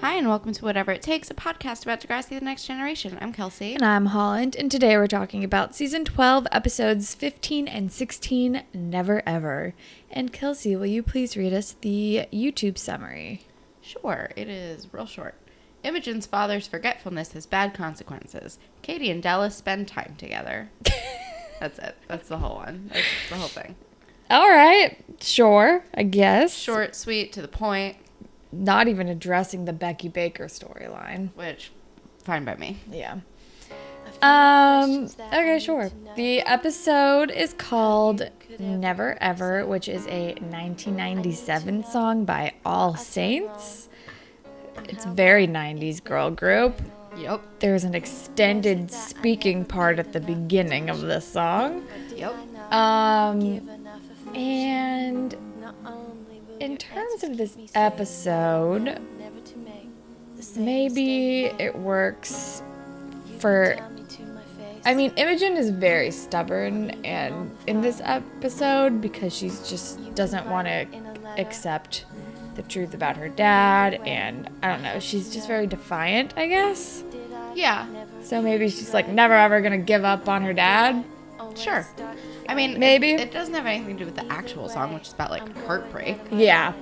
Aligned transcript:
Hi, 0.00 0.16
and 0.16 0.28
welcome 0.28 0.52
to 0.52 0.64
Whatever 0.64 0.92
It 0.92 1.00
Takes, 1.00 1.30
a 1.30 1.34
podcast 1.34 1.82
about 1.82 2.00
Degrassi 2.00 2.38
the 2.38 2.40
Next 2.42 2.66
Generation. 2.66 3.16
I'm 3.20 3.32
Kelsey. 3.32 3.74
And 3.74 3.82
I'm 3.82 4.06
Holland, 4.06 4.54
and 4.54 4.70
today 4.70 4.96
we're 4.96 5.06
talking 5.06 5.42
about 5.42 5.74
season 5.74 6.04
12, 6.04 6.46
episodes 6.52 7.14
15 7.14 7.66
and 7.66 7.90
16, 7.90 8.62
Never 8.74 9.22
Ever. 9.26 9.74
And 10.10 10.34
Kelsey, 10.34 10.76
will 10.76 10.86
you 10.86 11.02
please 11.02 11.36
read 11.36 11.54
us 11.54 11.76
the 11.80 12.26
YouTube 12.30 12.76
summary? 12.76 13.46
Sure, 13.80 14.30
it 14.36 14.48
is 14.48 14.92
real 14.92 15.06
short. 15.06 15.34
Imogen's 15.82 16.26
father's 16.26 16.68
forgetfulness 16.68 17.32
has 17.32 17.46
bad 17.46 17.72
consequences. 17.72 18.58
Katie 18.82 19.10
and 19.10 19.22
Dallas 19.22 19.56
spend 19.56 19.88
time 19.88 20.14
together. 20.18 20.70
That's 21.60 21.78
it. 21.78 21.96
That's 22.06 22.28
the 22.28 22.38
whole 22.38 22.56
one. 22.56 22.90
That's 22.92 23.06
the 23.30 23.36
whole 23.36 23.48
thing. 23.48 23.74
All 24.28 24.48
right, 24.48 24.98
sure, 25.20 25.84
I 25.94 26.02
guess. 26.02 26.54
Short, 26.54 26.94
sweet, 26.94 27.32
to 27.32 27.40
the 27.42 27.48
point, 27.48 27.96
Not 28.64 28.88
even 28.88 29.08
addressing 29.08 29.64
the 29.64 29.72
Becky 29.72 30.08
Baker 30.08 30.46
storyline. 30.46 31.30
which, 31.34 31.70
fine 32.24 32.44
by 32.44 32.56
me. 32.56 32.78
Yeah. 32.90 33.18
Um, 34.22 35.08
okay, 35.32 35.58
sure. 35.58 35.90
The 36.16 36.40
episode 36.40 37.30
is 37.30 37.52
called 37.52 38.22
Never 38.58 39.16
Ever, 39.20 39.66
which 39.66 39.88
is 39.88 40.06
a 40.06 40.34
1997 40.34 41.84
song 41.84 42.24
by 42.24 42.54
All 42.64 42.96
Saints. 42.96 43.88
It's 44.84 45.04
very 45.04 45.46
90s 45.46 46.02
girl 46.02 46.30
group. 46.30 46.80
Yep. 47.18 47.40
There's 47.60 47.84
an 47.84 47.94
extended 47.94 48.90
speaking 48.90 49.64
part 49.64 49.98
at 49.98 50.12
the 50.12 50.20
beginning 50.20 50.90
of 50.90 51.00
the 51.00 51.20
song. 51.20 51.86
Yep. 52.14 52.34
Um, 52.72 53.68
and 54.34 55.34
in 56.60 56.76
terms 56.76 57.22
of 57.24 57.36
this 57.36 57.56
episode, 57.74 58.98
maybe 60.56 61.46
it 61.58 61.74
works 61.76 62.62
for. 63.38 63.76
I 64.84 64.94
mean, 64.94 65.12
Imogen 65.16 65.56
is 65.56 65.70
very 65.70 66.12
stubborn, 66.12 66.90
and 67.04 67.50
in 67.66 67.80
this 67.80 68.00
episode, 68.04 69.00
because 69.00 69.34
she 69.36 69.48
just 69.48 70.14
doesn't 70.14 70.48
want 70.48 70.68
to 70.68 70.86
accept 71.38 72.04
the 72.54 72.62
truth 72.62 72.94
about 72.94 73.16
her 73.16 73.28
dad, 73.28 73.94
and 74.06 74.48
I 74.62 74.68
don't 74.68 74.82
know, 74.82 75.00
she's 75.00 75.32
just 75.32 75.48
very 75.48 75.66
defiant, 75.66 76.34
I 76.36 76.46
guess. 76.46 77.02
Yeah, 77.54 77.86
So 78.22 78.40
maybe 78.42 78.68
she's 78.68 78.92
like 78.94 79.08
never 79.08 79.34
ever 79.34 79.60
gonna 79.60 79.78
give 79.78 80.04
up 80.04 80.28
on 80.28 80.42
her 80.42 80.52
dad. 80.52 81.04
sure. 81.56 81.86
I 82.48 82.54
mean, 82.54 82.78
Maybe. 82.78 83.12
It, 83.12 83.20
it 83.20 83.32
doesn't 83.32 83.54
have 83.54 83.66
anything 83.66 83.96
to 83.98 84.04
do 84.04 84.06
with 84.06 84.16
the 84.16 84.32
actual 84.32 84.68
song, 84.68 84.94
which 84.94 85.08
is 85.08 85.12
about, 85.12 85.30
like, 85.30 85.56
heartbreak. 85.66 86.18
Yeah. 86.30 86.72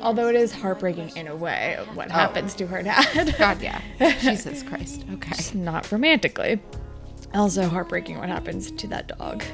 Although 0.00 0.28
it 0.28 0.36
is 0.36 0.52
heartbreaking 0.52 1.16
in 1.16 1.28
a 1.28 1.36
way 1.36 1.78
what 1.94 2.08
oh. 2.08 2.12
happens 2.12 2.54
to 2.54 2.66
her 2.66 2.82
dad. 2.82 3.34
God, 3.38 3.60
yeah. 3.60 3.80
Jesus 4.20 4.62
Christ. 4.62 5.04
Okay. 5.14 5.58
Not 5.58 5.90
romantically. 5.92 6.60
Also 7.34 7.68
heartbreaking 7.68 8.18
what 8.18 8.28
happens 8.28 8.70
to 8.72 8.86
that 8.88 9.08
dog. 9.18 9.44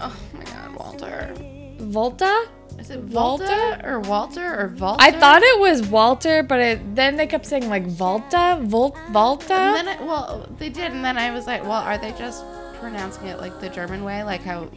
Oh 0.00 0.16
my 0.32 0.44
god, 0.44 0.76
Walter. 0.76 1.34
Volta? 1.78 2.48
Is 2.78 2.90
it 2.90 3.00
Volta 3.00 3.80
or 3.84 4.00
Walter 4.00 4.60
or 4.60 4.68
Volta? 4.68 5.02
I 5.02 5.10
thought 5.10 5.42
it 5.42 5.60
was 5.60 5.86
Walter, 5.88 6.42
but 6.42 6.60
it, 6.60 6.94
then 6.94 7.16
they 7.16 7.26
kept 7.26 7.46
saying 7.46 7.68
like 7.68 7.86
Volta, 7.86 8.58
Vol, 8.62 8.96
Volta. 9.10 9.54
And 9.54 9.86
then, 9.86 9.98
I, 9.98 10.02
well, 10.02 10.48
they 10.58 10.68
did, 10.68 10.92
and 10.92 11.04
then 11.04 11.16
I 11.16 11.30
was 11.30 11.46
like, 11.46 11.62
well, 11.62 11.72
are 11.72 11.96
they 11.96 12.12
just 12.12 12.44
pronouncing 12.80 13.26
it 13.26 13.38
like 13.38 13.60
the 13.60 13.68
German 13.68 14.04
way, 14.04 14.22
like 14.22 14.42
how 14.42 14.68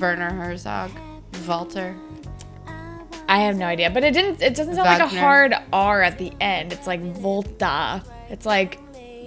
Werner 0.00 0.30
Herzog, 0.30 0.90
Walter? 1.46 1.96
I 3.28 3.40
have 3.40 3.56
no 3.56 3.66
idea, 3.66 3.90
but 3.90 4.04
it 4.04 4.12
didn't. 4.12 4.42
It 4.42 4.54
doesn't 4.54 4.74
sound 4.74 4.86
like 4.86 5.00
a 5.00 5.20
hard 5.20 5.54
R 5.72 6.02
at 6.02 6.18
the 6.18 6.32
end. 6.40 6.72
It's 6.72 6.86
like 6.86 7.00
Volta. 7.00 8.02
It's 8.28 8.44
like 8.44 8.78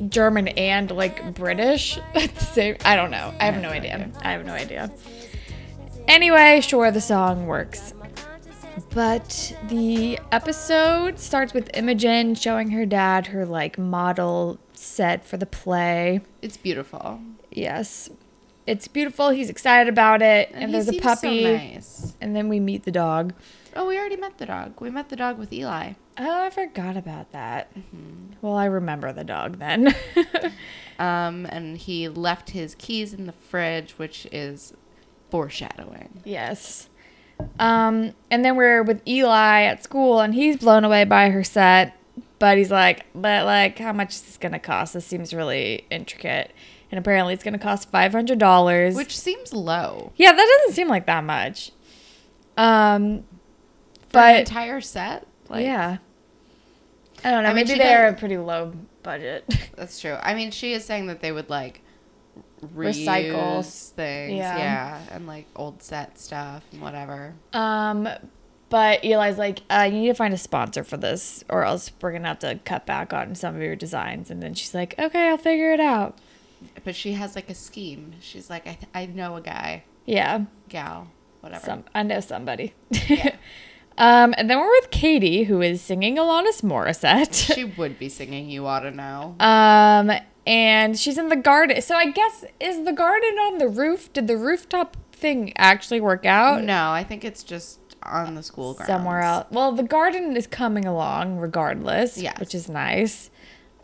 German 0.09 0.49
and 0.49 0.91
like 0.91 1.33
British 1.33 1.97
at 2.15 2.33
the 2.35 2.45
same. 2.45 2.77
I 2.85 2.95
don't 2.95 3.11
know. 3.11 3.33
I 3.39 3.45
have 3.45 3.61
no 3.61 3.69
idea. 3.69 4.11
I 4.21 4.31
have 4.31 4.45
no 4.45 4.53
idea. 4.53 4.91
Anyway, 6.07 6.61
sure, 6.61 6.91
the 6.91 7.01
song 7.01 7.47
works. 7.47 7.94
But 8.91 9.55
the 9.67 10.19
episode 10.31 11.19
starts 11.19 11.53
with 11.53 11.69
Imogen 11.75 12.35
showing 12.35 12.71
her 12.71 12.85
dad 12.85 13.27
her 13.27 13.45
like 13.45 13.77
model 13.77 14.59
set 14.73 15.25
for 15.25 15.38
the 15.38 15.45
play. 15.45 16.21
It's 16.41 16.57
beautiful. 16.57 17.19
Yes. 17.52 18.09
It's 18.66 18.88
beautiful. 18.88 19.30
He's 19.30 19.50
excited 19.50 19.88
about 19.91 20.22
it. 20.22 20.50
And, 20.53 20.66
he 20.66 20.72
there's 20.74 20.88
a 20.88 20.91
seems 20.91 21.03
puppy. 21.03 21.44
So 21.44 21.53
nice. 21.58 22.13
And 22.19 22.35
then 22.35 22.50
we 22.50 22.59
meet 22.59 22.84
the 22.84 22.91
dog. 22.91 23.34
Oh, 23.75 23.85
we 23.88 23.97
already 23.97 24.18
met 24.18 24.38
the 24.40 24.46
dog. 24.46 24.81
We 24.81 24.90
met 24.90 25.09
the 25.09 25.16
dog 25.16 25.38
with 25.38 25.53
Eli. 25.53 25.94
Oh, 26.18 26.44
I 26.46 26.50
forgot 26.50 26.97
about 26.97 27.31
that. 27.31 27.72
Well, 28.41 28.56
I 28.56 28.66
remember 28.66 29.13
the 29.13 29.24
dog 29.24 29.59
then. 29.59 29.96
Um, 31.00 31.46
and 31.52 31.78
he 31.78 32.09
left 32.09 32.50
his 32.50 32.74
keys 32.74 33.13
in 33.13 33.28
the 33.28 33.31
fridge, 33.31 33.91
which 34.00 34.25
is 34.31 34.74
foreshadowing. 35.30 36.22
yes. 36.25 36.90
Um, 37.59 38.13
and 38.31 38.44
then 38.44 38.56
we're 38.56 38.81
with 38.81 39.07
Eli 39.07 39.62
at 39.66 39.84
school, 39.84 40.22
and 40.22 40.34
he's 40.34 40.57
blown 40.57 40.84
away 40.84 41.03
by 41.03 41.30
her 41.30 41.44
set. 41.44 41.96
But 42.40 42.57
he's 42.57 42.72
like, 42.72 43.06
but 43.13 43.46
like, 43.46 43.78
how 43.78 43.94
much 43.94 44.16
is 44.16 44.22
this 44.24 44.38
gonna 44.38 44.57
cost? 44.57 44.96
This 44.96 45.06
seems 45.06 45.36
really 45.36 45.86
intricate. 45.91 46.52
And 46.92 46.98
apparently, 47.00 47.34
it's 47.34 47.44
gonna 47.44 47.59
cost 47.59 47.90
five 47.92 48.12
hundred 48.14 48.40
dollars. 48.40 48.96
Which 48.96 49.18
seems 49.18 49.53
low. 49.53 50.12
yeah, 50.16 50.31
that 50.31 50.58
doesn't 50.59 50.74
seem 50.75 50.88
like 50.88 51.06
that 51.08 51.24
much. 51.24 51.72
Um, 52.56 53.20
For 54.09 54.14
but 54.14 54.40
entire 54.40 54.81
set? 54.81 55.28
Like, 55.50 55.66
yeah, 55.66 55.98
I 57.24 57.31
don't 57.31 57.44
know. 57.44 57.50
I 57.50 57.53
mean, 57.53 57.68
maybe 57.68 57.78
they're 57.78 58.08
a 58.09 58.14
pretty 58.14 58.38
low 58.38 58.74
budget. 59.03 59.46
That's 59.75 60.00
true. 60.00 60.18
I 60.22 60.34
mean, 60.34 60.52
she 60.52 60.74
is 60.74 60.84
saying 60.86 61.08
that 61.08 61.22
they 61.22 61.31
would 61.31 61.50
like 61.50 61.81
Recycle. 62.75 63.64
things, 63.92 64.38
Yeah. 64.38 64.58
yeah. 64.58 65.00
and 65.12 65.28
like 65.28 65.46
old 65.56 65.84
set 65.84 66.19
stuff 66.19 66.64
and 66.72 66.81
whatever. 66.81 67.34
Um, 67.54 68.08
but 68.69 69.04
Eli's 69.06 69.38
like, 69.38 69.59
uh, 69.69 69.88
you 69.92 70.00
need 70.00 70.08
to 70.08 70.14
find 70.16 70.34
a 70.34 70.38
sponsor 70.38 70.84
for 70.84 70.98
this, 70.98 71.44
or 71.50 71.64
else 71.64 71.92
we're 72.02 72.12
gonna 72.12 72.28
have 72.28 72.40
to 72.40 72.59
cut 72.66 72.86
back 72.86 73.14
on 73.14 73.36
some 73.36 73.56
of 73.56 73.62
your 73.62 73.75
designs. 73.75 74.30
And 74.31 74.42
then 74.42 74.54
she's 74.54 74.74
like, 74.74 74.96
okay, 75.00 75.30
I'll 75.30 75.38
figure 75.38 75.72
it 75.72 75.80
out. 75.80 76.18
But 76.83 76.95
she 76.95 77.13
has 77.13 77.35
like 77.35 77.50
a 77.50 77.55
scheme. 77.55 78.13
She's 78.22 78.50
like, 78.50 78.63
I, 78.67 78.73
th- 78.73 78.89
I 78.94 79.05
know 79.07 79.35
a 79.35 79.41
guy, 79.41 79.83
Yeah, 80.05 80.45
gal, 80.69 81.09
whatever. 81.41 81.66
some 81.66 81.83
I 81.94 82.03
know 82.03 82.19
somebody. 82.19 82.73
Yeah. 83.09 83.35
um, 83.97 84.33
and 84.38 84.50
then 84.50 84.59
we're 84.59 84.69
with 84.72 84.91
Katie, 84.91 85.44
who 85.44 85.61
is 85.61 85.81
singing 85.81 86.17
Alanis 86.17 86.61
Morissette. 86.61 87.33
she 87.56 87.63
would 87.66 87.97
be 88.00 88.09
singing 88.09 88.50
"You 88.50 88.66
Ought 88.67 88.81
to 88.81 88.91
Know." 88.91 89.35
um, 89.39 90.11
and 90.45 90.97
she's 90.97 91.17
in 91.17 91.27
the 91.29 91.35
garden. 91.35 91.81
So 91.81 91.95
I 91.95 92.11
guess 92.11 92.45
is 92.59 92.85
the 92.85 92.94
garden 92.94 93.38
on 93.39 93.57
the 93.57 93.67
roof? 93.67 94.11
Did 94.13 94.27
the 94.27 94.38
rooftop 94.38 94.95
thing 95.11 95.51
actually 95.57 96.00
work 96.00 96.25
out? 96.25 96.63
no, 96.63 96.91
I 96.91 97.03
think 97.03 97.25
it's 97.25 97.44
just 97.44 97.79
on 98.03 98.35
the 98.35 98.44
school 98.44 98.73
grounds. 98.75 98.88
somewhere 98.88 99.22
else. 99.22 99.47
Well, 99.51 99.73
the 99.73 99.83
garden 99.83 100.38
is 100.38 100.47
coming 100.47 100.85
along 100.85 101.38
regardless, 101.39 102.17
Yes. 102.17 102.39
which 102.39 102.56
is 102.56 102.69
nice. 102.69 103.29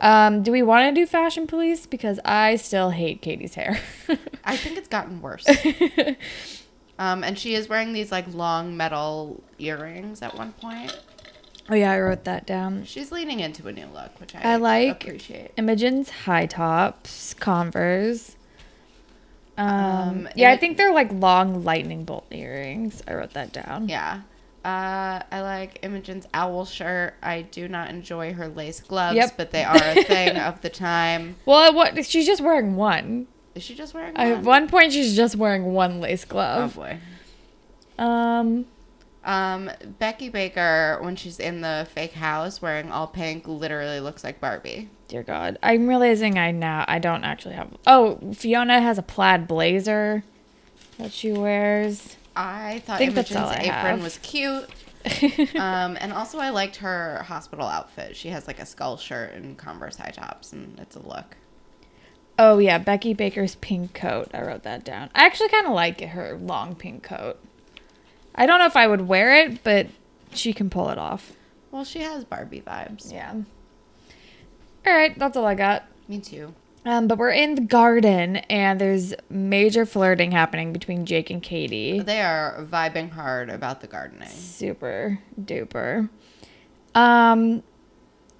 Um, 0.03 0.43
do 0.43 0.51
we 0.51 0.61
want 0.61 0.93
to 0.93 1.01
do 1.01 1.05
fashion 1.07 1.47
police? 1.47 1.85
Because 1.85 2.19
I 2.25 2.57
still 2.57 2.89
hate 2.89 3.21
Katie's 3.21 3.55
hair. 3.55 3.79
I 4.43 4.57
think 4.57 4.77
it's 4.77 4.89
gotten 4.89 5.21
worse. 5.21 5.45
um, 6.99 7.23
and 7.23 7.39
she 7.39 7.55
is 7.55 7.69
wearing 7.69 7.93
these 7.93 8.11
like 8.11 8.31
long 8.33 8.75
metal 8.77 9.41
earrings 9.59 10.21
at 10.21 10.35
one 10.37 10.51
point. 10.53 10.99
oh 11.69 11.75
yeah, 11.75 11.91
I 11.91 11.99
wrote 12.01 12.25
that 12.25 12.45
down. 12.45 12.83
She's 12.83 13.11
leaning 13.13 13.39
into 13.39 13.67
a 13.67 13.71
new 13.71 13.87
look, 13.87 14.19
which 14.19 14.35
I, 14.35 14.41
I 14.53 14.55
like 14.57 15.03
appreciate. 15.05 15.51
Imogen's 15.57 16.09
high 16.09 16.47
tops, 16.47 17.33
Converse. 17.35 18.35
Um, 19.57 19.67
Um, 19.69 20.29
yeah, 20.35 20.51
I 20.51 20.57
think 20.57 20.77
they're 20.77 20.93
like 20.93 21.11
long 21.13 21.63
lightning 21.63 22.03
bolt 22.03 22.25
earrings. 22.31 23.01
I 23.07 23.13
wrote 23.13 23.33
that 23.33 23.53
down. 23.53 23.87
Yeah. 23.87 24.21
Uh, 24.63 25.21
I 25.31 25.41
like 25.41 25.79
Imogen's 25.81 26.25
owl 26.33 26.63
shirt. 26.65 27.15
I 27.21 27.41
do 27.41 27.67
not 27.67 27.89
enjoy 27.89 28.33
her 28.33 28.47
lace 28.47 28.79
gloves, 28.79 29.17
Yep. 29.17 29.33
but 29.35 29.51
they 29.51 29.63
are 29.63 29.75
a 29.75 30.03
thing 30.03 30.37
of 30.37 30.61
the 30.61 30.69
time. 30.69 31.35
Well, 31.45 31.73
what 31.73 32.05
she's 32.05 32.25
just 32.25 32.41
wearing 32.41 32.75
one. 32.75 33.27
Is 33.55 33.63
she 33.63 33.75
just 33.75 33.93
wearing 33.93 34.13
One? 34.13 34.27
At 34.27 34.43
one? 34.43 34.67
point, 34.67 34.93
she's 34.93 35.15
just 35.15 35.35
wearing 35.35 35.73
one 35.73 35.99
lace 35.99 36.25
glove. 36.25 36.75
Oh 36.77 36.79
boy. 36.81 36.97
Um, 37.97 38.65
Um, 39.25 39.69
Becky 39.99 40.29
Baker, 40.29 40.97
when 41.01 41.15
she's 41.15 41.39
in 41.39 41.61
the 41.61 41.87
fake 41.93 42.13
house 42.13 42.61
wearing 42.61 42.91
all 42.91 43.07
pink, 43.07 43.47
literally 43.47 43.99
looks 43.99 44.23
like 44.23 44.39
Barbie. 44.41 44.89
Dear 45.07 45.23
God, 45.23 45.59
I'm 45.61 45.87
realizing 45.87 46.37
I 46.39 46.51
now 46.51 46.83
I 46.87 46.99
don't 46.99 47.23
actually 47.23 47.55
have. 47.55 47.69
Oh, 47.85 48.17
Fiona 48.33 48.81
has 48.81 48.97
a 48.97 49.03
plaid 49.03 49.47
blazer 49.47 50.23
that 50.97 51.11
she 51.11 51.31
wears. 51.31 52.17
I 52.35 52.79
thought 52.85 52.99
that's 52.99 53.11
Imogen's 53.31 53.37
I 53.37 53.61
apron 53.63 54.03
was 54.03 54.17
cute. 54.19 54.69
um, 55.55 55.97
and 55.99 56.13
also, 56.13 56.39
I 56.39 56.49
liked 56.49 56.77
her 56.77 57.23
hospital 57.23 57.65
outfit. 57.67 58.15
She 58.15 58.29
has 58.29 58.47
like 58.47 58.59
a 58.59 58.65
skull 58.65 58.97
shirt 58.97 59.33
and 59.33 59.57
Converse 59.57 59.97
high 59.97 60.11
tops, 60.11 60.53
and 60.53 60.79
it's 60.79 60.95
a 60.95 61.01
look. 61.05 61.35
oh 62.39 62.57
yeah, 62.57 62.77
Becky 62.77 63.13
Baker's 63.13 63.55
pink 63.55 63.93
coat. 63.93 64.29
I 64.33 64.41
wrote 64.41 64.63
that 64.63 64.83
down. 64.85 65.09
I 65.13 65.25
actually 65.25 65.49
kind 65.49 65.67
of 65.67 65.73
like 65.73 65.99
her 66.01 66.37
long 66.41 66.75
pink 66.75 67.03
coat. 67.03 67.37
I 68.33 68.45
don't 68.45 68.59
know 68.59 68.65
if 68.65 68.77
I 68.77 68.87
would 68.87 69.07
wear 69.07 69.35
it, 69.43 69.63
but 69.63 69.87
she 70.33 70.53
can 70.53 70.69
pull 70.69 70.89
it 70.89 70.97
off. 70.97 71.33
Well, 71.69 71.83
she 71.83 71.99
has 71.99 72.23
Barbie 72.23 72.63
vibes. 72.65 73.11
Yeah. 73.11 73.33
All 74.85 74.93
right, 74.93 75.17
that's 75.17 75.35
all 75.37 75.45
I 75.45 75.55
got. 75.55 75.83
Me 76.07 76.19
too. 76.19 76.53
Um, 76.85 77.07
but 77.07 77.17
we're 77.17 77.31
in 77.31 77.55
the 77.55 77.61
garden, 77.61 78.37
and 78.37 78.79
there's 78.79 79.13
major 79.29 79.85
flirting 79.85 80.31
happening 80.31 80.73
between 80.73 81.05
Jake 81.05 81.29
and 81.29 81.41
Katie. 81.41 82.01
They 82.01 82.21
are 82.21 82.65
vibing 82.69 83.11
hard 83.11 83.49
about 83.49 83.79
the 83.81 83.87
gardening. 83.87 84.27
Super 84.27 85.19
duper. 85.41 86.09
Um, 86.93 87.63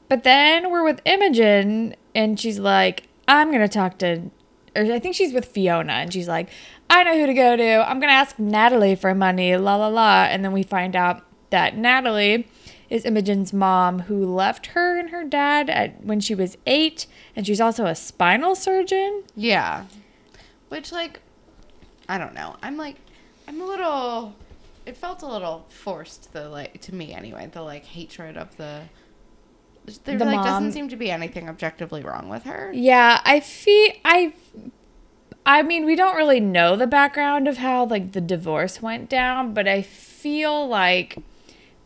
but 0.10 0.24
then 0.24 0.72
we're 0.72 0.84
with 0.84 1.02
Imogen, 1.06 1.96
and 2.14 2.38
she's 2.40 2.60
like, 2.60 3.04
"I'm 3.28 3.52
gonna 3.52 3.70
talk 3.70 3.98
to," 4.00 4.30
or 4.76 4.84
I 4.84 5.00
think 5.00 5.16
she's 5.16 5.34
with 5.34 5.46
Fiona, 5.46 5.94
and 5.94 6.12
she's 6.12 6.28
like, 6.28 6.50
"I 6.90 7.04
know 7.04 7.18
who 7.18 7.26
to 7.26 7.34
go 7.34 7.56
to. 7.56 7.90
I'm 7.90 8.00
gonna 8.02 8.12
ask 8.12 8.38
Natalie 8.38 8.96
for 8.96 9.16
money." 9.16 9.56
La 9.56 9.78
la 9.78 9.88
la, 9.88 10.26
and 10.26 10.44
then 10.44 10.52
we 10.52 10.64
find 10.64 10.96
out 10.98 11.24
that 11.50 11.78
Natalie 11.78 12.48
is 12.94 13.06
Imogen's 13.06 13.52
mom, 13.52 14.02
who 14.02 14.24
left 14.24 14.68
her 14.68 15.00
and 15.00 15.10
her 15.10 15.24
dad 15.24 15.68
at 15.68 16.04
when 16.06 16.20
she 16.20 16.36
was 16.36 16.60
eight, 16.68 17.08
and 17.36 17.48
she's 17.48 17.60
also 17.60 17.88
a 17.88 17.96
spinal 17.96 18.54
surgeon. 18.54 19.24
Yeah. 19.36 19.86
Which, 20.70 20.92
like, 20.92 21.20
I 22.08 22.20
don't 22.20 22.36
know. 22.36 22.56
I'm 22.62 22.78
like, 22.78 22.98
I'm 23.48 23.60
a 23.60 23.66
little. 23.66 24.36
It 24.86 24.96
felt 24.96 25.24
a 25.24 25.28
little 25.28 25.66
forced, 25.70 26.34
the 26.34 26.50
like 26.50 26.82
to 26.82 26.94
me 26.94 27.14
anyway. 27.14 27.50
The 27.52 27.64
like 27.64 27.84
hatred 27.84 28.38
of 28.38 28.56
the. 28.58 28.84
There 30.04 30.18
The 30.18 30.26
like 30.26 30.36
mom. 30.36 30.46
doesn't 30.46 30.72
seem 30.74 30.88
to 30.90 30.96
be 30.96 31.10
anything 31.10 31.50
objectively 31.50 32.04
wrong 32.04 32.30
with 32.30 32.44
her. 32.44 32.72
Yeah, 32.74 33.22
I 33.26 33.40
feel 33.40 33.94
I 34.06 34.34
I 35.48 35.64
mean, 35.64 35.86
we 35.86 35.96
don't 35.96 36.16
really 36.16 36.40
know 36.40 36.76
the 36.76 36.88
background 36.88 37.48
of 37.48 37.58
how 37.58 37.86
like 37.86 38.12
the 38.12 38.22
divorce 38.22 38.82
went 38.84 39.10
down, 39.10 39.54
but 39.56 39.68
I 39.68 39.82
feel 39.82 40.68
like 40.68 41.18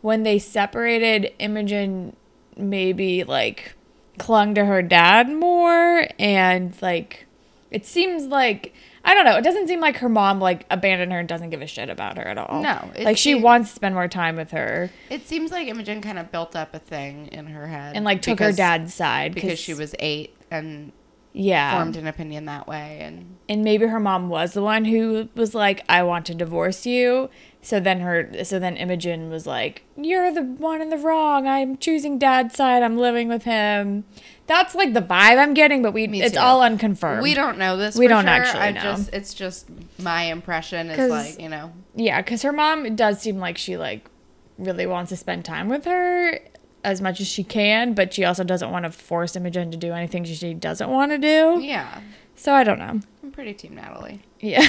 when 0.00 0.22
they 0.22 0.38
separated, 0.38 1.32
Imogen 1.38 2.14
maybe 2.56 3.24
like 3.24 3.74
clung 4.18 4.54
to 4.54 4.64
her 4.64 4.82
dad 4.82 5.30
more 5.30 6.08
and 6.18 6.74
like 6.82 7.26
it 7.70 7.86
seems 7.86 8.26
like 8.26 8.74
I 9.04 9.14
don't 9.14 9.24
know, 9.24 9.36
it 9.36 9.42
doesn't 9.44 9.68
seem 9.68 9.80
like 9.80 9.98
her 9.98 10.08
mom 10.08 10.40
like 10.40 10.66
abandoned 10.70 11.12
her 11.12 11.18
and 11.20 11.28
doesn't 11.28 11.50
give 11.50 11.62
a 11.62 11.66
shit 11.66 11.88
about 11.88 12.18
her 12.18 12.24
at 12.24 12.36
all. 12.36 12.62
No, 12.62 12.90
Like 12.98 13.16
she 13.16 13.32
seems- 13.32 13.42
wants 13.42 13.68
to 13.70 13.76
spend 13.76 13.94
more 13.94 14.08
time 14.08 14.36
with 14.36 14.50
her. 14.50 14.90
It 15.08 15.26
seems 15.26 15.50
like 15.52 15.68
Imogen 15.68 16.02
kind 16.02 16.18
of 16.18 16.30
built 16.32 16.56
up 16.56 16.74
a 16.74 16.78
thing 16.78 17.28
in 17.28 17.46
her 17.46 17.66
head 17.68 17.94
and 17.96 18.04
like 18.04 18.22
took 18.22 18.40
her 18.40 18.52
dad's 18.52 18.92
side 18.92 19.34
because 19.34 19.58
she 19.58 19.72
was 19.72 19.94
eight 19.98 20.34
and 20.50 20.92
yeah. 21.32 21.76
formed 21.76 21.96
an 21.96 22.06
opinion 22.06 22.46
that 22.46 22.66
way, 22.66 22.98
and 23.00 23.36
and 23.48 23.62
maybe 23.62 23.86
her 23.86 24.00
mom 24.00 24.28
was 24.28 24.52
the 24.54 24.62
one 24.62 24.84
who 24.84 25.28
was 25.36 25.54
like 25.54 25.84
i 25.88 26.02
want 26.02 26.26
to 26.26 26.34
divorce 26.34 26.84
you 26.84 27.30
so 27.60 27.80
then 27.80 28.00
her 28.00 28.30
so 28.44 28.58
then 28.58 28.76
imogen 28.76 29.30
was 29.30 29.46
like 29.46 29.82
you're 29.96 30.32
the 30.32 30.42
one 30.42 30.80
in 30.80 30.88
the 30.90 30.96
wrong 30.96 31.46
i'm 31.46 31.76
choosing 31.76 32.18
dad's 32.18 32.54
side 32.54 32.82
i'm 32.82 32.96
living 32.96 33.28
with 33.28 33.42
him 33.42 34.04
that's 34.46 34.74
like 34.74 34.94
the 34.94 35.02
vibe 35.02 35.38
i'm 35.38 35.54
getting 35.54 35.82
but 35.82 35.92
we 35.92 36.04
it's 36.20 36.36
all 36.36 36.62
unconfirmed 36.62 37.22
we 37.22 37.34
don't 37.34 37.58
know 37.58 37.76
this. 37.76 37.96
We 37.96 38.06
for 38.06 38.10
don't 38.10 38.24
sure. 38.24 38.30
actually 38.30 38.60
I 38.60 38.70
know. 38.72 38.80
just 38.80 39.12
it's 39.12 39.34
just 39.34 39.68
my 39.98 40.24
impression 40.24 40.90
is 40.90 41.10
like 41.10 41.40
you 41.40 41.48
know 41.48 41.72
yeah 41.94 42.22
because 42.22 42.42
her 42.42 42.52
mom 42.52 42.94
does 42.96 43.20
seem 43.20 43.38
like 43.38 43.58
she 43.58 43.76
like 43.76 44.08
really 44.56 44.86
wants 44.86 45.10
to 45.10 45.16
spend 45.16 45.44
time 45.44 45.68
with 45.68 45.84
her 45.84 46.38
as 46.84 47.00
much 47.00 47.20
as 47.20 47.26
she 47.26 47.44
can 47.44 47.92
but 47.92 48.14
she 48.14 48.24
also 48.24 48.44
doesn't 48.44 48.70
want 48.70 48.84
to 48.84 48.90
force 48.90 49.34
imogen 49.36 49.70
to 49.70 49.76
do 49.76 49.92
anything 49.92 50.24
she 50.24 50.54
doesn't 50.54 50.90
want 50.90 51.10
to 51.10 51.18
do 51.18 51.60
yeah. 51.60 52.00
so 52.34 52.52
i 52.52 52.62
don't 52.62 52.78
know 52.78 53.00
I'm 53.28 53.32
pretty 53.32 53.52
team 53.52 53.74
Natalie. 53.74 54.20
Yeah. 54.40 54.66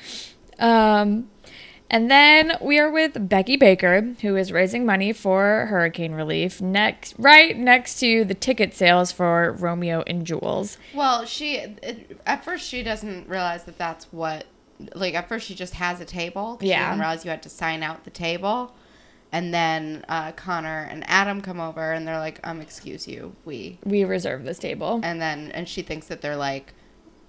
um, 0.60 1.28
and 1.90 2.10
then 2.10 2.56
we 2.60 2.78
are 2.78 2.90
with 2.90 3.28
Becky 3.28 3.56
Baker, 3.56 4.14
who 4.20 4.36
is 4.36 4.52
raising 4.52 4.84
money 4.84 5.12
for 5.12 5.66
hurricane 5.66 6.12
relief 6.12 6.60
next, 6.60 7.14
right 7.18 7.56
next 7.56 7.98
to 8.00 8.24
the 8.24 8.34
ticket 8.34 8.74
sales 8.74 9.10
for 9.12 9.52
Romeo 9.52 10.02
and 10.06 10.26
Jules. 10.26 10.78
Well, 10.94 11.24
she 11.24 11.56
it, 11.56 12.20
at 12.26 12.44
first 12.44 12.68
she 12.68 12.82
doesn't 12.82 13.28
realize 13.28 13.64
that 13.64 13.78
that's 13.78 14.12
what 14.12 14.46
like 14.94 15.14
at 15.14 15.28
first 15.28 15.46
she 15.46 15.54
just 15.54 15.74
has 15.74 16.00
a 16.00 16.04
table. 16.04 16.56
'cause 16.56 16.62
She 16.62 16.68
Yeah. 16.68 16.90
didn't 16.90 17.00
realize 17.00 17.24
you 17.24 17.30
had 17.30 17.42
to 17.42 17.48
sign 17.48 17.82
out 17.82 18.04
the 18.04 18.10
table. 18.10 18.74
And 19.30 19.52
then 19.52 20.04
uh, 20.08 20.32
Connor 20.32 20.88
and 20.90 21.04
Adam 21.06 21.42
come 21.42 21.60
over 21.60 21.92
and 21.92 22.08
they're 22.08 22.18
like, 22.18 22.40
um, 22.44 22.62
excuse 22.62 23.06
you, 23.06 23.34
we. 23.44 23.78
We 23.84 24.04
reserve 24.04 24.44
this 24.44 24.58
table. 24.58 25.00
And 25.02 25.20
then 25.20 25.50
and 25.52 25.68
she 25.68 25.82
thinks 25.82 26.06
that 26.06 26.22
they're 26.22 26.36
like 26.36 26.72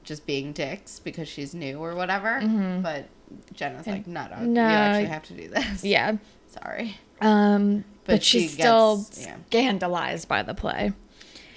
just 0.04 0.26
being 0.26 0.54
dicks 0.54 1.00
because 1.00 1.28
she's 1.28 1.54
new 1.54 1.80
or 1.80 1.96
whatever. 1.96 2.40
But 2.82 3.08
Jenna's 3.54 3.86
like, 3.88 4.08
no, 4.08 4.24
no, 4.28 4.36
Mm-hmm. 4.36 4.54
no, 4.54 4.62
you 4.62 4.76
actually 4.76 5.06
have 5.06 5.24
to 5.24 5.34
do 5.34 5.48
this. 5.50 5.84
Yeah. 5.84 6.18
Sorry. 6.48 6.98
Um, 7.22 7.84
but, 8.06 8.14
But 8.16 8.24
she 8.24 8.42
she's 8.42 8.54
still 8.54 8.98
gets- 8.98 9.22
yeah. 9.26 9.36
scandalized 9.48 10.28
by 10.28 10.42
the 10.44 10.54
play. 10.56 10.94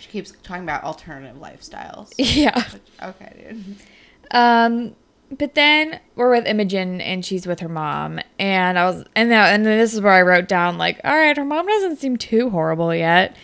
She 0.00 0.10
keeps 0.10 0.32
talking 0.42 0.64
about 0.64 0.84
alternative 0.84 1.36
lifestyles. 1.40 2.12
Yeah. 2.18 2.62
Which, 2.72 2.82
okay, 3.02 3.46
dude. 3.50 3.76
Um, 4.32 4.94
but 5.38 5.54
then 5.54 5.98
we're 6.14 6.30
with 6.30 6.46
Imogen 6.46 7.00
and 7.00 7.24
she's 7.24 7.46
with 7.46 7.60
her 7.60 7.68
mom, 7.68 8.20
and 8.38 8.78
I 8.78 8.84
was, 8.84 9.04
and 9.16 9.30
now, 9.30 9.46
and 9.46 9.64
then 9.64 9.78
this 9.78 9.94
is 9.94 10.00
where 10.02 10.12
I 10.12 10.20
wrote 10.20 10.46
down 10.46 10.76
like, 10.76 11.00
all 11.04 11.16
right, 11.16 11.34
her 11.36 11.44
mom 11.44 11.66
doesn't 11.66 11.96
seem 11.96 12.18
too 12.18 12.50
horrible 12.50 12.94
yet. 12.94 13.34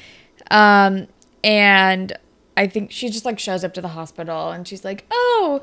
Um, 0.51 1.07
and 1.43 2.13
I 2.59 2.67
think 2.67 2.91
she 2.91 3.09
just 3.09 3.25
like 3.25 3.39
shows 3.39 3.65
up 3.65 3.73
to 3.75 3.81
the 3.81 3.89
hospital 3.89 4.51
and 4.51 4.67
she's 4.67 4.85
like, 4.85 5.05
oh, 5.11 5.63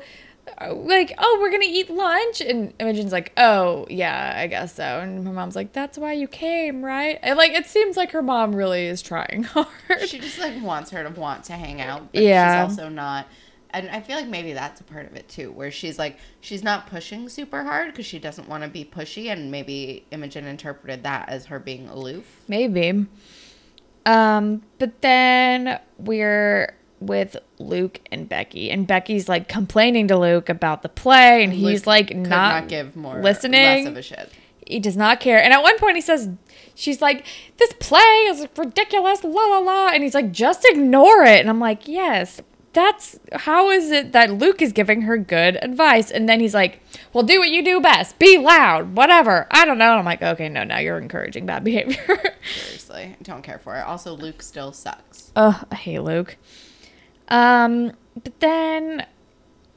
like, 0.72 1.12
oh, 1.18 1.38
we're 1.40 1.50
gonna 1.50 1.64
eat 1.66 1.90
lunch, 1.90 2.40
and 2.40 2.72
Imogen's 2.78 3.10
like, 3.12 3.32
oh, 3.36 3.84
yeah, 3.90 4.32
I 4.36 4.46
guess 4.46 4.74
so, 4.76 5.00
and 5.00 5.26
her 5.26 5.32
mom's 5.32 5.56
like, 5.56 5.72
that's 5.72 5.98
why 5.98 6.12
you 6.12 6.28
came, 6.28 6.84
right? 6.84 7.18
And 7.22 7.36
like, 7.36 7.50
it 7.52 7.66
seems 7.66 7.96
like 7.96 8.12
her 8.12 8.22
mom 8.22 8.54
really 8.54 8.86
is 8.86 9.02
trying 9.02 9.42
hard. 9.54 9.68
She 10.06 10.18
just 10.20 10.38
like 10.38 10.62
wants 10.62 10.90
her 10.90 11.02
to 11.02 11.10
want 11.20 11.44
to 11.44 11.54
hang 11.54 11.80
out, 11.80 12.12
but 12.12 12.22
Yeah. 12.22 12.66
she's 12.68 12.78
also 12.78 12.88
not. 12.88 13.26
And 13.70 13.90
I 13.90 14.00
feel 14.00 14.16
like 14.16 14.28
maybe 14.28 14.52
that's 14.52 14.80
a 14.80 14.84
part 14.84 15.04
of 15.06 15.16
it 15.16 15.28
too, 15.28 15.50
where 15.52 15.70
she's 15.72 15.98
like 15.98 16.16
she's 16.40 16.62
not 16.62 16.86
pushing 16.86 17.28
super 17.28 17.62
hard 17.64 17.88
because 17.88 18.06
she 18.06 18.18
doesn't 18.20 18.48
want 18.48 18.62
to 18.62 18.68
be 18.70 18.84
pushy, 18.84 19.30
and 19.32 19.50
maybe 19.50 20.06
Imogen 20.12 20.46
interpreted 20.46 21.02
that 21.02 21.28
as 21.28 21.46
her 21.46 21.58
being 21.58 21.88
aloof. 21.88 22.44
Maybe. 22.48 23.04
Um, 24.06 24.62
but 24.78 25.02
then 25.02 25.80
we're 25.98 26.74
with 27.00 27.36
Luke 27.58 28.00
and 28.10 28.28
Becky, 28.28 28.70
and 28.70 28.86
Becky's 28.86 29.28
like 29.28 29.48
complaining 29.48 30.08
to 30.08 30.18
Luke 30.18 30.48
about 30.48 30.82
the 30.82 30.88
play, 30.88 31.44
and 31.44 31.52
he's 31.52 31.86
like 31.86 32.08
could 32.08 32.16
not, 32.18 32.68
give 32.68 32.96
more 32.96 33.20
listening. 33.22 33.84
less 33.84 33.86
of 33.86 33.96
a 33.96 34.02
shit. 34.02 34.30
he 34.66 34.78
does 34.78 34.96
not 34.96 35.20
care. 35.20 35.42
And 35.42 35.52
at 35.52 35.62
one 35.62 35.78
point, 35.78 35.96
he 35.96 36.02
says, 36.02 36.28
"She's 36.74 37.00
like, 37.02 37.24
this 37.58 37.72
play 37.80 38.00
is 38.00 38.46
ridiculous, 38.56 39.22
la 39.24 39.30
la 39.30 39.58
la," 39.58 39.88
and 39.88 40.02
he's 40.02 40.14
like, 40.14 40.32
"Just 40.32 40.64
ignore 40.70 41.22
it." 41.24 41.40
And 41.40 41.48
I'm 41.50 41.60
like, 41.60 41.86
"Yes." 41.88 42.40
That's 42.72 43.18
how 43.32 43.70
is 43.70 43.90
it 43.90 44.12
that 44.12 44.32
Luke 44.32 44.60
is 44.60 44.72
giving 44.72 45.00
her 45.02 45.16
good 45.16 45.56
advice? 45.62 46.10
And 46.10 46.28
then 46.28 46.40
he's 46.40 46.52
like, 46.52 46.82
Well, 47.14 47.24
do 47.24 47.38
what 47.38 47.48
you 47.48 47.64
do 47.64 47.80
best. 47.80 48.18
Be 48.18 48.36
loud, 48.36 48.94
whatever. 48.94 49.46
I 49.50 49.64
don't 49.64 49.78
know. 49.78 49.92
And 49.92 50.00
I'm 50.00 50.04
like, 50.04 50.20
Okay, 50.20 50.50
no, 50.50 50.62
now 50.62 50.76
you're 50.80 50.98
encouraging 50.98 51.46
bad 51.46 51.64
behavior. 51.64 52.34
Seriously, 52.54 53.16
I 53.18 53.22
don't 53.22 53.40
care 53.40 53.58
for 53.58 53.76
it. 53.76 53.80
Also, 53.80 54.12
Luke 54.14 54.42
still 54.42 54.72
sucks. 54.72 55.32
Ugh, 55.36 55.66
I 55.72 55.74
hate 55.74 56.00
Luke. 56.00 56.36
Um, 57.28 57.92
but 58.22 58.38
then 58.40 59.06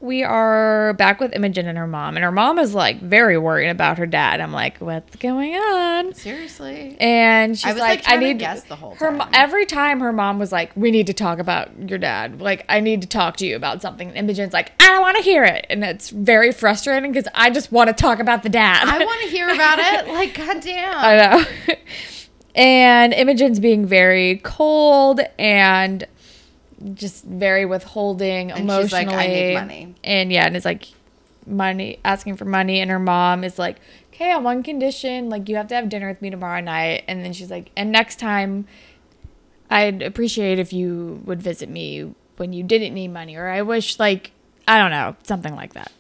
we 0.01 0.23
are 0.23 0.93
back 0.93 1.19
with 1.19 1.33
Imogen 1.35 1.67
and 1.67 1.77
her 1.77 1.87
mom, 1.87 2.15
and 2.15 2.23
her 2.23 2.31
mom 2.31 2.57
is 2.57 2.73
like 2.73 3.01
very 3.01 3.37
worried 3.37 3.67
about 3.69 3.97
her 3.97 4.05
dad. 4.05 4.39
I'm 4.39 4.53
like, 4.53 4.77
what's 4.77 5.15
going 5.17 5.55
on? 5.55 6.13
Seriously, 6.13 6.95
And 7.01 7.57
she's 7.57 7.65
I 7.65 7.73
was, 7.73 7.81
like, 7.81 7.89
like, 7.89 8.07
I 8.07 8.11
trying 8.11 8.19
to 8.21 8.27
need 8.27 8.39
guess 8.39 8.63
the 8.63 8.77
whole 8.77 8.95
her 8.95 9.17
time. 9.17 9.29
every 9.33 9.65
time 9.65 9.99
her 9.99 10.13
mom 10.13 10.39
was 10.39 10.53
like, 10.53 10.71
we 10.77 10.89
need 10.91 11.07
to 11.07 11.13
talk 11.13 11.39
about 11.39 11.89
your 11.89 11.97
dad. 11.99 12.39
Like, 12.41 12.63
I 12.69 12.79
need 12.79 13.01
to 13.01 13.09
talk 13.09 13.35
to 13.37 13.45
you 13.45 13.57
about 13.57 13.81
something. 13.81 14.07
And 14.07 14.17
Imogen's 14.17 14.53
like, 14.53 14.71
I 14.81 14.87
don't 14.87 15.01
want 15.01 15.17
to 15.17 15.23
hear 15.23 15.43
it, 15.43 15.65
and 15.69 15.83
it's 15.83 16.11
very 16.11 16.53
frustrating 16.53 17.11
because 17.11 17.27
I 17.35 17.49
just 17.49 17.69
want 17.71 17.89
to 17.89 17.93
talk 17.93 18.19
about 18.19 18.43
the 18.43 18.49
dad. 18.49 18.87
I 18.87 19.03
want 19.03 19.21
to 19.23 19.27
hear 19.27 19.49
about 19.49 19.79
it. 19.79 20.07
Like, 20.19 20.33
goddamn. 20.33 20.93
I 20.95 21.15
know. 21.67 21.75
and 22.55 23.13
Imogen's 23.13 23.59
being 23.59 23.85
very 23.85 24.37
cold 24.43 25.19
and 25.37 26.05
just 26.93 27.25
very 27.25 27.65
withholding 27.65 28.51
And 28.51 28.61
emotionally. 28.61 29.05
like, 29.05 29.15
"I 29.15 29.27
need 29.27 29.53
money." 29.55 29.95
And 30.03 30.31
yeah, 30.31 30.45
and 30.45 30.55
it's 30.55 30.65
like 30.65 30.87
money, 31.45 31.99
asking 32.05 32.35
for 32.37 32.45
money. 32.45 32.79
And 32.79 32.91
her 32.91 32.99
mom 32.99 33.43
is 33.43 33.57
like, 33.57 33.77
okay, 34.13 34.31
on 34.31 34.43
one 34.43 34.63
condition, 34.63 35.29
like 35.29 35.49
you 35.49 35.55
have 35.55 35.67
to 35.69 35.75
have 35.75 35.89
dinner 35.89 36.07
with 36.07 36.21
me 36.21 36.29
tomorrow 36.29 36.61
night. 36.61 37.03
And 37.07 37.23
then 37.23 37.33
she's 37.33 37.49
like, 37.49 37.71
and 37.75 37.91
next 37.91 38.19
time, 38.19 38.67
I'd 39.69 40.01
appreciate 40.01 40.59
if 40.59 40.73
you 40.73 41.21
would 41.25 41.41
visit 41.41 41.69
me 41.69 42.13
when 42.37 42.53
you 42.53 42.63
didn't 42.63 42.93
need 42.93 43.09
money, 43.09 43.35
or 43.35 43.47
I 43.47 43.61
wish 43.61 43.99
like 43.99 44.31
I 44.67 44.77
don't 44.77 44.91
know, 44.91 45.15
something 45.23 45.55
like 45.55 45.73
that. 45.73 45.91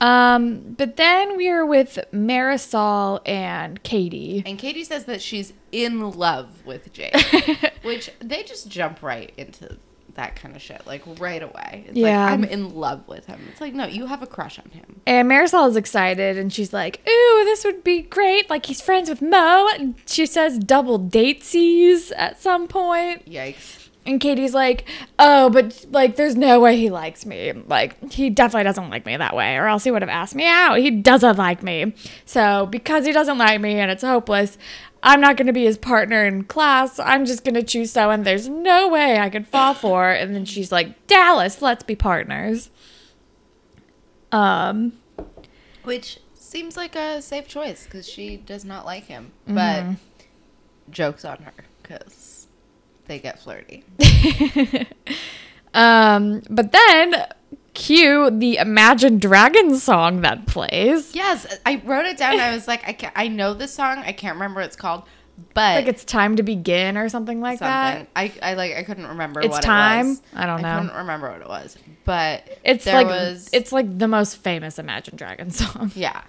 Um, 0.00 0.74
but 0.76 0.96
then 0.96 1.36
we 1.36 1.48
are 1.48 1.64
with 1.64 1.98
Marisol 2.12 3.20
and 3.26 3.82
Katie. 3.82 4.42
And 4.44 4.58
Katie 4.58 4.84
says 4.84 5.04
that 5.06 5.22
she's 5.22 5.52
in 5.72 6.10
love 6.12 6.64
with 6.66 6.92
Jake, 6.92 7.14
which 7.82 8.10
they 8.20 8.42
just 8.42 8.68
jump 8.68 9.02
right 9.02 9.32
into 9.36 9.78
that 10.14 10.36
kind 10.36 10.54
of 10.54 10.62
shit, 10.62 10.86
like 10.86 11.02
right 11.18 11.42
away. 11.42 11.86
It's 11.88 11.96
Yeah. 11.96 12.24
like, 12.24 12.32
I'm 12.34 12.44
in 12.44 12.74
love 12.74 13.08
with 13.08 13.26
him. 13.26 13.40
It's 13.50 13.60
like, 13.60 13.74
no, 13.74 13.86
you 13.86 14.06
have 14.06 14.22
a 14.22 14.28
crush 14.28 14.60
on 14.60 14.70
him. 14.70 15.00
And 15.06 15.28
Marisol 15.28 15.68
is 15.68 15.74
excited 15.76 16.38
and 16.38 16.52
she's 16.52 16.72
like, 16.72 17.00
Ooh, 17.08 17.42
this 17.44 17.64
would 17.64 17.82
be 17.82 18.02
great. 18.02 18.48
Like 18.48 18.66
he's 18.66 18.80
friends 18.80 19.08
with 19.08 19.20
Mo. 19.20 19.68
And 19.74 19.96
she 20.06 20.26
says 20.26 20.58
double 20.60 21.00
datesies 21.00 22.12
at 22.16 22.40
some 22.40 22.68
point. 22.68 23.28
Yikes. 23.28 23.83
And 24.06 24.20
Katie's 24.20 24.54
like, 24.54 24.84
Oh, 25.18 25.48
but 25.50 25.86
like 25.90 26.16
there's 26.16 26.36
no 26.36 26.60
way 26.60 26.76
he 26.76 26.90
likes 26.90 27.24
me. 27.24 27.52
Like 27.52 28.12
he 28.12 28.30
definitely 28.30 28.64
doesn't 28.64 28.90
like 28.90 29.06
me 29.06 29.16
that 29.16 29.34
way, 29.34 29.56
or 29.56 29.66
else 29.66 29.84
he 29.84 29.90
would 29.90 30.02
have 30.02 30.08
asked 30.10 30.34
me 30.34 30.46
out. 30.46 30.78
He 30.78 30.90
doesn't 30.90 31.36
like 31.36 31.62
me. 31.62 31.94
So 32.26 32.66
because 32.66 33.06
he 33.06 33.12
doesn't 33.12 33.38
like 33.38 33.60
me 33.60 33.78
and 33.80 33.90
it's 33.90 34.02
hopeless, 34.02 34.58
I'm 35.02 35.20
not 35.20 35.36
gonna 35.36 35.52
be 35.52 35.64
his 35.64 35.78
partner 35.78 36.24
in 36.24 36.44
class. 36.44 36.98
I'm 36.98 37.24
just 37.24 37.44
gonna 37.44 37.62
choose 37.62 37.92
someone 37.92 38.22
there's 38.22 38.48
no 38.48 38.88
way 38.88 39.18
I 39.18 39.30
could 39.30 39.46
fall 39.46 39.74
for. 39.74 40.10
And 40.10 40.34
then 40.34 40.44
she's 40.44 40.70
like, 40.70 41.06
Dallas, 41.06 41.62
let's 41.62 41.82
be 41.82 41.96
partners. 41.96 42.70
Um 44.32 44.92
Which 45.84 46.20
seems 46.34 46.76
like 46.76 46.94
a 46.94 47.20
safe 47.22 47.48
choice 47.48 47.84
because 47.84 48.08
she 48.08 48.36
does 48.36 48.64
not 48.64 48.84
like 48.84 49.04
him. 49.04 49.32
Mm-hmm. 49.48 49.54
But 49.54 49.96
joke's 50.90 51.24
on 51.24 51.38
her 51.38 51.52
because 51.82 52.23
they 53.06 53.18
get 53.18 53.38
flirty. 53.40 53.84
Um, 55.72 56.42
but 56.48 56.70
then 56.70 57.26
cue 57.74 58.30
the 58.30 58.58
Imagine 58.58 59.18
Dragons 59.18 59.82
song 59.82 60.20
that 60.20 60.46
plays. 60.46 61.14
Yes, 61.16 61.46
I 61.66 61.82
wrote 61.84 62.06
it 62.06 62.16
down. 62.16 62.38
I 62.38 62.54
was 62.54 62.68
like, 62.68 62.86
I, 62.86 62.92
can 62.92 63.10
I 63.16 63.26
know 63.26 63.54
this 63.54 63.74
song. 63.74 63.98
I 63.98 64.12
can't 64.12 64.34
remember 64.36 64.60
what 64.60 64.66
it's 64.66 64.76
called, 64.76 65.02
but 65.52 65.74
Like 65.74 65.88
it's 65.88 66.04
time 66.04 66.36
to 66.36 66.44
begin 66.44 66.96
or 66.96 67.08
something 67.08 67.40
like 67.40 67.58
something. 67.58 68.06
that. 68.06 68.08
I, 68.14 68.32
I 68.40 68.54
like 68.54 68.76
I 68.76 68.84
couldn't 68.84 69.08
remember 69.08 69.40
It's 69.40 69.48
what 69.48 69.62
time? 69.64 70.06
it 70.06 70.08
was. 70.10 70.20
Time 70.20 70.42
I 70.42 70.46
don't 70.46 70.62
know. 70.62 70.68
I 70.68 70.80
couldn't 70.80 70.96
remember 70.96 71.30
what 71.32 71.40
it 71.40 71.48
was, 71.48 71.76
but 72.04 72.58
It's 72.64 72.86
like 72.86 73.08
was 73.08 73.50
it's 73.52 73.72
like 73.72 73.98
the 73.98 74.06
most 74.06 74.36
famous 74.36 74.78
Imagine 74.78 75.16
Dragons 75.16 75.56
song. 75.72 75.90
yeah. 75.96 76.22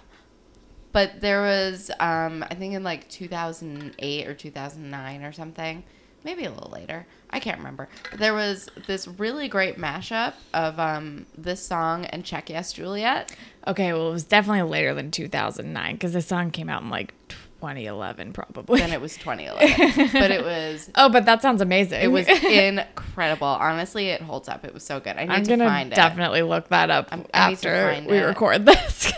But 0.90 1.20
there 1.20 1.40
was 1.42 1.88
um 2.00 2.44
I 2.50 2.56
think 2.56 2.74
in 2.74 2.82
like 2.82 3.08
2008 3.10 4.26
or 4.26 4.34
2009 4.34 5.22
or 5.22 5.30
something, 5.30 5.84
maybe 6.26 6.44
a 6.44 6.50
little 6.50 6.70
later. 6.70 7.06
I 7.30 7.40
can't 7.40 7.56
remember. 7.58 7.88
But 8.10 8.20
there 8.20 8.34
was 8.34 8.68
this 8.86 9.08
really 9.08 9.48
great 9.48 9.78
mashup 9.78 10.34
of 10.52 10.78
um 10.78 11.24
this 11.38 11.62
song 11.64 12.04
and 12.06 12.22
Check 12.24 12.50
Yes 12.50 12.74
Juliet. 12.74 13.34
Okay, 13.66 13.92
well 13.94 14.08
it 14.08 14.12
was 14.12 14.24
definitely 14.24 14.62
later 14.70 14.92
than 14.92 15.10
2009 15.10 15.94
because 15.94 16.12
the 16.12 16.20
song 16.22 16.50
came 16.50 16.68
out 16.68 16.82
in 16.82 16.90
like 16.90 17.14
2011 17.60 18.32
probably. 18.32 18.78
Then 18.80 18.92
it 18.92 19.00
was 19.00 19.16
2011, 19.16 20.10
but 20.12 20.30
it 20.30 20.44
was 20.44 20.90
oh, 20.94 21.08
but 21.08 21.24
that 21.24 21.40
sounds 21.42 21.60
amazing. 21.62 22.00
it 22.02 22.08
was 22.08 22.28
incredible. 22.44 23.46
Honestly, 23.46 24.08
it 24.10 24.20
holds 24.20 24.48
up. 24.48 24.64
It 24.64 24.74
was 24.74 24.84
so 24.84 25.00
good. 25.00 25.16
I 25.16 25.22
need 25.24 25.30
I'm 25.32 25.44
to 25.44 25.56
find 25.58 25.92
it. 25.92 25.96
definitely 25.96 26.42
look 26.42 26.68
that 26.68 26.90
up 26.90 27.08
I'm- 27.10 27.24
I 27.32 27.48
need 27.50 27.58
to 27.60 27.68
after 27.68 28.08
we 28.10 28.18
it. 28.18 28.22
record 28.22 28.66
this. 28.66 29.12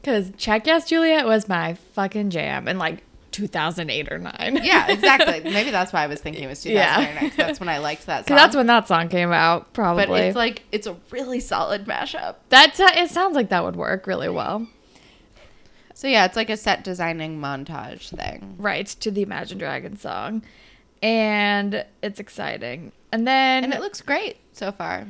Because 0.00 0.32
Check 0.38 0.66
Yes 0.66 0.88
Juliet 0.88 1.26
was 1.26 1.46
my 1.48 1.74
fucking 1.94 2.30
jam 2.30 2.66
and 2.68 2.78
like 2.78 3.02
2008 3.32 4.12
or 4.12 4.18
9. 4.18 4.60
Yeah, 4.62 4.88
exactly. 4.90 5.40
Maybe 5.50 5.70
that's 5.70 5.92
why 5.92 6.04
I 6.04 6.06
was 6.06 6.20
thinking 6.20 6.44
it 6.44 6.48
was 6.48 6.64
Yeah. 6.66 6.96
2009. 6.96 7.30
'cause 7.30 7.36
That's 7.36 7.60
when 7.60 7.68
I 7.68 7.78
liked 7.78 8.06
that 8.06 8.26
song. 8.28 8.36
That's 8.36 8.56
when 8.56 8.66
that 8.66 8.88
song 8.88 9.08
came 9.08 9.32
out, 9.32 9.72
probably. 9.72 10.06
But 10.06 10.20
it's 10.24 10.36
like 10.36 10.62
it's 10.72 10.86
a 10.86 10.96
really 11.10 11.40
solid 11.40 11.86
mashup. 11.86 12.36
That's 12.48 12.78
uh, 12.80 12.90
it 12.94 13.10
sounds 13.10 13.34
like 13.36 13.48
that 13.50 13.64
would 13.64 13.76
work 13.76 14.06
really 14.06 14.28
well. 14.28 14.66
So 15.94 16.08
yeah, 16.08 16.24
it's 16.24 16.36
like 16.36 16.48
a 16.50 16.56
set 16.56 16.82
designing 16.82 17.40
montage 17.40 18.08
thing. 18.16 18.56
Right, 18.58 18.86
to 18.86 19.10
the 19.10 19.22
Imagine 19.22 19.58
Dragons 19.58 20.00
song. 20.00 20.42
And 21.02 21.84
it's 22.02 22.20
exciting. 22.20 22.92
And 23.12 23.26
then 23.26 23.64
And 23.64 23.72
it 23.74 23.80
looks 23.80 24.00
great 24.00 24.36
so 24.52 24.70
far. 24.72 25.06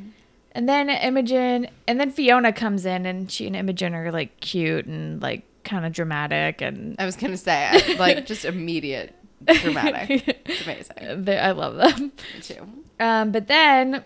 and 0.53 0.69
then 0.69 0.89
Imogen 0.91 1.69
and 1.87 2.01
then 2.01 2.11
Fiona 2.11 2.53
comes 2.53 2.85
in 2.87 3.07
and 3.07 3.31
she 3.31 3.47
and 3.47 3.55
Imogen 3.57 3.95
are 3.95 4.11
like 4.11 4.39
cute 4.41 4.87
and 4.87 5.21
like 5.23 5.43
kind 5.71 5.87
of 5.87 5.93
dramatic 5.93 6.61
and 6.61 6.97
I 6.99 7.07
was 7.07 7.17
gonna 7.17 7.37
say 7.37 7.97
like 7.97 8.27
just 8.33 8.45
immediate 8.45 9.15
dramatic. 9.47 10.25
It's 10.45 10.63
amazing. 10.65 11.25
they, 11.25 11.39
I 11.39 11.53
love 11.53 11.77
them. 11.77 12.13
Me 12.35 12.41
too. 12.43 12.69
Um, 12.99 13.31
but 13.31 13.47
then 13.47 14.05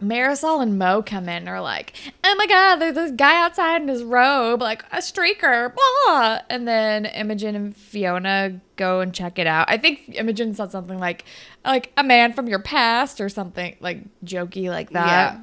Marisol 0.00 0.62
and 0.62 0.78
Mo 0.78 1.02
come 1.02 1.24
in 1.24 1.36
and 1.36 1.48
are 1.48 1.60
like, 1.60 1.94
oh 2.22 2.34
my 2.36 2.46
god, 2.46 2.76
there's 2.76 2.94
this 2.94 3.10
guy 3.12 3.42
outside 3.42 3.82
in 3.82 3.88
his 3.88 4.04
robe, 4.04 4.60
like 4.60 4.84
a 4.92 4.98
streaker, 4.98 5.72
blah. 5.74 6.40
And 6.48 6.68
then 6.68 7.06
Imogen 7.06 7.54
and 7.56 7.76
Fiona 7.76 8.60
go 8.76 9.00
and 9.00 9.12
check 9.14 9.38
it 9.38 9.46
out. 9.46 9.68
I 9.68 9.78
think 9.78 10.02
Imogen 10.14 10.54
said 10.54 10.70
something 10.70 10.98
like, 10.98 11.24
like 11.64 11.92
a 11.96 12.04
man 12.04 12.32
from 12.32 12.46
your 12.46 12.58
past 12.58 13.20
or 13.20 13.28
something 13.28 13.76
like 13.80 14.02
jokey 14.24 14.68
like 14.68 14.90
that. 14.90 15.34
Yeah. 15.34 15.40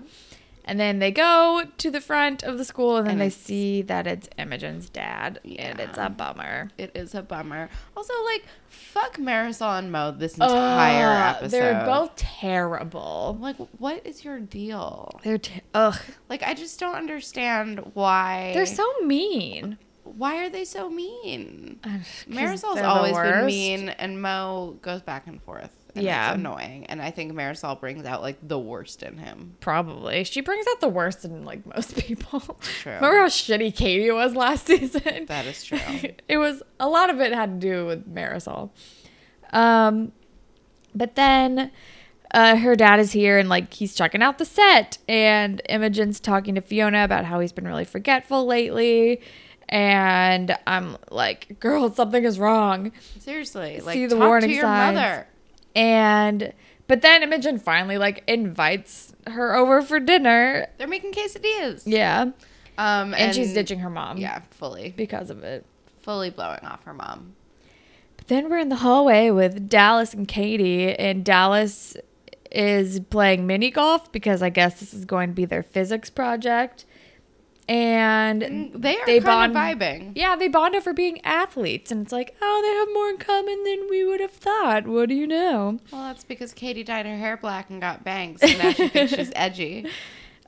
And 0.65 0.79
then 0.79 1.00
they 1.00 1.12
go 1.12 1.63
to 1.77 1.91
the 1.91 2.00
front 2.00 2.43
of 2.43 2.58
the 2.58 2.65
school 2.65 2.98
and 2.98 3.05
then 3.08 3.12
And 3.13 3.22
they 3.22 3.29
see 3.29 3.82
that 3.84 4.08
it's 4.08 4.29
Imogen's 4.38 4.89
dad. 4.89 5.39
And 5.43 5.79
it's 5.79 5.98
a 5.98 6.10
bummer. 6.10 6.70
It 6.77 6.91
is 6.96 7.13
a 7.13 7.22
bummer. 7.22 7.70
Also, 7.98 8.13
like, 8.25 8.46
fuck 8.70 9.17
Marisol 9.17 9.77
and 9.79 9.91
Mo 9.91 10.12
this 10.12 10.36
entire 10.36 11.05
Ugh, 11.05 11.36
episode. 11.36 11.51
They're 11.51 11.86
both 11.86 12.15
terrible. 12.15 13.38
like, 13.41 13.58
what 13.77 14.05
is 14.05 14.24
your 14.24 14.39
deal? 14.39 15.20
They're 15.24 15.38
t- 15.38 15.62
ugh. 15.74 16.00
Like, 16.29 16.43
I 16.43 16.53
just 16.53 16.79
don't 16.79 16.96
understand 16.96 17.91
why. 17.93 18.51
They're 18.53 18.65
so 18.65 18.86
mean. 19.03 19.77
Why 20.03 20.46
are 20.46 20.50
they 20.50 20.65
so 20.65 20.89
mean? 20.89 21.79
Marisol's 22.29 22.82
always 22.82 23.17
been 23.17 23.46
mean, 23.46 23.89
and 23.89 24.22
Mo 24.22 24.77
goes 24.82 25.01
back 25.01 25.27
and 25.27 25.41
forth. 25.43 25.72
Yeah. 25.95 26.31
it's 26.31 26.35
annoying. 26.39 26.85
And 26.88 27.01
I 27.01 27.12
think 27.12 27.33
Marisol 27.33 27.79
brings 27.79 28.05
out 28.05 28.21
like 28.21 28.38
the 28.41 28.57
worst 28.57 29.03
in 29.03 29.17
him. 29.17 29.55
Probably. 29.59 30.23
She 30.23 30.41
brings 30.41 30.65
out 30.71 30.81
the 30.81 30.89
worst 30.89 31.23
in 31.25 31.45
like 31.45 31.65
most 31.65 31.95
people. 32.07 32.39
True. 32.81 32.93
Remember 32.93 33.19
how 33.19 33.27
shitty 33.27 33.75
Katie 33.75 34.09
was 34.12 34.35
last 34.35 34.65
season? 34.67 35.25
That 35.27 35.45
is 35.45 35.63
true. 35.63 35.79
it 36.27 36.38
was 36.38 36.63
a 36.79 36.88
lot 36.89 37.09
of 37.09 37.19
it 37.21 37.33
had 37.33 37.62
to 37.62 37.67
do 37.67 37.85
with 37.85 38.12
Marisol. 38.13 38.71
Um, 39.51 40.12
but 40.95 41.15
then 41.15 41.71
uh, 42.33 42.55
her 42.57 42.75
dad 42.75 43.00
is 43.00 43.12
here 43.12 43.38
and 43.38 43.47
like 43.50 43.73
he's 43.73 43.93
checking 43.93 44.21
out 44.23 44.38
the 44.39 44.45
set, 44.45 44.97
and 45.07 45.62
Imogen's 45.69 46.19
talking 46.19 46.55
to 46.55 46.62
Fiona 46.62 47.03
about 47.03 47.25
how 47.25 47.39
he's 47.39 47.51
been 47.51 47.67
really 47.67 47.85
forgetful 47.85 48.45
lately. 48.45 49.21
And 49.69 50.55
I'm 50.67 50.97
like, 51.09 51.59
girl, 51.59 51.91
something 51.93 52.23
is 52.23 52.38
wrong. 52.38 52.91
Seriously, 53.19 53.79
like 53.81 53.93
See 53.93 54.05
the 54.07 54.15
talk 54.15 54.27
warning 54.27 54.50
to 54.50 54.55
your 54.55 54.63
signs. 54.65 54.95
mother. 54.95 55.27
And 55.75 56.53
but 56.87 57.01
then 57.01 57.23
Imogen 57.23 57.57
finally 57.59 57.97
like 57.97 58.23
invites 58.27 59.13
her 59.27 59.55
over 59.55 59.81
for 59.81 59.99
dinner. 59.99 60.67
They're 60.77 60.87
making 60.87 61.13
quesadillas. 61.13 61.83
Yeah. 61.85 62.31
Um, 62.77 63.13
And, 63.13 63.33
she's 63.35 63.53
ditching 63.53 63.79
her 63.79 63.89
mom. 63.89 64.17
Yeah, 64.17 64.41
fully, 64.51 64.93
Because 64.97 65.29
of 65.29 65.43
it. 65.43 65.65
fully 66.01 66.29
blowing 66.31 66.59
off 66.63 66.83
her 66.85 66.93
mom. 66.93 67.35
But 68.17 68.27
then 68.27 68.49
we're 68.49 68.57
in 68.57 68.69
the 68.69 68.77
hallway 68.77 69.29
with 69.29 69.69
Dallas 69.69 70.13
and 70.13 70.27
Katie, 70.27 70.95
and 70.95 71.23
Dallas 71.23 71.95
is 72.51 72.99
playing 73.09 73.45
mini 73.47 73.69
golf 73.71 74.11
because 74.11 74.41
I 74.41 74.49
guess 74.49 74.79
this 74.79 74.93
is 74.93 75.05
going 75.05 75.29
to 75.29 75.35
be 75.35 75.45
their 75.45 75.63
physics 75.63 76.09
project. 76.09 76.85
And 77.70 78.72
They 78.75 78.98
are 78.98 79.05
They 79.05 79.20
kind 79.22 79.53
bond- 79.53 79.74
of 79.74 79.79
vibing. 79.79 80.12
yeah, 80.15 80.36
they 80.36 80.48
bond 80.50 80.75
over 80.75 80.91
being 80.93 81.20
athletes, 81.24 81.91
and 81.91 82.01
it's 82.03 82.12
like, 82.12 82.36
oh, 82.41 82.62
they 82.62 82.74
have 82.79 82.93
more 82.93 83.10
in 83.10 83.17
common 83.17 83.63
than 83.63 83.88
we 83.89 84.03
would 84.03 84.20
have 84.20 84.32
thought. 84.32 84.86
What 84.88 85.08
do 85.10 85.15
you 85.15 85.25
know? 85.25 85.79
Well, 85.91 86.03
that's 86.03 86.24
because 86.25 86.53
Katie 86.53 86.84
dyed 86.84 87.05
her 87.05 87.15
hair 87.17 87.38
black 87.38 87.70
and 87.70 87.79
got 87.79 88.03
bangs, 88.03 88.41
and 88.41 88.58
now 88.58 88.72
she 88.74 88.89
thinks 88.89 89.13
she's 89.13 89.32
edgy. 89.36 89.88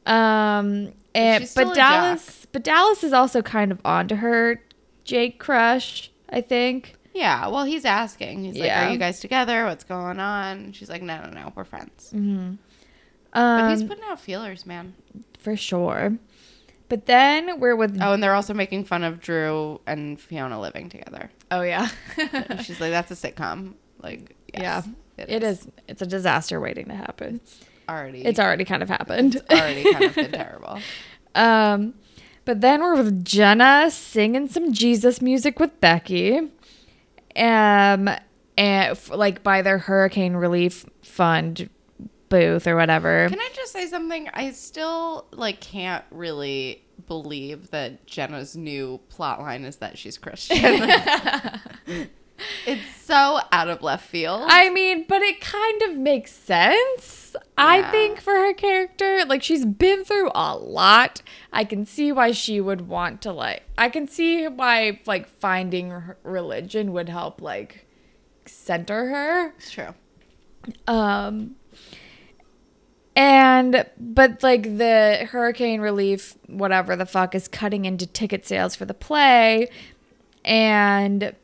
Um, 0.05 0.91
and 1.15 1.49
but 1.55 1.71
a 1.71 1.73
Dallas, 1.73 2.45
but 2.51 2.63
Dallas 2.63 3.03
is 3.03 3.13
also 3.13 3.41
kind 3.41 3.71
of 3.71 3.79
onto 3.85 4.15
her 4.15 4.61
Jake 5.05 5.39
crush. 5.39 6.11
I 6.29 6.41
think. 6.41 6.95
Yeah, 7.13 7.47
well, 7.47 7.63
he's 7.63 7.85
asking. 7.85 8.43
He's 8.43 8.57
like, 8.57 8.71
"Are 8.71 8.91
you 8.91 8.97
guys 8.97 9.21
together? 9.21 9.65
What's 9.65 9.85
going 9.85 10.19
on?" 10.19 10.73
She's 10.73 10.89
like, 10.89 11.01
"No, 11.01 11.21
no, 11.23 11.29
no, 11.29 11.53
we're 11.55 11.63
friends." 11.63 12.11
Um, 12.13 12.59
But 13.33 13.69
he's 13.71 13.83
putting 13.83 14.03
out 14.03 14.19
feelers, 14.19 14.65
man. 14.65 14.93
for 15.39 15.55
sure. 15.55 16.17
But 16.87 17.05
then 17.07 17.59
we're 17.59 17.75
with 17.75 17.99
Oh, 18.01 18.13
and 18.13 18.21
they're 18.21 18.35
also 18.35 18.53
making 18.53 18.83
fun 18.85 19.03
of 19.03 19.19
Drew 19.19 19.81
and 19.87 20.19
Fiona 20.19 20.59
living 20.59 20.89
together. 20.89 21.31
oh 21.51 21.61
yeah, 21.61 21.89
She's 22.61 22.79
like, 22.79 22.91
"That's 22.91 23.11
a 23.11 23.15
sitcom." 23.15 23.73
Like, 24.01 24.35
yes, 24.53 24.87
yeah, 25.17 25.25
it 25.27 25.43
is. 25.43 25.67
It's 25.87 26.01
a 26.01 26.05
disaster 26.05 26.59
waiting 26.59 26.85
to 26.89 26.95
happen. 26.95 27.41
already. 27.89 28.23
It's 28.23 28.39
already 28.39 28.65
kind 28.65 28.83
of 28.83 28.89
happened. 28.89 29.35
It's 29.35 29.49
already 29.51 29.91
kind 29.91 30.05
of 30.05 30.15
been 30.15 30.31
terrible. 30.31 30.79
Um, 31.35 31.95
but 32.45 32.61
then 32.61 32.79
we're 32.81 32.95
with 32.95 33.25
Jenna 33.25 33.91
singing 33.91 34.47
some 34.47 34.71
Jesus 34.71 35.21
music 35.21 35.59
with 35.59 35.81
Becky. 35.81 36.37
Um, 37.35 38.07
and 38.57 38.91
f- 38.91 39.09
like 39.11 39.43
by 39.43 39.61
their 39.61 39.79
hurricane 39.79 40.35
relief 40.35 40.85
fund 41.01 41.69
booth 42.29 42.67
or 42.67 42.75
whatever. 42.75 43.27
Can 43.29 43.39
I 43.39 43.49
just 43.53 43.71
say 43.71 43.87
something? 43.87 44.29
I 44.33 44.51
still 44.51 45.27
like 45.31 45.61
can't 45.61 46.03
really 46.11 46.83
believe 47.07 47.71
that 47.71 48.05
Jenna's 48.05 48.55
new 48.55 48.99
plot 49.09 49.39
line 49.39 49.65
is 49.65 49.77
that 49.77 49.97
she's 49.97 50.17
Christian. 50.17 50.57
it's 52.65 52.95
so 52.95 53.39
out 53.51 53.69
of 53.69 53.81
left 53.81 54.07
field. 54.07 54.43
I 54.45 54.69
mean, 54.69 55.05
but 55.07 55.21
it 55.21 55.41
kind 55.41 55.81
of 55.83 55.97
makes 55.97 56.31
sense. 56.31 57.35
I 57.57 57.83
think 57.91 58.19
for 58.19 58.33
her 58.33 58.53
character, 58.53 59.23
like 59.25 59.43
she's 59.43 59.65
been 59.65 60.03
through 60.03 60.31
a 60.33 60.55
lot. 60.55 61.21
I 61.53 61.63
can 61.63 61.85
see 61.85 62.11
why 62.11 62.31
she 62.31 62.59
would 62.59 62.87
want 62.87 63.21
to 63.23 63.31
like. 63.31 63.63
I 63.77 63.89
can 63.89 64.07
see 64.07 64.47
why 64.47 64.99
like 65.05 65.27
finding 65.27 65.93
religion 66.23 66.93
would 66.93 67.09
help 67.09 67.41
like 67.41 67.85
center 68.45 69.09
her. 69.09 69.53
it's 69.57 69.71
true. 69.71 69.93
Um 70.87 71.55
and 73.15 73.85
but 73.97 74.43
like 74.43 74.77
the 74.77 75.27
hurricane 75.31 75.81
relief 75.81 76.35
whatever 76.47 76.95
the 76.95 77.05
fuck 77.05 77.33
is 77.33 77.47
cutting 77.47 77.85
into 77.85 78.05
ticket 78.05 78.45
sales 78.45 78.75
for 78.75 78.85
the 78.85 78.93
play 78.93 79.69
and 80.43 81.35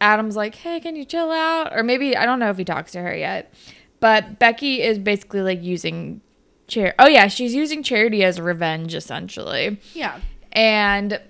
Adam's 0.00 0.36
like, 0.36 0.54
"Hey, 0.56 0.80
can 0.80 0.96
you 0.96 1.04
chill 1.04 1.30
out?" 1.30 1.76
Or 1.76 1.82
maybe 1.82 2.16
I 2.16 2.24
don't 2.24 2.38
know 2.38 2.50
if 2.50 2.58
he 2.58 2.64
talks 2.64 2.92
to 2.92 3.00
her 3.00 3.14
yet. 3.14 3.52
But 4.00 4.38
Becky 4.38 4.80
is 4.80 4.98
basically 4.98 5.42
like 5.42 5.62
using 5.62 6.20
chair. 6.68 6.94
Oh 6.98 7.08
yeah, 7.08 7.28
she's 7.28 7.54
using 7.54 7.82
charity 7.82 8.22
as 8.22 8.40
revenge 8.40 8.94
essentially. 8.94 9.80
Yeah. 9.94 10.20
And 10.52 11.20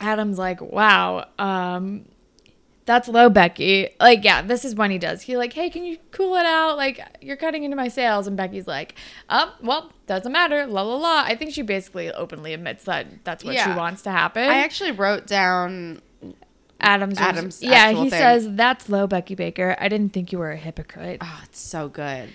Adam's 0.00 0.38
like, 0.38 0.60
wow, 0.60 1.26
um, 1.38 2.06
that's 2.86 3.08
low, 3.08 3.28
Becky. 3.28 3.90
Like, 4.00 4.24
yeah, 4.24 4.42
this 4.42 4.64
is 4.64 4.74
when 4.74 4.90
he 4.90 4.98
does. 4.98 5.22
He 5.22 5.36
like, 5.36 5.52
hey, 5.52 5.70
can 5.70 5.84
you 5.84 5.98
cool 6.10 6.34
it 6.36 6.46
out? 6.46 6.76
Like, 6.76 7.00
you're 7.20 7.36
cutting 7.36 7.64
into 7.64 7.76
my 7.76 7.88
sales. 7.88 8.26
And 8.26 8.36
Becky's 8.36 8.66
like, 8.66 8.94
um, 9.28 9.50
well, 9.62 9.92
doesn't 10.06 10.32
matter. 10.32 10.66
La 10.66 10.82
la 10.82 10.96
la. 10.96 11.22
I 11.24 11.36
think 11.36 11.52
she 11.52 11.62
basically 11.62 12.10
openly 12.10 12.52
admits 12.52 12.84
that 12.84 13.24
that's 13.24 13.44
what 13.44 13.56
she 13.58 13.70
wants 13.70 14.02
to 14.02 14.10
happen. 14.10 14.42
I 14.42 14.58
actually 14.58 14.92
wrote 14.92 15.26
down 15.26 16.02
Adam's, 16.80 17.18
Adam's 17.18 17.62
yeah, 17.62 17.90
he 17.90 18.08
thing. 18.08 18.18
says 18.18 18.48
that's 18.50 18.88
low, 18.88 19.06
Becky 19.06 19.34
Baker. 19.34 19.76
I 19.78 19.88
didn't 19.88 20.12
think 20.12 20.32
you 20.32 20.38
were 20.38 20.50
a 20.50 20.56
hypocrite. 20.56 21.18
Oh, 21.20 21.40
it's 21.44 21.60
so 21.60 21.88
good. 21.88 22.30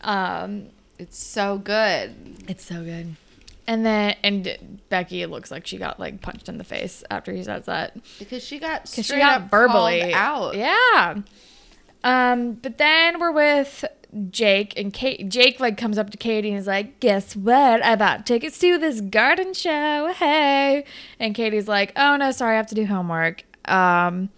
Um, 0.00 0.70
It's 0.98 1.18
so 1.18 1.58
good. 1.58 2.14
It's 2.48 2.64
so 2.64 2.82
good. 2.84 3.16
And 3.66 3.84
then 3.86 4.16
and 4.22 4.80
Becky 4.90 5.24
looks 5.26 5.50
like 5.50 5.66
she 5.66 5.78
got 5.78 5.98
like 5.98 6.20
punched 6.20 6.48
in 6.48 6.58
the 6.58 6.64
face 6.64 7.02
after 7.10 7.32
he 7.32 7.42
says 7.42 7.66
that. 7.66 7.96
Because 8.18 8.44
she 8.44 8.58
got 8.58 8.82
Because 8.82 9.06
she 9.06 9.16
got 9.16 9.42
up 9.42 9.50
verbally 9.50 10.12
out. 10.12 10.54
Yeah. 10.54 11.22
Um, 12.02 12.52
but 12.52 12.76
then 12.76 13.18
we're 13.18 13.32
with 13.32 13.84
Jake 14.30 14.78
and 14.78 14.92
Kate. 14.92 15.28
Jake 15.28 15.58
like 15.58 15.76
comes 15.76 15.96
up 15.98 16.10
to 16.10 16.18
Katie 16.18 16.50
and 16.50 16.58
is 16.58 16.66
like, 16.66 17.00
"Guess 17.00 17.34
what? 17.34 17.82
I 17.82 17.96
bought 17.96 18.26
tickets 18.26 18.58
to 18.58 18.78
this 18.78 19.00
garden 19.00 19.54
show. 19.54 20.12
Hey!" 20.12 20.84
And 21.18 21.34
Katie's 21.34 21.66
like, 21.66 21.92
"Oh 21.96 22.16
no, 22.16 22.30
sorry, 22.30 22.54
I 22.54 22.56
have 22.58 22.66
to 22.68 22.74
do 22.74 22.86
homework." 22.86 23.44
Um, 23.64 24.28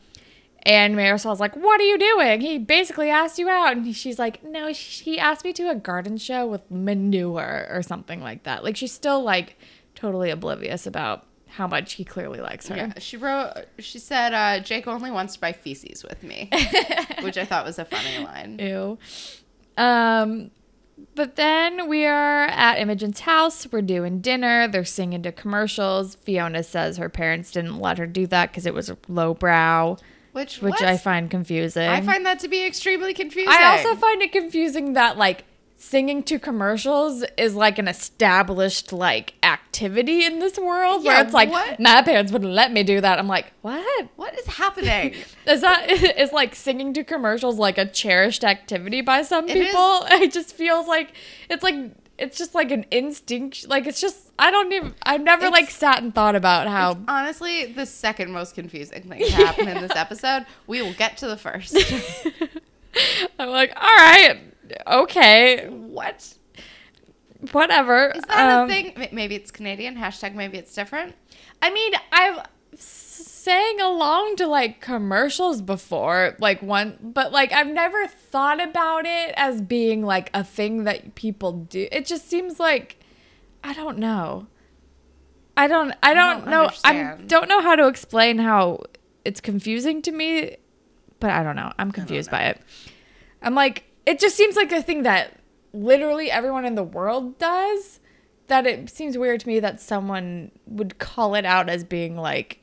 and 0.67 0.97
Marisol's 0.97 1.39
like, 1.39 1.55
"What 1.55 1.81
are 1.81 1.85
you 1.85 1.97
doing?" 1.97 2.41
He 2.41 2.59
basically 2.59 3.09
asked 3.09 3.39
you 3.39 3.49
out, 3.49 3.77
and 3.77 3.95
she's 3.95 4.19
like, 4.19 4.43
"No, 4.43 4.73
he 4.73 5.17
asked 5.17 5.45
me 5.45 5.53
to 5.53 5.71
a 5.71 5.77
garden 5.77 6.19
show 6.19 6.45
with 6.45 6.69
manure 6.71 7.69
or 7.71 7.83
something 7.83 8.21
like 8.21 8.43
that." 8.43 8.65
Like 8.65 8.77
she's 8.77 8.93
still 8.93 9.23
like 9.23 9.57
totally 9.95 10.29
oblivious 10.29 10.85
about 10.85 11.25
how 11.51 11.69
much 11.69 11.95
he 11.95 12.05
clearly 12.05 12.41
likes 12.41 12.67
her. 12.67 12.77
Yeah, 12.77 12.93
she 12.99 13.17
wrote. 13.17 13.53
She 13.79 14.01
said, 14.01 14.35
uh, 14.35 14.59
"Jake 14.61 14.89
only 14.89 15.13
wants 15.13 15.35
to 15.35 15.41
buy 15.41 15.53
feces 15.53 16.03
with 16.03 16.25
me," 16.25 16.51
which 17.23 17.39
I 17.39 17.45
thought 17.45 17.65
was 17.65 17.79
a 17.79 17.85
funny 17.85 18.25
line. 18.25 18.59
Ew. 18.59 18.99
Um, 19.77 20.51
but 21.15 21.37
then 21.37 21.89
we 21.89 22.07
are 22.07 22.47
at 22.47 22.79
Imogen's 22.81 23.21
house. 23.21 23.71
We're 23.71 23.83
doing 23.83 24.21
dinner. 24.21 24.67
They're 24.67 24.85
singing 24.85 25.23
to 25.23 25.31
commercials. 25.33 26.17
Fiona 26.17 26.65
says 26.65 26.97
her 26.97 27.09
parents 27.09 27.53
didn't 27.53 27.79
let 27.79 27.99
her 27.99 28.07
do 28.07 28.27
that 28.27 28.51
because 28.51 28.67
it 28.67 28.75
was 28.75 28.91
lowbrow, 29.07 29.99
Which, 30.37 30.61
which 30.61 30.73
what? 30.73 30.83
I 30.83 30.99
find 30.99 31.31
confusing. 31.31 31.88
I 31.88 32.02
find 32.02 32.26
that 32.26 32.40
to 32.40 32.49
be 32.49 32.67
extremely 32.67 33.15
confusing. 33.15 33.50
I 33.50 33.65
also 33.78 33.95
find 33.97 34.21
it 34.21 34.32
confusing 34.32 34.93
that 34.93 35.17
like 35.17 35.45
singing 35.78 36.23
to 36.25 36.39
commercials 36.39 37.25
is 37.39 37.54
like 37.54 37.78
an 37.78 37.89
established 37.89 38.93
like 38.93 39.32
activity 39.43 40.26
in 40.26 40.39
this 40.39 40.58
world 40.58 41.04
Yeah, 41.04 41.15
where 41.15 41.25
it's 41.25 41.32
like 41.32 41.50
what? 41.50 41.80
my 41.80 42.02
parents 42.02 42.32
wouldn't 42.32 42.52
let 42.52 42.71
me 42.71 42.82
do 42.82 43.00
that. 43.00 43.19
I'm 43.19 43.28
like, 43.28 43.47
what? 43.63 44.08
what 44.17 44.39
is 44.39 44.47
happening? 44.47 45.15
Is 45.47 45.63
that 45.63 45.91
is 46.21 46.32
like 46.32 46.54
singing 46.54 46.93
to 46.93 47.02
commercials 47.02 47.56
like 47.58 47.78
a 47.78 47.87
cherished 47.87 48.45
activity 48.45 49.00
by 49.00 49.23
some 49.23 49.49
It 49.49 49.56
is. 49.56 49.67
people? 49.69 50.06
It 50.23 50.32
just 50.34 50.54
feels 50.54 50.87
like 50.87 51.13
it's 51.49 51.63
like 51.63 51.76
it's 52.19 52.39
just 52.39 52.55
like 52.55 52.71
an 52.71 52.85
instinct. 52.91 53.69
Like 53.69 53.87
it's 53.87 54.00
just 54.00 54.31
I 54.39 54.50
don't 54.50 54.73
even 54.73 54.95
I've 55.02 55.23
never 55.23 55.50
like 55.50 55.71
sat 55.71 56.02
and 56.02 56.15
thought 56.15 56.35
about 56.37 56.67
how 56.69 56.99
honestly 57.09 57.67
the 57.67 57.87
second 57.87 58.33
most 58.33 58.55
confusing 58.55 59.02
thing 59.02 59.21
to 59.25 59.33
happen 59.33 59.69
in 59.69 59.81
this 59.83 59.93
episode. 59.97 60.47
We 60.67 60.83
will 60.83 60.95
get 60.95 61.17
to 61.19 61.26
the 61.26 61.37
first. 61.37 61.76
I'm 63.39 63.49
like, 63.50 63.73
all 63.76 63.83
right, 63.83 64.41
okay, 64.87 65.69
what 65.69 66.35
whatever. 67.52 68.13
is 68.15 68.23
that 68.25 68.61
Um, 68.61 68.65
a 68.65 68.73
thing? 68.73 69.09
Maybe 69.13 69.35
it's 69.35 69.50
Canadian. 69.50 69.97
Hashtag 69.97 70.35
maybe 70.35 70.59
it's 70.59 70.75
different. 70.75 71.15
I 71.61 71.71
mean, 71.71 71.93
I've 72.13 72.47
sang 73.17 73.81
along 73.81 74.37
to 74.37 74.47
like 74.47 74.81
commercials 74.81 75.63
before, 75.63 76.37
like 76.41 76.63
one, 76.63 76.99
but 77.00 77.33
like 77.33 77.52
I've 77.52 77.69
never 77.69 78.07
thought 78.07 78.61
about 78.63 79.07
it 79.07 79.33
as 79.37 79.61
being 79.61 80.05
like 80.05 80.31
a 80.35 80.45
thing 80.45 80.85
that 80.85 81.15
people 81.15 81.52
do. 81.52 81.89
It 81.91 82.07
just 82.07 82.29
seems 82.29 82.59
like 82.59 82.99
I 83.63 83.73
don't 83.73 83.99
know. 83.99 84.47
I 85.57 85.67
don't. 85.67 85.93
I 86.02 86.15
don't, 86.15 86.41
don't 86.41 86.50
know. 86.50 86.71
I 86.85 87.17
don't 87.26 87.49
know 87.49 87.61
how 87.61 87.76
to 87.76 87.89
explain 87.89 88.39
how 88.39 88.83
it's 89.25 89.41
confusing 89.41 90.02
to 90.02 90.13
me, 90.13 90.57
but 91.19 91.31
I 91.31 91.43
don't 91.43 91.57
know. 91.57 91.73
I'm 91.79 91.91
confused 91.91 92.31
by 92.31 92.45
it. 92.45 92.61
I'm 93.43 93.55
like, 93.55 93.85
it 94.05 94.19
just 94.19 94.37
seems 94.37 94.55
like 94.55 94.71
a 94.71 94.83
thing 94.83 95.02
that 95.05 95.41
literally 95.73 96.31
everyone 96.31 96.65
in 96.65 96.75
the 96.75 96.85
world 96.85 97.39
does. 97.39 98.00
That 98.49 98.67
it 98.67 98.89
seems 98.91 99.19
weird 99.19 99.41
to 99.41 99.49
me 99.49 99.59
that 99.59 99.81
someone 99.81 100.52
would 100.67 100.99
call 100.99 101.35
it 101.35 101.45
out 101.45 101.69
as 101.69 101.83
being 101.83 102.17
like 102.17 102.61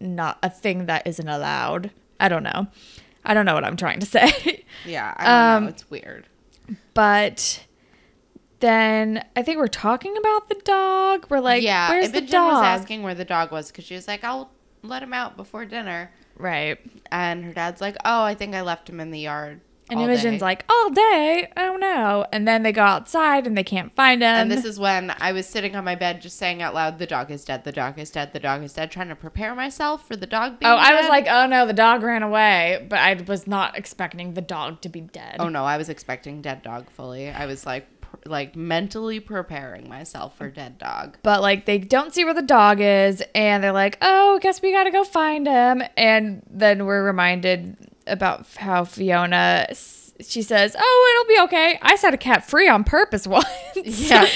not 0.00 0.38
a 0.42 0.50
thing 0.50 0.86
that 0.86 1.06
isn't 1.06 1.28
allowed. 1.28 1.90
I 2.20 2.28
don't 2.28 2.42
know. 2.42 2.66
I 3.24 3.34
don't 3.34 3.44
know 3.46 3.54
what 3.54 3.64
I'm 3.64 3.76
trying 3.76 4.00
to 4.00 4.06
say. 4.16 4.64
Yeah, 4.84 5.12
I 5.16 5.24
don't 5.24 5.56
Um, 5.56 5.62
know. 5.64 5.68
It's 5.70 5.90
weird. 5.90 6.26
but 6.94 7.64
then 8.60 9.24
I 9.36 9.42
think 9.42 9.58
we're 9.58 9.66
talking 9.68 10.16
about 10.16 10.48
the 10.48 10.60
dog. 10.64 11.26
We're 11.28 11.40
like, 11.40 11.62
yeah, 11.62 11.90
where's 11.90 12.10
the 12.12 12.20
dog? 12.22 12.54
was 12.54 12.62
asking 12.64 13.02
where 13.02 13.14
the 13.14 13.24
dog 13.24 13.52
was 13.52 13.70
because 13.70 13.84
she 13.84 13.94
was 13.94 14.08
like, 14.08 14.24
"I'll 14.24 14.50
let 14.82 15.02
him 15.02 15.12
out 15.12 15.36
before 15.36 15.64
dinner," 15.66 16.10
right. 16.36 16.78
and 17.12 17.44
her 17.44 17.52
dad's 17.52 17.80
like, 17.80 17.96
"Oh, 18.04 18.22
I 18.22 18.34
think 18.34 18.54
I 18.54 18.62
left 18.62 18.88
him 18.88 18.98
in 19.00 19.10
the 19.10 19.20
yard." 19.20 19.60
And 19.88 20.00
Imogen's 20.00 20.40
day." 20.40 20.44
like, 20.44 20.64
all 20.68 20.90
day? 20.90 21.50
Oh 21.56 21.76
no. 21.76 22.26
And 22.32 22.46
then 22.46 22.62
they 22.62 22.72
go 22.72 22.82
outside 22.82 23.46
and 23.46 23.56
they 23.56 23.64
can't 23.64 23.94
find 23.94 24.22
him. 24.22 24.28
And 24.28 24.50
this 24.50 24.64
is 24.64 24.78
when 24.78 25.14
I 25.18 25.32
was 25.32 25.46
sitting 25.46 25.76
on 25.76 25.84
my 25.84 25.94
bed 25.94 26.20
just 26.20 26.36
saying 26.38 26.62
out 26.62 26.74
loud, 26.74 26.98
"The 26.98 27.06
dog 27.06 27.30
is 27.30 27.44
dead. 27.44 27.64
The 27.64 27.72
dog 27.72 27.98
is 27.98 28.10
dead. 28.10 28.32
The 28.32 28.40
dog 28.40 28.62
is 28.62 28.72
dead," 28.72 28.90
trying 28.90 29.08
to 29.08 29.16
prepare 29.16 29.54
myself 29.54 30.06
for 30.06 30.16
the 30.16 30.26
dog 30.26 30.58
being 30.58 30.70
Oh, 30.70 30.76
I 30.76 31.00
was 31.00 31.08
like, 31.08 31.26
oh 31.28 31.46
no, 31.46 31.66
the 31.66 31.72
dog 31.72 32.02
ran 32.02 32.22
away, 32.22 32.84
but 32.88 32.98
I 32.98 33.14
was 33.26 33.46
not 33.46 33.76
expecting 33.78 34.34
the 34.34 34.40
dog 34.40 34.80
to 34.82 34.88
be 34.88 35.02
dead. 35.02 35.36
"Oh 35.38 35.48
no, 35.48 35.64
I 35.64 35.76
was 35.76 35.88
expecting 35.88 36.42
dead 36.42 36.62
dog 36.62 36.90
fully." 36.90 37.30
I 37.30 37.46
was 37.46 37.64
like, 37.64 37.86
like 38.24 38.56
mentally 38.56 39.20
preparing 39.20 39.88
myself 39.88 40.36
for 40.36 40.48
dead 40.50 40.78
dog. 40.78 41.18
But 41.22 41.42
like 41.42 41.66
they 41.66 41.78
don't 41.78 42.12
see 42.12 42.24
where 42.24 42.34
the 42.34 42.42
dog 42.42 42.80
is, 42.80 43.22
and 43.34 43.62
they're 43.62 43.72
like, 43.72 43.98
"Oh, 44.02 44.38
guess 44.42 44.60
we 44.62 44.72
gotta 44.72 44.90
go 44.90 45.04
find 45.04 45.46
him." 45.46 45.82
And 45.96 46.42
then 46.50 46.86
we're 46.86 47.04
reminded 47.04 47.76
about 48.06 48.46
how 48.56 48.84
Fiona, 48.84 49.66
she 50.20 50.42
says, 50.42 50.74
"Oh, 50.78 51.14
it'll 51.14 51.28
be 51.36 51.40
okay. 51.44 51.78
I 51.82 51.96
set 51.96 52.14
a 52.14 52.16
cat 52.16 52.48
free 52.48 52.68
on 52.68 52.84
purpose 52.84 53.26
once." 53.28 53.46
Yeah, 53.76 54.26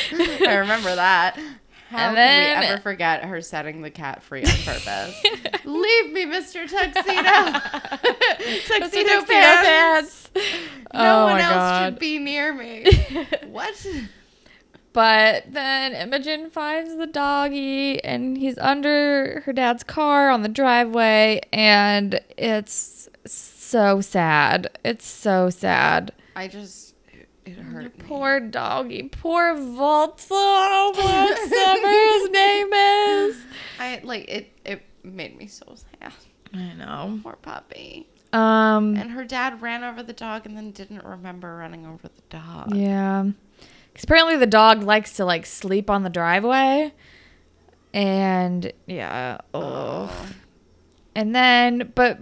I 0.46 0.56
remember 0.56 0.94
that. 0.94 1.38
How 1.90 2.10
And 2.10 2.16
can 2.16 2.60
we 2.60 2.66
ever 2.66 2.80
forget 2.82 3.24
her 3.24 3.40
setting 3.40 3.82
the 3.82 3.90
cat 3.90 4.22
free 4.22 4.44
on 4.44 4.52
purpose? 4.64 5.20
Leave 5.64 6.12
me, 6.12 6.24
Mr. 6.24 6.70
Tuxedo. 6.70 7.58
Tuxedo, 7.58 8.78
Tuxedo 8.78 9.24
pants. 9.24 9.26
pants. 9.26 10.30
No 10.94 11.22
oh 11.22 11.24
one 11.24 11.40
else 11.40 11.52
god. 11.52 11.84
should 11.86 11.98
be 11.98 12.18
near 12.20 12.54
me. 12.54 12.86
what? 13.48 13.74
But 14.92 15.52
then 15.52 15.92
Imogen 15.92 16.50
finds 16.50 16.96
the 16.96 17.08
doggy 17.08 18.02
and 18.04 18.36
he's 18.38 18.58
under 18.58 19.40
her 19.40 19.52
dad's 19.52 19.82
car 19.82 20.30
on 20.30 20.42
the 20.42 20.48
driveway 20.48 21.40
and 21.52 22.20
it's 22.36 22.99
so 23.26 24.00
sad. 24.00 24.78
It's 24.84 25.06
so 25.06 25.50
sad. 25.50 26.12
I 26.36 26.48
just 26.48 26.94
it 27.44 27.58
hurt 27.58 27.98
me. 27.98 28.04
Poor 28.06 28.40
doggy. 28.40 29.08
Poor 29.10 29.54
Volta. 29.56 30.92
Whatever 30.94 31.88
his 31.88 32.30
name 32.30 32.72
is. 32.72 33.36
I 33.78 34.00
like 34.04 34.28
it. 34.28 34.52
It 34.64 34.82
made 35.02 35.36
me 35.36 35.46
so 35.46 35.74
sad. 35.74 36.12
I 36.54 36.74
know. 36.74 37.20
Poor 37.22 37.36
puppy. 37.40 38.08
Um 38.32 38.96
And 38.96 39.10
her 39.10 39.24
dad 39.24 39.60
ran 39.60 39.82
over 39.82 40.02
the 40.02 40.12
dog 40.12 40.46
and 40.46 40.56
then 40.56 40.70
didn't 40.70 41.04
remember 41.04 41.56
running 41.56 41.86
over 41.86 42.08
the 42.08 42.22
dog. 42.28 42.74
Yeah. 42.74 43.24
Because 43.92 44.04
apparently 44.04 44.36
the 44.36 44.46
dog 44.46 44.82
likes 44.82 45.14
to 45.14 45.24
like 45.24 45.46
sleep 45.46 45.90
on 45.90 46.02
the 46.04 46.10
driveway. 46.10 46.92
And 47.92 48.72
yeah, 48.86 49.38
oh. 49.52 50.12
And 51.14 51.34
then, 51.34 51.92
but 51.94 52.18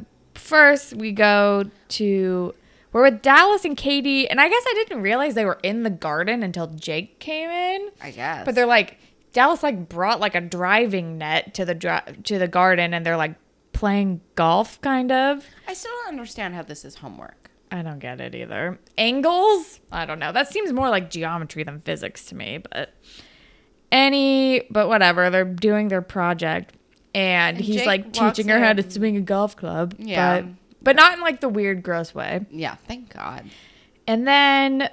first 0.48 0.94
we 0.94 1.12
go 1.12 1.70
to 1.88 2.54
we're 2.92 3.02
with 3.02 3.20
Dallas 3.22 3.64
and 3.64 3.76
Katie, 3.76 4.28
and 4.28 4.40
I 4.40 4.48
guess 4.48 4.62
I 4.66 4.72
didn't 4.74 5.02
realize 5.02 5.34
they 5.34 5.44
were 5.44 5.60
in 5.62 5.82
the 5.82 5.90
garden 5.90 6.42
until 6.42 6.68
Jake 6.68 7.18
came 7.20 7.50
in. 7.50 7.90
I 8.00 8.10
guess. 8.10 8.44
But 8.44 8.54
they're 8.54 8.66
like 8.66 8.98
Dallas 9.32 9.62
like 9.62 9.88
brought 9.88 10.20
like 10.20 10.34
a 10.34 10.40
driving 10.40 11.18
net 11.18 11.54
to 11.54 11.64
the 11.64 11.74
dri- 11.74 12.00
to 12.24 12.38
the 12.38 12.48
garden, 12.48 12.94
and 12.94 13.04
they're 13.04 13.16
like 13.16 13.34
playing 13.72 14.20
golf, 14.34 14.80
kind 14.80 15.12
of. 15.12 15.44
I 15.66 15.74
still 15.74 15.92
don't 16.02 16.08
understand 16.08 16.54
how 16.54 16.62
this 16.62 16.84
is 16.84 16.96
homework. 16.96 17.50
I 17.70 17.82
don't 17.82 17.98
get 17.98 18.20
it 18.20 18.34
either. 18.34 18.78
Angles? 18.96 19.80
I 19.92 20.06
don't 20.06 20.18
know. 20.18 20.32
That 20.32 20.48
seems 20.48 20.72
more 20.72 20.88
like 20.88 21.10
geometry 21.10 21.64
than 21.64 21.80
physics 21.82 22.24
to 22.26 22.34
me, 22.34 22.58
but 22.70 22.94
any 23.92 24.62
but 24.70 24.88
whatever. 24.88 25.28
They're 25.28 25.44
doing 25.44 25.88
their 25.88 26.02
project 26.02 26.74
and, 27.14 27.56
And 27.56 27.64
he's 27.64 27.76
Jake 27.76 27.86
like 27.86 28.12
teaching 28.12 28.48
her 28.48 28.58
how 28.58 28.72
to 28.72 28.88
swing 28.88 29.16
a 29.16 29.20
golf 29.20 29.56
club. 29.56 29.94
Yeah. 29.98 30.42
But 30.42 30.50
but 30.80 30.96
not 30.96 31.14
in 31.14 31.20
like 31.20 31.40
the 31.40 31.48
weird 31.48 31.82
gross 31.82 32.14
way. 32.14 32.46
Yeah, 32.50 32.76
thank 32.86 33.12
God. 33.12 33.44
And 34.06 34.26
then 34.26 34.88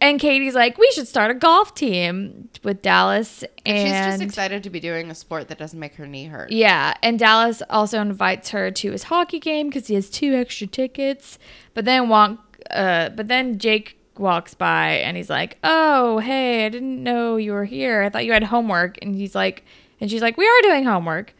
and 0.00 0.20
Katie's 0.20 0.54
like, 0.54 0.76
we 0.76 0.90
should 0.90 1.08
start 1.08 1.30
a 1.30 1.34
golf 1.34 1.74
team 1.74 2.50
with 2.62 2.82
Dallas 2.82 3.42
and 3.64 3.88
She's 3.88 4.20
just 4.20 4.22
excited 4.22 4.62
to 4.64 4.70
be 4.70 4.80
doing 4.80 5.10
a 5.10 5.14
sport 5.14 5.48
that 5.48 5.58
doesn't 5.58 5.78
make 5.78 5.94
her 5.94 6.06
knee 6.06 6.26
hurt. 6.26 6.50
Yeah, 6.50 6.94
and 7.02 7.18
Dallas 7.18 7.62
also 7.70 8.00
invites 8.00 8.50
her 8.50 8.70
to 8.70 8.92
his 8.92 9.04
hockey 9.04 9.40
game 9.40 9.68
because 9.68 9.86
he 9.86 9.94
has 9.94 10.10
two 10.10 10.34
extra 10.34 10.66
tickets. 10.66 11.38
But 11.72 11.84
then 11.86 12.08
walk, 12.08 12.58
uh, 12.70 13.10
but 13.10 13.28
then 13.28 13.58
Jake 13.58 13.98
walks 14.18 14.52
by 14.52 14.90
and 14.90 15.16
he's 15.16 15.30
like, 15.30 15.58
"Oh, 15.64 16.18
hey, 16.18 16.66
I 16.66 16.68
didn't 16.68 17.02
know 17.02 17.36
you 17.36 17.52
were 17.52 17.64
here. 17.64 18.02
I 18.02 18.10
thought 18.10 18.26
you 18.26 18.32
had 18.32 18.44
homework." 18.44 18.98
And 19.00 19.14
he's 19.14 19.34
like, 19.34 19.64
and 20.00 20.10
she's 20.10 20.22
like, 20.22 20.36
"We 20.36 20.46
are 20.46 20.62
doing 20.62 20.84
homework." 20.84 21.34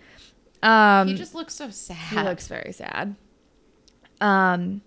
Um, 0.63 1.09
He 1.09 1.15
just 1.15 1.35
looks 1.35 1.55
so 1.55 1.71
sad. 1.71 1.97
he 1.97 2.17
looks 2.23 2.47
very 2.49 2.73
sad. 2.73 3.17
Um, 4.21 4.81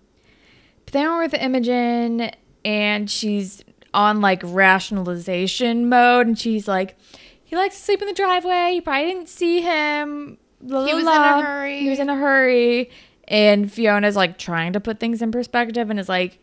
but 0.84 0.92
then 0.92 1.06
we're 1.08 1.22
with 1.22 1.34
Imogen, 1.34 2.30
and 2.64 3.10
she's 3.10 3.62
on 3.94 4.20
like 4.20 4.40
rationalization 4.44 5.88
mode, 5.88 6.26
and 6.26 6.38
she's 6.38 6.66
like, 6.68 6.96
"He 7.44 7.56
likes 7.56 7.76
to 7.76 7.82
sleep 7.82 8.00
in 8.02 8.08
the 8.08 8.14
driveway. 8.14 8.72
You 8.74 8.82
probably 8.82 9.06
didn't 9.12 9.28
see 9.28 9.60
him. 9.60 10.38
La, 10.62 10.84
He 10.84 10.92
la, 10.92 10.98
was 10.98 11.06
in 11.06 11.08
a 11.22 11.42
hurry." 11.42 11.80
He 11.80 11.88
was 11.90 11.98
in 11.98 12.08
a 12.08 12.16
hurry." 12.16 12.90
And 13.30 13.70
Fiona's 13.70 14.16
like 14.16 14.38
trying 14.38 14.72
to 14.72 14.80
put 14.80 14.98
things 14.98 15.20
in 15.20 15.30
perspective, 15.30 15.90
and 15.90 16.00
is 16.00 16.08
like, 16.08 16.38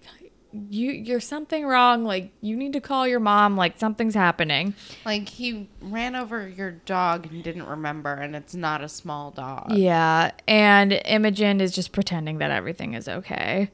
"You, 0.69 0.91
you're 0.91 1.19
something 1.19 1.65
wrong. 1.65 2.03
Like 2.03 2.31
you 2.41 2.55
need 2.55 2.73
to 2.73 2.81
call 2.81 3.07
your 3.07 3.19
mom. 3.19 3.55
Like 3.57 3.77
something's 3.79 4.15
happening." 4.15 4.73
Like 5.05 5.27
he 5.29 5.69
ran 5.81 6.15
over 6.15 6.47
your 6.47 6.71
dog 6.71 7.27
and 7.31 7.43
didn't 7.43 7.65
remember, 7.67 8.13
and 8.13 8.35
it's 8.35 8.55
not 8.55 8.83
a 8.83 8.89
small 8.89 9.31
dog. 9.31 9.71
Yeah, 9.71 10.31
and 10.47 10.93
Imogen 11.05 11.61
is 11.61 11.73
just 11.73 11.91
pretending 11.91 12.37
that 12.39 12.51
everything 12.51 12.93
is 12.93 13.07
okay. 13.07 13.69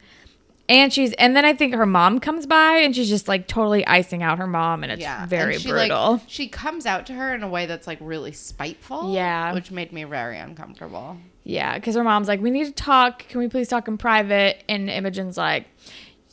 And 0.70 0.94
she's 0.94 1.12
and 1.14 1.36
then 1.36 1.44
I 1.44 1.54
think 1.54 1.74
her 1.74 1.86
mom 1.86 2.20
comes 2.22 2.46
by 2.46 2.78
and 2.78 2.96
she's 2.96 3.10
just 3.10 3.28
like 3.28 3.46
totally 3.48 3.86
icing 3.88 4.24
out 4.24 4.38
her 4.38 4.48
mom 4.48 4.84
and 4.84 4.92
it's 4.94 5.02
Yeah, 5.02 5.26
very 5.26 5.56
and 5.56 5.62
she, 5.62 5.70
brutal. 5.70 6.14
Like, 6.14 6.22
she 6.28 6.48
comes 6.48 6.86
out 6.86 7.08
to 7.08 7.14
her 7.14 7.36
in 7.36 7.44
a 7.44 7.50
way 7.50 7.66
that's 7.66 7.88
like 7.88 7.98
really 8.00 8.32
spiteful. 8.32 9.14
Yeah. 9.14 9.54
which 9.54 9.70
made 9.70 9.92
me 9.92 10.06
very 10.06 10.38
uncomfortable. 10.38 11.18
yeah, 11.44 11.76
because 11.76 11.96
her 11.96 12.06
mom's 12.06 12.30
like, 12.30 12.40
"We 12.40 12.52
need 12.52 12.68
to 12.68 12.72
talk. 12.72 13.28
Can 13.28 13.40
we 13.40 13.50
please 13.50 13.68
talk 13.68 13.90
in 13.90 13.98
private?" 13.98 14.64
And 14.70 14.90
Imogen's 14.90 15.36
like, 15.38 15.66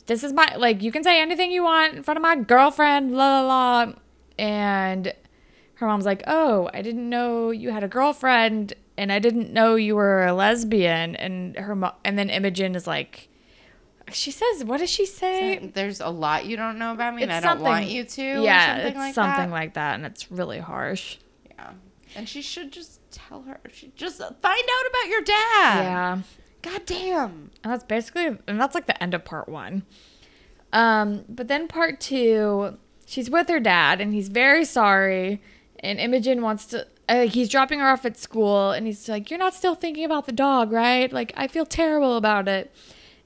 "This 0.09 0.23
is 0.23 0.33
my 0.33 0.53
like. 0.57 0.83
You 0.83 0.91
can 0.91 1.03
say 1.03 1.21
anything 1.21 1.51
you 1.51 1.63
want 1.63 1.93
in 1.95 2.03
front 2.03 2.17
of 2.17 2.21
my 2.21 2.35
girlfriend." 2.35 3.13
La 3.15 3.41
la 3.41 3.47
la. 3.47 3.93
And 4.37 5.13
her 5.75 5.87
mom's 5.87 6.05
like, 6.05 6.23
"Oh, 6.27 6.69
I 6.73 6.81
didn't 6.81 7.07
know 7.09 7.51
you 7.51 7.71
had 7.71 7.83
a 7.83 7.87
girlfriend, 7.87 8.73
and 8.97 9.11
I 9.11 9.19
didn't 9.19 9.53
know 9.53 9.75
you 9.75 9.95
were 9.95 10.25
a 10.25 10.33
lesbian." 10.33 11.15
And 11.15 11.55
her 11.57 11.75
mo- 11.75 11.95
and 12.03 12.17
then 12.19 12.29
Imogen 12.29 12.75
is 12.75 12.87
like, 12.87 13.29
she 14.11 14.31
says, 14.31 14.63
"What 14.63 14.79
does 14.79 14.89
she 14.89 15.05
say?" 15.05 15.71
There's 15.73 16.01
a 16.01 16.09
lot 16.09 16.45
you 16.45 16.57
don't 16.57 16.79
know 16.79 16.91
about 16.91 17.15
me, 17.15 17.23
and 17.23 17.31
I 17.31 17.39
don't 17.39 17.61
want 17.61 17.85
you 17.87 18.03
to. 18.03 18.23
yeah, 18.43 18.75
something 18.75 18.87
it's 18.87 18.97
like 18.97 19.13
something 19.13 19.49
that. 19.49 19.55
like 19.55 19.73
that, 19.75 19.95
and 19.95 20.05
it's 20.05 20.31
really 20.31 20.59
harsh. 20.59 21.17
Yeah, 21.49 21.71
and 22.15 22.27
she 22.27 22.41
should 22.41 22.71
just 22.71 22.99
tell 23.11 23.43
her. 23.43 23.59
She 23.71 23.91
just 23.95 24.17
find 24.17 24.35
out 24.43 24.85
about 24.89 25.07
your 25.09 25.21
dad. 25.21 25.83
yeah. 25.83 26.17
God 26.61 26.85
damn. 26.85 27.51
And 27.63 27.73
that's 27.73 27.83
basically, 27.83 28.25
and 28.25 28.59
that's 28.59 28.75
like 28.75 28.87
the 28.87 29.01
end 29.01 29.13
of 29.13 29.25
part 29.25 29.47
one. 29.47 29.83
Um, 30.73 31.25
but 31.29 31.47
then 31.47 31.67
part 31.67 31.99
two, 31.99 32.77
she's 33.05 33.29
with 33.29 33.49
her 33.49 33.59
dad, 33.59 34.01
and 34.01 34.13
he's 34.13 34.29
very 34.29 34.65
sorry. 34.65 35.41
And 35.79 35.99
Imogen 35.99 36.41
wants 36.41 36.65
to, 36.67 36.87
uh, 37.07 37.27
he's 37.27 37.49
dropping 37.49 37.79
her 37.79 37.89
off 37.89 38.05
at 38.05 38.17
school, 38.17 38.71
and 38.71 38.85
he's 38.85 39.07
like, 39.09 39.29
"You're 39.31 39.39
not 39.39 39.53
still 39.53 39.75
thinking 39.75 40.05
about 40.05 40.25
the 40.25 40.31
dog, 40.31 40.71
right? 40.71 41.11
Like, 41.11 41.33
I 41.35 41.47
feel 41.47 41.65
terrible 41.65 42.17
about 42.17 42.47
it." 42.47 42.73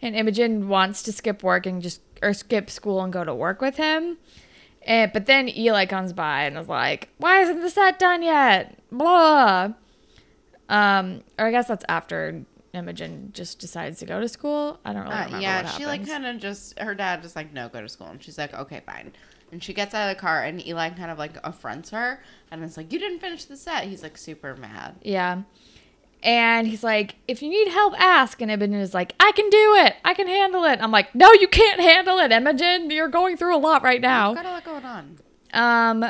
And 0.02 0.16
Imogen 0.16 0.70
wants 0.70 1.02
to 1.04 1.12
skip 1.12 1.44
work 1.44 1.66
and 1.66 1.82
just, 1.82 2.02
or 2.22 2.34
skip 2.34 2.70
school 2.70 3.02
and 3.02 3.12
go 3.12 3.24
to 3.24 3.34
work 3.34 3.62
with 3.62 3.78
him. 3.78 4.18
And 4.86 5.12
but 5.12 5.26
then 5.26 5.50
Eli 5.50 5.86
comes 5.86 6.14
by 6.14 6.44
and 6.44 6.58
is 6.58 6.68
like, 6.68 7.10
"Why 7.18 7.42
isn't 7.42 7.62
the 7.62 7.70
set 7.70 8.00
done 8.00 8.22
yet?" 8.22 8.78
Blah. 8.92 9.74
Um, 10.70 11.24
or 11.38 11.48
I 11.48 11.52
guess 11.52 11.68
that's 11.68 11.86
after 11.90 12.46
Imogen 12.74 13.30
just 13.34 13.60
decides 13.60 14.00
to 14.00 14.06
go 14.06 14.20
to 14.20 14.28
school. 14.28 14.80
I 14.84 14.94
don't 14.94 15.04
really 15.04 15.16
Uh, 15.16 15.40
yeah, 15.40 15.64
what 15.64 15.74
she 15.74 15.86
like 15.86 16.08
kind 16.08 16.26
of 16.26 16.40
just 16.40 16.78
her 16.80 16.96
dad 16.96 17.22
just 17.22 17.36
like 17.36 17.54
no 17.54 17.70
go 17.70 17.82
to 17.82 17.90
school, 17.90 18.08
and 18.08 18.22
she's 18.24 18.38
like 18.38 18.54
okay 18.54 18.82
fine, 18.86 19.14
and 19.52 19.64
she 19.64 19.74
gets 19.74 19.94
out 19.94 20.10
of 20.10 20.16
the 20.16 20.20
car, 20.20 20.44
and 20.44 20.66
Eli 20.66 20.90
kind 20.90 21.12
of 21.12 21.18
like 21.20 21.34
affronts 21.44 21.92
her, 21.92 22.22
and 22.52 22.64
it's 22.64 22.76
like 22.78 22.92
you 22.92 23.00
didn't 23.00 23.20
finish 23.20 23.46
the 23.46 23.56
set. 23.58 23.84
He's 23.86 24.02
like 24.04 24.18
super 24.18 24.56
mad. 24.56 24.96
Yeah. 25.02 25.44
And 26.26 26.68
he's 26.68 26.86
like, 26.86 27.16
if 27.28 27.42
you 27.42 27.50
need 27.50 27.68
help, 27.68 28.00
ask. 28.00 28.42
And 28.42 28.50
Imogen 28.50 28.76
is 28.76 28.94
like, 28.94 29.14
I 29.20 29.34
can 29.34 29.50
do 29.50 29.76
it. 29.76 29.96
I 30.06 30.14
can 30.14 30.26
handle 30.28 30.64
it. 30.64 30.80
I'm 30.82 30.90
like, 30.90 31.14
no, 31.14 31.34
you 31.34 31.50
can't 31.50 31.82
handle 31.82 32.18
it, 32.20 32.32
Imogen. 32.32 32.90
You're 32.90 33.10
going 33.10 33.36
through 33.36 33.54
a 33.54 33.60
lot 33.60 33.84
right 33.84 33.98
I've 33.98 34.02
now. 34.02 34.34
got 34.34 34.46
a 34.46 34.50
lot 34.52 34.64
going 34.64 34.86
on. 34.86 35.20
Um, 35.54 36.06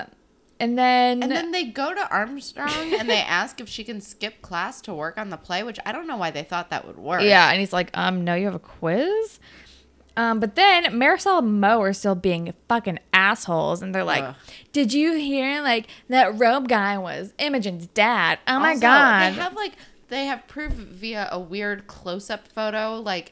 and 0.63 0.77
then, 0.77 1.21
And 1.23 1.31
then 1.31 1.51
they 1.51 1.65
go 1.65 1.93
to 1.93 2.09
Armstrong 2.09 2.93
and 2.99 3.09
they 3.09 3.17
ask 3.21 3.59
if 3.59 3.67
she 3.69 3.83
can 3.83 3.99
skip 4.01 4.41
class 4.41 4.81
to 4.81 4.93
work 4.93 5.17
on 5.17 5.29
the 5.29 5.37
play, 5.37 5.63
which 5.63 5.79
I 5.85 5.91
don't 5.91 6.07
know 6.07 6.17
why 6.17 6.31
they 6.31 6.43
thought 6.43 6.69
that 6.69 6.87
would 6.87 6.97
work. 6.97 7.21
yeah, 7.23 7.49
and 7.49 7.59
he's 7.59 7.73
like, 7.73 7.89
um, 7.93 8.23
no, 8.23 8.35
you 8.35 8.45
have 8.45 8.55
a 8.55 8.59
quiz. 8.59 9.39
Um, 10.15 10.39
but 10.39 10.55
then 10.55 10.83
Marisol 10.85 11.39
and 11.39 11.59
Mo 11.59 11.81
are 11.81 11.91
still 11.91 12.13
being 12.15 12.53
fucking 12.69 12.99
assholes, 13.13 13.81
and 13.81 13.95
they're 13.95 14.03
like, 14.03 14.23
Ugh. 14.23 14.35
"Did 14.71 14.93
you 14.93 15.15
hear 15.15 15.61
like 15.63 15.87
that 16.09 16.37
robe 16.37 16.67
guy 16.69 16.99
was 16.99 17.33
Imogen's 17.39 17.87
dad? 17.87 18.37
Oh 18.47 18.59
my 18.59 18.69
Also, 18.69 18.81
god!" 18.81 19.33
They 19.33 19.37
have 19.41 19.55
like 19.55 19.73
they 20.09 20.25
have 20.27 20.47
proof 20.47 20.71
via 20.73 21.27
a 21.31 21.39
weird 21.39 21.87
close 21.87 22.29
up 22.29 22.47
photo, 22.47 23.01
like 23.01 23.31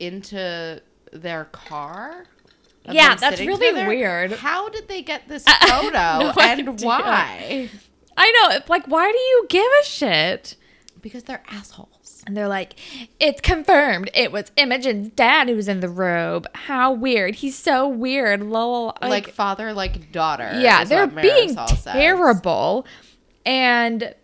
into 0.00 0.82
their 1.12 1.44
car. 1.46 2.24
Yeah, 2.94 3.14
that's 3.16 3.40
really 3.40 3.68
together. 3.70 3.88
weird. 3.88 4.32
How 4.32 4.68
did 4.68 4.88
they 4.88 5.02
get 5.02 5.28
this 5.28 5.44
photo 5.68 5.90
no 5.90 6.32
and 6.40 6.68
idea. 6.68 6.86
why? 6.86 7.70
I 8.16 8.30
know. 8.50 8.58
Like, 8.68 8.86
why 8.86 9.10
do 9.10 9.18
you 9.18 9.46
give 9.48 9.66
a 9.82 9.84
shit? 9.84 10.56
Because 11.00 11.24
they're 11.24 11.42
assholes. 11.48 12.22
And 12.26 12.36
they're 12.36 12.48
like, 12.48 12.74
it's 13.20 13.40
confirmed. 13.40 14.10
It 14.12 14.32
was 14.32 14.50
Imogen's 14.56 15.10
dad 15.10 15.48
who 15.48 15.54
was 15.54 15.68
in 15.68 15.78
the 15.80 15.88
robe. 15.88 16.48
How 16.54 16.90
weird. 16.92 17.36
He's 17.36 17.56
so 17.56 17.86
weird. 17.86 18.42
Lol. 18.42 18.96
Like, 19.00 19.28
father, 19.30 19.72
like 19.72 20.10
daughter. 20.10 20.50
yeah, 20.58 20.82
they're 20.82 21.06
being 21.06 21.54
Marisol 21.54 21.68
says. 21.68 21.92
terrible. 21.92 22.84
And 23.44 24.14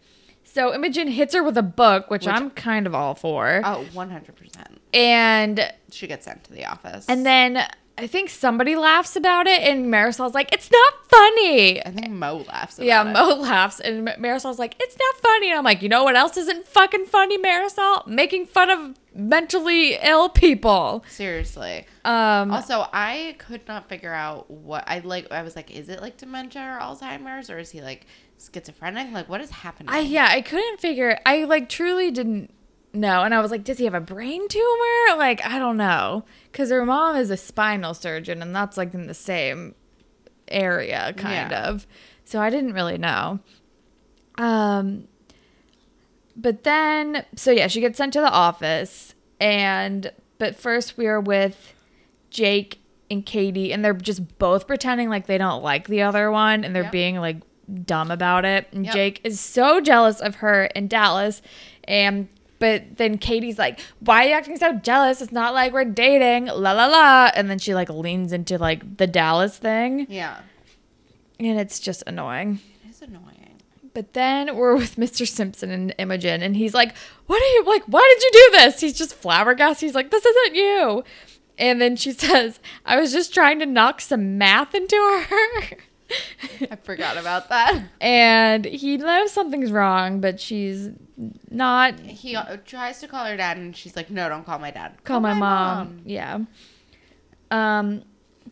so 0.42 0.75
Imogen 0.75 1.07
hits 1.09 1.33
her 1.35 1.42
with 1.44 1.57
a 1.57 1.62
book, 1.62 2.11
which, 2.11 2.27
Which- 2.27 2.35
I'm 2.35 2.51
kind 2.51 2.87
of 2.88 2.94
all 2.94 3.14
for. 3.14 3.61
Oh, 3.64 3.87
100%. 3.94 4.79
and 4.92 5.72
She 5.92 6.07
gets 6.09 6.25
sent 6.25 6.42
to 6.44 6.53
the 6.53 6.66
office. 6.66 7.07
and 7.09 7.25
then 7.25 7.64
I 7.99 8.07
think 8.07 8.31
somebody 8.31 8.75
laughs 8.75 9.17
about 9.17 9.47
it, 9.47 9.61
and 9.63 9.87
Marisol's 9.93 10.35
like, 10.35 10.53
it's 10.53 10.71
not 10.71 10.95
funny. 11.09 11.85
I 11.85 11.91
think 11.91 12.09
Mo 12.11 12.45
laughs 12.49 12.79
about 12.79 12.87
Yeah, 12.87 13.03
it. 13.09 13.13
Mo 13.13 13.35
laughs, 13.35 13.81
and 13.81 14.09
Marisol's 14.19 14.59
like, 14.59 14.75
"It's 14.81 14.97
not 14.99 15.17
funny." 15.23 15.51
And 15.51 15.59
I'm 15.59 15.65
like, 15.65 15.83
"You 15.83 15.91
know 15.91 16.03
what 16.03 16.17
else 16.17 16.37
isn't 16.39 16.67
fucking 16.67 17.05
funny, 17.07 17.37
Marisol? 17.39 18.07
Making 18.07 18.47
fun 18.47 18.71
of 18.71 18.99
mentally 19.15 19.99
ill 20.03 20.31
people." 20.31 21.05
Seriously. 21.09 21.87
Um, 22.05 22.51
Also, 22.51 22.87
I 22.95 23.37
could 23.39 23.69
not 23.69 23.89
figure 23.91 24.13
out 24.15 24.51
what 24.51 24.85
I 24.87 25.01
like. 25.01 25.31
I 25.31 25.43
was 25.43 25.55
like, 25.55 25.71
is 25.71 25.89
it 25.91 26.01
like 26.01 26.17
dementia 26.17 26.63
or 26.63 26.81
Alzheimer's, 26.81 27.51
or 27.51 27.59
is 27.59 27.71
he 27.73 27.83
like 27.83 28.07
schizophrenic? 28.39 29.13
Like, 29.13 29.29
what 29.29 29.41
is 29.43 29.51
happening? 29.51 29.91
I 29.95 29.99
yeah, 30.01 30.29
I 30.31 30.41
couldn't 30.41 30.81
figure. 30.81 31.19
I 31.27 31.45
like 31.45 31.69
truly 31.69 32.11
didn't 32.11 32.53
know, 32.95 33.23
and 33.23 33.35
I 33.35 33.41
was 33.41 33.51
like, 33.51 33.65
"Does 33.65 33.79
he 33.79 33.85
have 33.85 33.95
a 33.95 34.01
brain 34.01 34.47
tumor?" 34.49 35.17
Like, 35.19 35.45
I 35.45 35.59
don't 35.59 35.77
know, 35.77 36.25
because 36.51 36.71
her 36.71 36.85
mom 36.85 37.17
is 37.17 37.31
a 37.31 37.37
spinal 37.37 37.95
surgeon, 37.95 38.43
and 38.43 38.55
that's 38.55 38.77
like 38.77 38.93
in 38.95 39.07
the 39.07 39.15
same 39.15 39.75
area, 40.49 41.15
kind 41.17 41.51
Yeah. 41.51 41.69
of. 41.69 41.87
So 42.25 42.41
I 42.41 42.51
didn't 42.51 42.73
really 42.75 42.99
know. 42.99 43.41
Um, 44.39 45.09
but 46.37 46.65
then, 46.65 47.25
so 47.37 47.51
yeah, 47.51 47.67
she 47.67 47.81
gets 47.81 47.99
sent 47.99 48.13
to 48.15 48.21
the 48.21 48.31
office, 48.31 49.15
and 49.41 50.13
but 50.39 50.57
first 50.57 50.97
we 50.97 51.07
are 51.07 51.21
with 51.21 51.75
Jake 52.31 52.79
and 53.11 53.25
Katie, 53.27 53.73
and 53.73 53.85
they're 53.85 53.93
just 53.93 54.39
both 54.39 54.67
pretending 54.67 55.09
like 55.11 55.27
they 55.27 55.39
don't 55.39 55.63
like 55.63 55.89
the 55.89 56.03
other 56.03 56.31
one, 56.31 56.65
and 56.65 56.75
they're 56.75 56.85
Yep. 56.85 56.93
being 56.93 57.17
like 57.17 57.37
dumb 57.87 58.11
about 58.11 58.45
it. 58.45 58.67
And 58.73 58.85
Yep. 58.87 58.95
Jake 58.95 59.21
is 59.25 59.39
so 59.39 59.81
jealous 59.81 60.21
of 60.21 60.37
her 60.37 60.65
in 60.67 60.89
Dallas. 60.89 61.43
And 61.85 62.29
but 62.62 62.96
then 62.96 63.18
Katie's 63.18 63.59
like, 63.59 63.81
"Why 63.98 64.25
are 64.25 64.29
you 64.29 64.35
acting 64.35 64.57
so 64.57 64.72
jealous? 64.75 65.20
It's 65.20 65.33
not 65.33 65.53
like 65.53 65.72
we're 65.72 65.85
dating." 65.85 66.46
La 66.46 66.70
la 66.72 66.87
la. 66.87 67.31
And 67.35 67.51
then 67.51 67.59
she 67.59 67.75
like 67.75 67.90
leans 67.90 68.33
into 68.33 68.57
like 68.57 68.98
the 68.98 69.09
Dallas 69.09 69.59
thing, 69.59 70.07
Yeah. 70.09 70.37
and 71.40 71.59
it's 71.59 71.81
just 71.81 72.05
annoying. 72.07 72.61
It 72.85 72.90
is 72.90 73.03
annoying. 73.03 73.29
But 73.94 74.14
then 74.14 74.55
we're 74.57 74.77
with 74.77 74.94
Mr. 74.96 75.27
Simpson 75.29 75.70
and 75.72 75.92
Imogen, 75.98 76.40
and 76.40 76.57
he's 76.57 76.72
like, 76.72 76.94
"What 77.27 77.42
are 77.42 77.53
you 77.57 77.64
like? 77.66 77.83
Why 77.87 78.07
did 78.14 78.22
you 78.25 78.31
do 78.33 78.59
this?" 78.59 78.81
He's 78.81 78.96
just 78.96 79.14
flabbergasted. 79.14 79.87
He's 79.88 79.94
like, 79.96 80.11
"This 80.12 80.25
isn't 80.25 80.55
you." 80.55 81.03
And 81.59 81.83
then 81.83 81.96
she 81.96 82.12
says, 82.25 82.61
"I 82.87 82.96
was 83.01 83.12
just 83.12 83.35
trying 83.35 83.59
to 83.59 83.66
knock 83.66 84.01
some 84.01 84.38
math 84.38 84.75
into 84.75 84.96
her." 85.29 85.77
I 86.70 86.77
forgot 86.77 87.16
about 87.16 87.48
that. 87.48 87.83
and 88.01 88.64
he 88.64 88.96
knows 88.96 89.33
something's 89.33 89.72
wrong, 89.72 90.20
but 90.20 90.40
she's 90.40 90.90
not. 91.51 91.98
He 92.01 92.37
tries 92.64 93.01
to 93.01 93.09
call 93.09 93.25
her 93.27 93.37
dad, 93.37 93.57
and 93.57 93.77
she's 93.77 93.96
like, 93.96 94.11
"No, 94.11 94.29
don't 94.29 94.44
call 94.44 94.59
my 94.59 94.70
dad. 94.70 95.03
Call 95.05 95.20
my, 95.20 95.35
mom. 95.35 96.03
Yeah. 96.05 96.40
Um, 97.51 98.05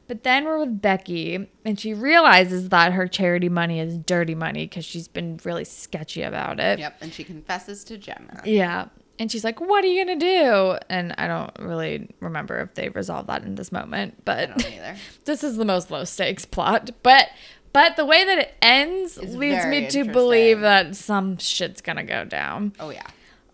but 0.06 0.24
then 0.24 0.44
we're 0.44 0.58
with 0.58 0.82
Becky, 0.82 1.48
and 1.64 1.78
she 1.78 1.94
realizes 1.94 2.68
that 2.70 2.92
her 2.92 3.06
charity 3.06 3.48
money 3.48 3.78
is 3.80 3.96
dirty 3.96 4.34
money 4.34 4.66
because 4.66 4.84
she's 4.84 5.08
been 5.08 5.38
really 5.44 5.64
sketchy 5.64 6.22
about 6.22 6.58
it. 6.58 6.78
Yep, 6.78 6.98
and 7.00 7.12
she 7.12 7.24
confesses 7.24 7.84
to 7.84 7.96
Jenna. 7.96 8.42
Yeah. 8.44 8.88
And 9.20 9.30
she's 9.30 9.44
like, 9.44 9.60
What 9.60 9.84
are 9.84 9.86
you 9.86 10.04
going 10.04 10.18
to 10.18 10.26
do? 10.26 10.78
And 10.88 11.14
I 11.18 11.28
don't 11.28 11.52
really 11.60 12.08
remember 12.20 12.58
if 12.60 12.74
they 12.74 12.88
resolved 12.88 13.28
that 13.28 13.44
in 13.44 13.54
this 13.54 13.70
moment, 13.70 14.24
but 14.24 14.66
this 15.26 15.44
is 15.44 15.58
the 15.58 15.66
most 15.66 15.90
low 15.90 16.04
stakes 16.04 16.46
plot. 16.46 16.90
But 17.02 17.28
but 17.74 17.96
the 17.96 18.06
way 18.06 18.24
that 18.24 18.38
it 18.38 18.54
ends 18.62 19.18
It's 19.18 19.34
leads 19.34 19.66
me 19.66 19.88
to 19.88 20.04
believe 20.04 20.60
that 20.60 20.96
some 20.96 21.36
shit's 21.36 21.82
going 21.82 21.96
to 21.96 22.02
go 22.02 22.24
down. 22.24 22.72
Oh 22.80 22.88
yeah. 22.88 23.06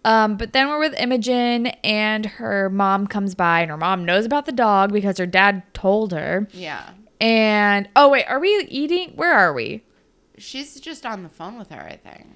Um, 0.04 0.36
but 0.36 0.52
then 0.52 0.68
we're 0.68 0.78
with 0.78 0.94
Imogen, 1.00 1.66
and 1.82 2.24
her 2.24 2.70
mom 2.70 3.08
comes 3.08 3.34
by, 3.34 3.62
and 3.62 3.72
her 3.72 3.76
mom 3.76 4.04
knows 4.04 4.24
about 4.24 4.46
the 4.46 4.52
dog 4.52 4.92
because 4.92 5.18
her 5.18 5.26
dad 5.26 5.64
told 5.74 6.12
her. 6.12 6.46
Yeah. 6.52 6.90
And 7.20 7.88
oh, 7.96 8.08
wait, 8.10 8.24
are 8.26 8.38
we 8.38 8.66
eating? 8.68 9.14
Where 9.16 9.32
are 9.32 9.52
we? 9.52 9.82
She's 10.38 10.78
just 10.78 11.04
on 11.04 11.24
the 11.24 11.28
phone 11.28 11.58
with 11.58 11.70
her, 11.70 11.80
I 11.80 11.96
think. 11.96 12.26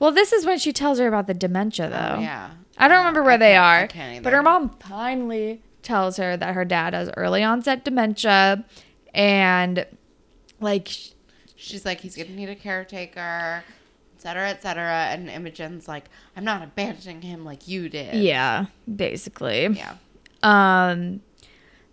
Well, 0.00 0.10
this 0.10 0.32
is 0.32 0.44
when 0.44 0.58
she 0.58 0.72
tells 0.72 0.98
her 0.98 1.06
about 1.06 1.26
the 1.28 1.34
dementia, 1.34 1.88
though. 1.88 2.16
Oh, 2.16 2.20
yeah. 2.20 2.50
I 2.78 2.88
don't 2.88 2.98
remember 2.98 3.22
where 3.22 3.34
I 3.34 3.36
they 3.36 3.56
are. 3.56 3.88
But 4.22 4.32
her 4.32 4.42
mom 4.42 4.70
finally 4.80 5.62
tells 5.82 6.16
her 6.16 6.36
that 6.36 6.54
her 6.54 6.64
dad 6.64 6.94
has 6.94 7.10
early 7.16 7.44
onset 7.44 7.84
dementia 7.84 8.64
and 9.14 9.86
like 10.60 10.88
She's 11.56 11.84
like, 11.84 12.00
he's 12.00 12.16
gonna 12.16 12.30
need 12.30 12.48
a 12.48 12.54
caretaker, 12.54 13.62
et 14.16 14.22
cetera, 14.22 14.48
et 14.48 14.62
cetera. 14.62 15.08
And 15.10 15.28
Imogen's 15.28 15.86
like, 15.86 16.04
I'm 16.34 16.44
not 16.44 16.62
abandoning 16.62 17.20
him 17.20 17.44
like 17.44 17.68
you 17.68 17.90
did. 17.90 18.14
yeah, 18.14 18.66
basically. 18.94 19.66
Yeah. 19.68 19.96
Um 20.42 21.20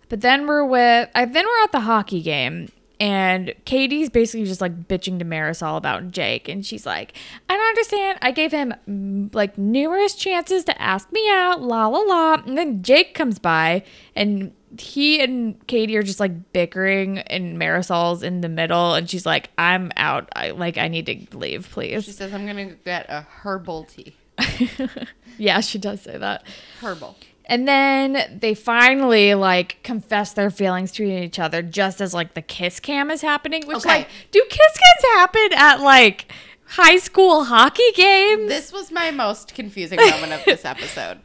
but 0.08 0.22
then 0.22 0.46
we're 0.46 0.64
with 0.64 1.10
I 1.14 1.26
then 1.26 1.44
we're 1.44 1.64
at 1.64 1.72
the 1.72 1.80
hockey 1.80 2.22
game 2.22 2.70
and 3.00 3.54
Katie's 3.64 4.10
basically 4.10 4.46
just 4.46 4.60
like 4.60 4.88
bitching 4.88 5.18
to 5.20 5.24
Marisol 5.24 5.76
about 5.76 6.10
Jake 6.10 6.48
and 6.48 6.66
she's 6.66 6.84
like, 6.84 7.14
I 7.48 7.56
don't 7.56 7.68
understand. 7.68 8.18
I 8.22 8.32
gave 8.32 8.50
him 8.50 8.74
mm, 8.88 9.34
like 9.34 9.56
numerous 9.56 10.14
chances 10.14 10.64
to 10.64 10.82
ask 10.82 11.10
me 11.12 11.28
out, 11.30 11.62
la 11.62 11.86
la 11.86 12.00
la. 12.00 12.34
And 12.44 12.58
then 12.58 12.82
Jake 12.82 13.14
comes 13.14 13.38
by 13.38 13.84
and 14.16 14.52
he 14.78 15.20
and 15.20 15.64
Katie 15.66 15.96
are 15.96 16.02
just 16.02 16.20
like 16.20 16.52
bickering 16.52 17.18
and 17.18 17.56
Marisol's 17.58 18.22
in 18.22 18.40
the 18.40 18.48
middle 18.48 18.94
and 18.94 19.08
she's 19.08 19.24
like, 19.24 19.50
I'm 19.56 19.92
out. 19.96 20.28
I 20.34 20.50
like 20.50 20.76
I 20.76 20.88
need 20.88 21.06
to 21.06 21.38
leave, 21.38 21.70
please. 21.70 22.04
She 22.04 22.12
says, 22.12 22.34
I'm 22.34 22.46
gonna 22.46 22.72
get 22.84 23.06
a 23.08 23.22
herbal 23.22 23.84
tea. 23.84 24.14
yeah, 25.38 25.60
she 25.60 25.78
does 25.78 26.02
say 26.02 26.18
that. 26.18 26.44
Herbal. 26.80 27.16
And 27.50 27.66
then 27.66 28.38
they 28.40 28.54
finally 28.54 29.34
like 29.34 29.82
confess 29.82 30.32
their 30.34 30.50
feelings 30.50 30.92
to 30.92 31.02
each 31.04 31.38
other 31.38 31.62
just 31.62 32.00
as 32.00 32.12
like 32.12 32.34
the 32.34 32.42
kiss 32.42 32.78
cam 32.78 33.10
is 33.10 33.22
happening. 33.22 33.66
Which 33.66 33.78
Okay. 33.78 33.88
like 33.88 34.08
do 34.30 34.44
kiss 34.50 34.72
cams 34.78 35.14
happen 35.16 35.48
at 35.56 35.80
like 35.80 36.30
high 36.66 36.98
school 36.98 37.44
hockey 37.44 37.90
games? 37.94 38.48
This 38.48 38.70
was 38.72 38.92
my 38.92 39.10
most 39.10 39.54
confusing 39.54 39.98
moment 39.98 40.34
of 40.34 40.44
this 40.44 40.64
episode. 40.66 41.20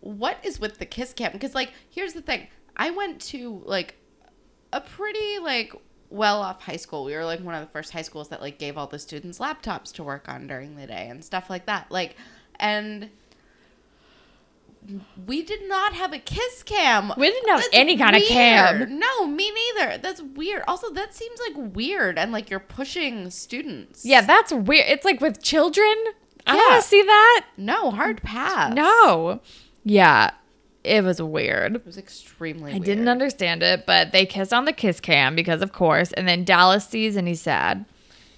What 0.00 0.38
is 0.42 0.58
with 0.58 0.78
the 0.78 0.86
kiss 0.86 1.12
cam? 1.12 1.32
Because 1.32 1.54
like, 1.54 1.72
here's 1.90 2.14
the 2.14 2.22
thing. 2.22 2.48
I 2.76 2.90
went 2.90 3.20
to 3.26 3.62
like 3.66 3.96
a 4.72 4.80
pretty 4.80 5.38
like 5.38 5.74
well 6.08 6.40
off 6.40 6.62
high 6.62 6.76
school. 6.76 7.04
We 7.04 7.14
were 7.14 7.24
like 7.26 7.40
one 7.40 7.54
of 7.54 7.60
the 7.60 7.70
first 7.70 7.92
high 7.92 8.02
schools 8.02 8.28
that 8.30 8.40
like 8.40 8.58
gave 8.58 8.78
all 8.78 8.86
the 8.86 8.98
students 8.98 9.38
laptops 9.38 9.92
to 9.94 10.02
work 10.02 10.28
on 10.30 10.46
during 10.46 10.76
the 10.76 10.86
day 10.86 11.08
and 11.10 11.22
stuff 11.22 11.50
like 11.50 11.66
that. 11.66 11.90
Like, 11.90 12.16
and 12.58 13.10
we 15.26 15.42
did 15.42 15.68
not 15.68 15.94
have 15.94 16.12
a 16.12 16.18
kiss 16.18 16.62
cam. 16.64 17.12
We 17.16 17.30
didn't 17.30 17.48
have 17.50 17.64
any 17.72 17.96
kind 17.96 18.16
of 18.16 18.22
cam. 18.22 18.98
No, 18.98 19.26
me 19.26 19.50
neither. 19.50 19.98
That's 19.98 20.20
weird. 20.20 20.62
Also, 20.66 20.90
that 20.92 21.14
seems 21.14 21.38
like 21.48 21.74
weird 21.74 22.18
and 22.18 22.32
like 22.32 22.50
you're 22.50 22.58
pushing 22.60 23.30
students. 23.30 24.04
yeah, 24.04 24.20
that's 24.22 24.52
weird. 24.52 24.86
It's 24.88 25.04
like 25.04 25.20
with 25.20 25.42
children. 25.42 25.92
I 26.46 26.56
don't 26.56 26.70
want 26.72 26.82
to 26.82 26.88
see 26.88 27.02
that. 27.02 27.46
No, 27.56 27.90
hard 27.92 28.22
pass. 28.22 28.74
No. 28.74 29.40
Yeah, 29.84 30.30
it 30.82 31.04
was 31.04 31.22
weird. 31.22 31.76
It 31.76 31.86
was 31.86 31.96
extremely 31.96 32.72
I 32.72 32.74
weird. 32.74 32.84
didn't 32.84 33.08
understand 33.08 33.62
it, 33.62 33.86
but 33.86 34.10
they 34.10 34.26
kiss 34.26 34.52
on 34.52 34.64
the 34.64 34.72
kiss 34.72 34.98
cam 34.98 35.36
because 35.36 35.62
of 35.62 35.72
course. 35.72 36.12
And 36.12 36.26
then 36.26 36.42
Dallas 36.44 36.86
sees 36.88 37.14
and 37.14 37.28
he's 37.28 37.40
sad. 37.40 37.84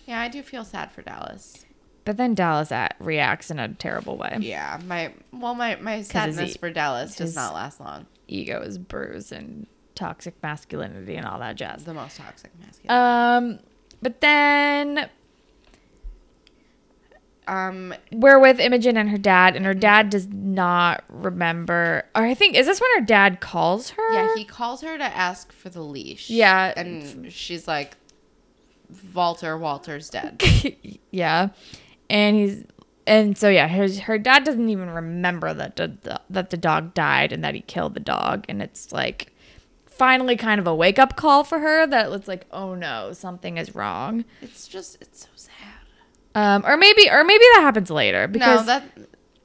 Yeah, 0.06 0.20
I 0.20 0.28
do 0.28 0.42
feel 0.42 0.64
sad 0.64 0.92
for 0.92 1.00
Dallas. 1.00 1.63
But 2.04 2.16
then 2.18 2.34
Dallas 2.34 2.70
at, 2.70 2.96
reacts 2.98 3.50
in 3.50 3.58
a 3.58 3.68
terrible 3.68 4.16
way. 4.18 4.36
Yeah, 4.40 4.80
my 4.86 5.12
well, 5.32 5.54
my 5.54 5.76
my 5.76 6.02
sadness 6.02 6.56
for 6.56 6.70
Dallas 6.70 7.16
does 7.16 7.34
not 7.34 7.54
last 7.54 7.80
long. 7.80 8.06
Ego 8.28 8.60
is 8.60 8.76
bruised 8.78 9.32
and 9.32 9.66
toxic 9.94 10.34
masculinity 10.42 11.16
and 11.16 11.26
all 11.26 11.38
that 11.38 11.56
jazz. 11.56 11.84
The 11.84 11.94
most 11.94 12.16
toxic 12.18 12.50
masculinity. 12.60 12.88
Um, 12.88 13.58
but 14.02 14.20
then 14.20 15.08
Um, 17.46 17.94
we're 18.10 18.38
with 18.38 18.58
Imogen 18.58 18.96
and 18.96 19.10
her 19.10 19.18
dad, 19.18 19.54
and 19.54 19.66
her 19.66 19.74
dad 19.74 20.08
does 20.10 20.26
not 20.28 21.04
remember. 21.08 22.04
Or 22.14 22.22
I 22.24 22.32
think 22.34 22.56
is 22.56 22.66
this 22.66 22.80
when 22.80 22.90
her 23.00 23.04
dad 23.04 23.40
calls 23.40 23.90
her? 23.90 24.12
yeah, 24.14 24.34
he 24.34 24.44
calls 24.44 24.80
her 24.80 24.96
to 24.96 25.04
ask 25.04 25.52
for 25.52 25.68
the 25.68 25.82
leash. 25.82 26.30
Yeah. 26.30 26.72
and 26.76 27.30
she's 27.32 27.68
like, 27.68 27.96
Walter, 29.14 29.58
Walter's 29.58 30.08
dead. 30.08 30.42
yeah, 31.10 31.50
and 32.10 32.36
he's 32.36 32.64
and 33.06 33.36
so 33.36 33.48
yeah, 33.48 33.68
her 33.68 33.88
her 34.00 34.18
dad 34.18 34.44
doesn't 34.44 34.68
even 34.68 34.88
remember 34.90 35.52
that 35.52 35.76
the, 35.76 36.20
that 36.30 36.50
the 36.50 36.56
dog 36.56 36.94
died 36.94 37.32
and 37.32 37.44
that 37.44 37.54
he 37.54 37.60
killed 37.60 37.94
the 37.94 38.00
dog, 38.00 38.44
and 38.48 38.62
it's 38.62 38.92
like 38.92 39.32
finally 39.86 40.36
kind 40.36 40.58
of 40.58 40.66
a 40.66 40.74
wake 40.74 40.98
up 40.98 41.16
call 41.16 41.44
for 41.44 41.58
her 41.60 41.86
that 41.86 42.10
it's 42.12 42.26
like 42.26 42.46
oh 42.50 42.74
no 42.74 43.12
something 43.12 43.58
is 43.58 43.74
wrong. 43.76 44.24
it's 44.42 44.66
just, 44.66 44.98
it's 45.00 45.20
so 45.22 45.28
sad. 45.36 45.52
Um, 46.34 46.64
or 46.66 46.76
maybe 46.76 47.08
or 47.10 47.22
maybe 47.24 47.44
that 47.54 47.60
happens 47.62 47.90
later 47.90 48.26
because 48.26 48.60
no, 48.60 48.66
that. 48.66 48.84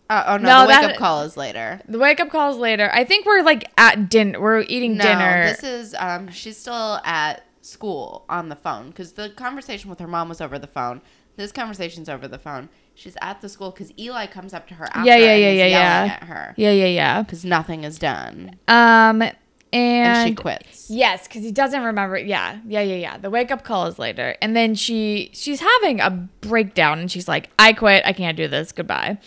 Uh, 0.10 0.24
oh 0.26 0.38
no, 0.38 0.44
No, 0.48 0.62
the 0.64 0.68
wake 0.70 0.82
that- 0.82 0.92
up 0.94 0.98
call 0.98 1.22
is 1.22 1.38
later. 1.38 1.82
the 1.88 2.00
wake 2.00 2.20
up 2.20 2.30
call 2.32 2.50
is 2.52 2.58
later. 2.58 2.90
I 2.92 3.04
think 3.04 3.28
we're 3.28 3.44
like 3.44 3.70
at 3.78 4.10
dinner. 4.10 4.42
We're 4.42 4.62
eating 4.62 4.98
No, 4.98 5.04
dinner. 5.04 5.44
this 5.50 5.64
is 5.64 5.96
um 6.00 6.30
she's 6.32 6.58
still 6.58 7.00
at 7.04 7.44
school 7.62 8.26
on 8.28 8.50
the 8.50 8.56
phone 8.56 8.88
because 8.90 9.12
the 9.12 9.30
conversation 9.30 9.88
with 9.90 10.00
her 10.00 10.08
mom 10.08 10.30
was 10.30 10.42
over 10.42 10.58
the 10.58 10.66
phone. 10.66 11.02
This 11.40 11.54
conversation's 11.54 12.10
over 12.10 12.28
the 12.28 12.38
phone. 12.38 12.68
She's 12.96 13.16
at 13.22 13.40
the 13.40 13.48
school 13.48 13.72
because 13.72 13.94
Eli 13.98 14.28
comes 14.28 14.54
up 14.54 14.68
to 14.68 14.74
her 14.74 14.88
after 14.88 15.10
Yeah, 15.10 15.16
yeah, 15.16 15.36
yeah, 15.36 15.52
yeah, 15.52 15.68
yeah. 15.68 16.18
at 16.20 16.24
her 16.28 16.54
yeah, 16.58 16.72
yeah, 16.72 16.88
yeah. 16.88 17.22
because 17.22 17.46
nothing 17.46 17.86
is 17.86 17.98
done 17.98 18.58
Um, 18.68 19.22
and, 19.22 19.36
and, 19.72 20.28
she 20.28 20.36
quits. 20.36 20.90
Yes, 20.90 21.28
because 21.28 21.44
he 21.44 21.54
doesn't 21.54 21.82
remember. 21.82 22.18
Yeah, 22.18 22.60
yeah, 22.66 22.82
yeah, 22.82 22.96
yeah. 22.96 23.18
The 23.18 23.30
wake 23.30 23.52
up 23.52 23.64
call 23.64 23.86
is 23.86 23.98
later, 23.98 24.36
and 24.42 24.54
then 24.54 24.76
she 24.76 25.30
she's 25.34 25.62
having 25.62 26.02
a 26.02 26.10
breakdown, 26.42 27.00
and 27.00 27.10
she's 27.10 27.28
like, 27.28 27.52
"I 27.58 27.72
quit. 27.72 28.04
I 28.06 28.12
can't 28.12 28.36
do 28.36 28.48
this. 28.48 28.74
Goodbye." 28.74 29.20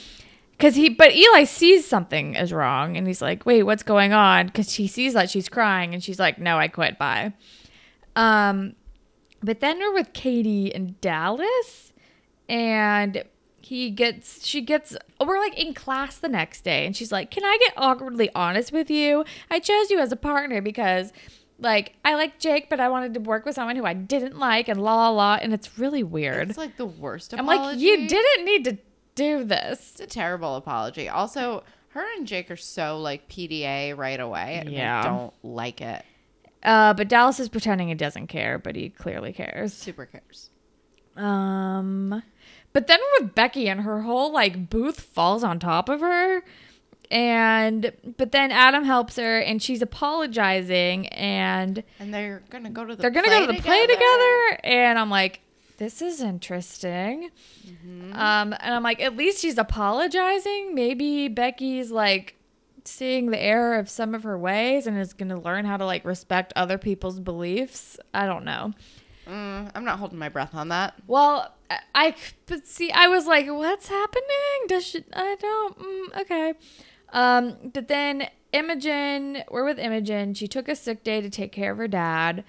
Because 0.51 0.75
he, 0.75 0.91
but 0.91 1.15
Eli 1.15 1.45
sees 1.45 1.87
something 1.87 2.35
is 2.35 2.53
wrong, 2.53 2.97
and 2.97 3.07
he's 3.07 3.23
like, 3.23 3.47
"Wait, 3.47 3.63
what's 3.63 3.85
going 3.85 4.13
on?" 4.13 4.47
Because 4.47 4.75
he 4.75 4.87
sees 4.87 5.15
that 5.15 5.31
she's 5.31 5.49
crying, 5.49 5.95
and 5.95 6.03
she's 6.03 6.19
like, 6.19 6.39
"No, 6.39 6.59
I 6.59 6.69
quit. 6.69 6.99
Bye." 6.99 7.33
Um, 8.17 8.75
but 9.43 9.61
then 9.61 9.79
we're 9.79 9.95
with 9.95 10.13
Katie 10.13 10.75
and 10.75 11.01
Dallas, 11.01 11.92
and 12.49 13.25
he 13.61 13.91
gets 13.91 14.45
she 14.47 14.61
gets 14.61 14.97
we're 15.25 15.39
like 15.39 15.57
in 15.59 15.73
class 15.73 16.19
the 16.19 16.29
next 16.29 16.63
day 16.65 16.85
and 16.85 16.97
she's 16.97 17.13
like 17.13 17.31
can 17.31 17.45
i 17.45 17.57
get 17.61 17.73
awkwardly 17.77 18.29
honest 18.35 18.73
with 18.73 18.91
you 18.91 19.25
i 19.51 19.59
chose 19.61 19.89
you 19.91 19.99
as 20.01 20.11
a 20.11 20.17
partner 20.17 20.61
because 20.61 21.13
like 21.61 21.95
i 22.05 22.15
like 22.15 22.39
jake 22.41 22.69
but 22.69 22.81
i 22.81 22.89
wanted 22.89 23.15
to 23.15 23.21
work 23.21 23.45
with 23.47 23.55
someone 23.55 23.77
who 23.77 23.85
i 23.85 23.95
didn't 23.95 24.37
like 24.37 24.67
and 24.69 24.83
la 24.83 24.97
la 24.97 25.11
la 25.11 25.35
and 25.41 25.53
it's 25.55 25.79
really 25.79 26.03
weird 26.03 26.49
It's 26.51 26.59
like 26.59 26.77
the 26.77 26.87
worst 26.87 27.33
i'm 27.35 27.49
apology. 27.49 27.67
like 27.77 27.79
you 28.01 28.09
didn't 28.09 28.45
need 28.45 28.65
to 28.65 28.79
do 29.15 29.45
this 29.45 29.93
It's 29.93 30.01
a 30.01 30.07
terrible 30.07 30.57
apology. 30.57 31.09
Also, 31.09 31.63
her 31.91 32.03
and 32.17 32.27
Jake 32.27 32.51
are 32.51 32.57
so 32.57 32.99
like 32.99 33.29
PDA 33.29 33.95
right 33.95 34.19
away. 34.19 34.57
And 34.59 34.71
Yeah. 34.73 35.01
I 35.01 35.05
don't 35.05 35.35
like 35.43 35.83
it. 35.83 36.03
uh 36.63 36.95
but 36.95 37.09
dallas 37.09 37.39
is 37.39 37.51
pretending 37.51 37.89
he 37.89 37.95
doesn't 37.95 38.29
care 38.29 38.59
but 38.59 38.75
he 38.75 38.89
clearly 38.89 39.33
cares 39.35 39.75
Super 39.75 40.07
cares. 40.07 40.49
Um, 41.15 42.23
but 42.73 42.87
then 42.87 43.01
with 43.21 43.35
Becky 43.35 43.69
and 43.69 43.83
her 43.83 44.03
whole 44.03 44.33
like 44.33 44.69
booth 44.71 45.01
falls 45.01 45.45
on 45.45 45.59
top 45.59 45.89
of 45.89 46.01
her, 46.01 46.43
and 47.11 47.93
but 48.17 48.33
then 48.33 48.51
Adam 48.51 48.85
helps 48.85 49.17
her 49.17 49.39
and 49.39 49.63
she's 49.63 49.83
apologizing 49.83 51.09
and 51.09 51.83
And 52.01 52.13
they're 52.13 52.43
gonna 52.51 52.71
go 52.71 52.85
to 52.85 52.97
the 52.97 53.03
they're 53.03 53.11
gonna 53.11 53.27
play 53.29 53.41
go 53.41 53.53
to 53.53 53.53
the 53.53 53.63
play 53.63 53.87
together, 53.87 54.59
and 54.65 54.99
I'm 54.99 55.11
like, 55.11 55.41
this 55.79 56.01
is 56.01 56.21
interesting. 56.23 57.31
Um, 58.13 58.55
and 58.61 58.75
I'm 58.75 58.83
like, 58.83 59.01
at 59.01 59.17
least 59.17 59.41
she's 59.41 59.59
apologizing. 59.59 60.75
Maybe 60.75 61.29
Becky's 61.29 61.91
like 61.91 62.37
seeing 62.85 63.31
the 63.31 63.39
error 63.41 63.79
of 63.79 63.89
some 63.89 64.15
of 64.15 64.23
her 64.25 64.39
ways 64.39 64.87
and 64.87 64.99
is 64.99 65.13
gonna 65.13 65.41
learn 65.41 65.65
how 65.65 65.77
to 65.77 65.85
like 65.85 66.05
respect 66.05 66.53
other 66.57 66.79
people's 66.79 67.21
beliefs. 67.21 67.99
I 68.15 68.27
don't 68.27 68.45
know. 68.45 68.73
Mm, 69.29 69.71
I'm 69.75 69.85
not 69.85 69.99
holding 69.99 70.19
my 70.19 70.29
breath 70.29 70.55
on 70.55 70.69
that. 70.69 70.95
Well, 71.07 71.55
I, 71.71 71.79
I 71.95 72.15
but 72.47 72.67
see, 72.67 72.91
I 72.91 73.07
was 73.09 73.27
like, 73.27 73.47
what's 73.47 73.89
happening? 73.89 74.27
Does 74.69 74.85
she? 74.85 75.05
I 75.13 75.37
don't. 75.41 75.79
Mm, 75.79 76.21
okay. 76.23 76.55
Um, 77.13 77.57
but 77.73 77.89
then 77.89 78.29
Imogen, 78.53 79.45
we're 79.51 79.65
with 79.65 79.79
Imogen. 79.79 80.35
She 80.35 80.49
took 80.49 80.69
a 80.69 80.75
sick 80.75 81.05
day 81.05 81.21
to 81.21 81.31
take 81.31 81.53
care 81.53 81.73
of 81.73 81.79
her 81.79 81.89
dad, 81.89 82.43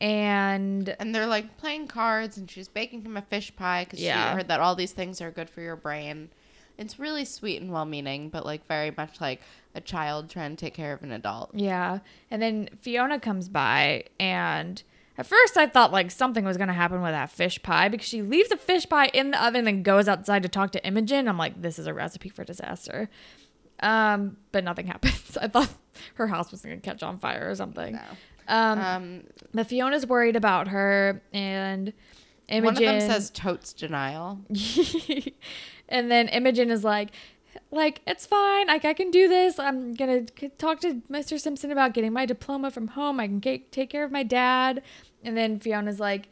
and 0.00 0.96
And 0.98 1.14
they're 1.14 1.26
like 1.26 1.56
playing 1.58 1.86
cards, 1.88 2.36
and 2.38 2.50
she's 2.50 2.68
baking 2.68 3.02
him 3.02 3.16
a 3.16 3.22
fish 3.22 3.54
pie 3.54 3.84
because 3.84 4.00
Yeah. 4.00 4.30
she 4.30 4.36
heard 4.36 4.48
that 4.48 4.60
all 4.60 4.74
these 4.74 4.92
things 4.92 5.20
are 5.20 5.30
good 5.30 5.50
for 5.50 5.60
your 5.60 5.76
brain. 5.76 6.30
It's 6.78 6.98
really 6.98 7.26
sweet 7.26 7.60
and 7.60 7.70
well-meaning, 7.70 8.30
but 8.30 8.46
like 8.46 8.66
very 8.66 8.90
much 8.96 9.20
like 9.20 9.42
a 9.74 9.80
child 9.82 10.30
trying 10.30 10.56
to 10.56 10.60
take 10.60 10.72
care 10.74 10.92
of 10.94 11.02
an 11.02 11.12
adult. 11.12 11.50
yeah, 11.54 11.98
and 12.30 12.40
then 12.40 12.70
Fiona 12.80 13.20
comes 13.20 13.48
by, 13.50 14.04
and 14.18 14.82
at 15.20 15.26
first 15.26 15.56
I 15.56 15.66
thought 15.66 15.92
like 15.92 16.10
something 16.10 16.44
was 16.44 16.56
gonna 16.56 16.72
happen 16.72 17.00
with 17.02 17.12
that 17.12 17.30
fish 17.30 17.62
pie 17.62 17.88
because 17.88 18.06
she 18.08 18.22
leaves 18.22 18.48
the 18.48 18.56
fish 18.56 18.88
pie 18.88 19.06
in 19.14 19.30
the 19.30 19.44
oven 19.44 19.66
and 19.68 19.84
goes 19.84 20.08
outside 20.08 20.42
to 20.42 20.48
talk 20.48 20.72
to 20.72 20.84
Imogen. 20.86 21.28
I'm 21.28 21.38
like, 21.38 21.60
this 21.62 21.78
is 21.78 21.86
a 21.86 21.94
recipe 21.94 22.28
for 22.28 22.44
disaster. 22.44 23.08
Um, 23.80 24.36
but 24.52 24.64
nothing 24.64 24.86
happens. 24.94 25.36
I 25.40 25.48
thought 25.48 25.70
her 26.14 26.26
house 26.26 26.50
was 26.50 26.62
gonna 26.62 26.78
catch 26.78 27.02
on 27.02 27.18
fire 27.18 27.48
or 27.50 27.54
something. 27.54 27.94
No. 27.94 28.00
Um, 28.48 28.78
Um, 28.80 29.22
But 29.54 29.66
Fiona's 29.68 30.06
worried 30.06 30.34
about 30.36 30.68
her, 30.68 31.22
and 31.32 31.92
Imogen. 32.48 32.64
one 32.64 32.94
of 32.94 33.00
them 33.00 33.10
says 33.10 33.30
totes 33.30 33.72
denial. 33.72 34.40
and 35.88 36.10
then 36.10 36.28
Imogen 36.28 36.70
is 36.70 36.82
like, 36.84 37.10
like 37.70 38.00
it's 38.06 38.26
fine. 38.26 38.66
Like 38.66 38.84
I 38.84 38.92
can 38.94 39.10
do 39.10 39.28
this. 39.28 39.58
I'm 39.58 39.94
gonna 39.94 40.22
talk 40.58 40.80
to 40.80 41.00
Mr. 41.10 41.38
Simpson 41.38 41.70
about 41.70 41.94
getting 41.94 42.12
my 42.12 42.26
diploma 42.26 42.70
from 42.70 42.88
home. 42.88 43.20
I 43.20 43.26
can 43.28 43.40
ca- 43.40 43.64
take 43.70 43.90
care 43.90 44.04
of 44.04 44.10
my 44.12 44.22
dad. 44.22 44.82
And 45.24 45.36
then 45.36 45.58
Fiona's 45.60 46.00
like, 46.00 46.28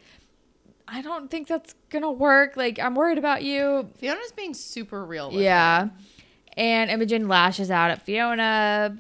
I 0.87 1.03
don't 1.03 1.31
think 1.31 1.49
that's 1.49 1.75
gonna 1.91 2.11
work. 2.11 2.57
Like 2.57 2.79
I'm 2.79 2.95
worried 2.95 3.19
about 3.19 3.43
you. 3.43 3.89
Fiona's 3.99 4.33
being 4.33 4.55
super 4.55 5.05
real. 5.05 5.31
With 5.31 5.43
Yeah. 5.43 5.87
her. 5.87 5.91
And 6.57 6.91
Imogen 6.91 7.29
lashes 7.29 7.71
out 7.71 7.91
at 7.91 8.03
Fiona 8.03 8.97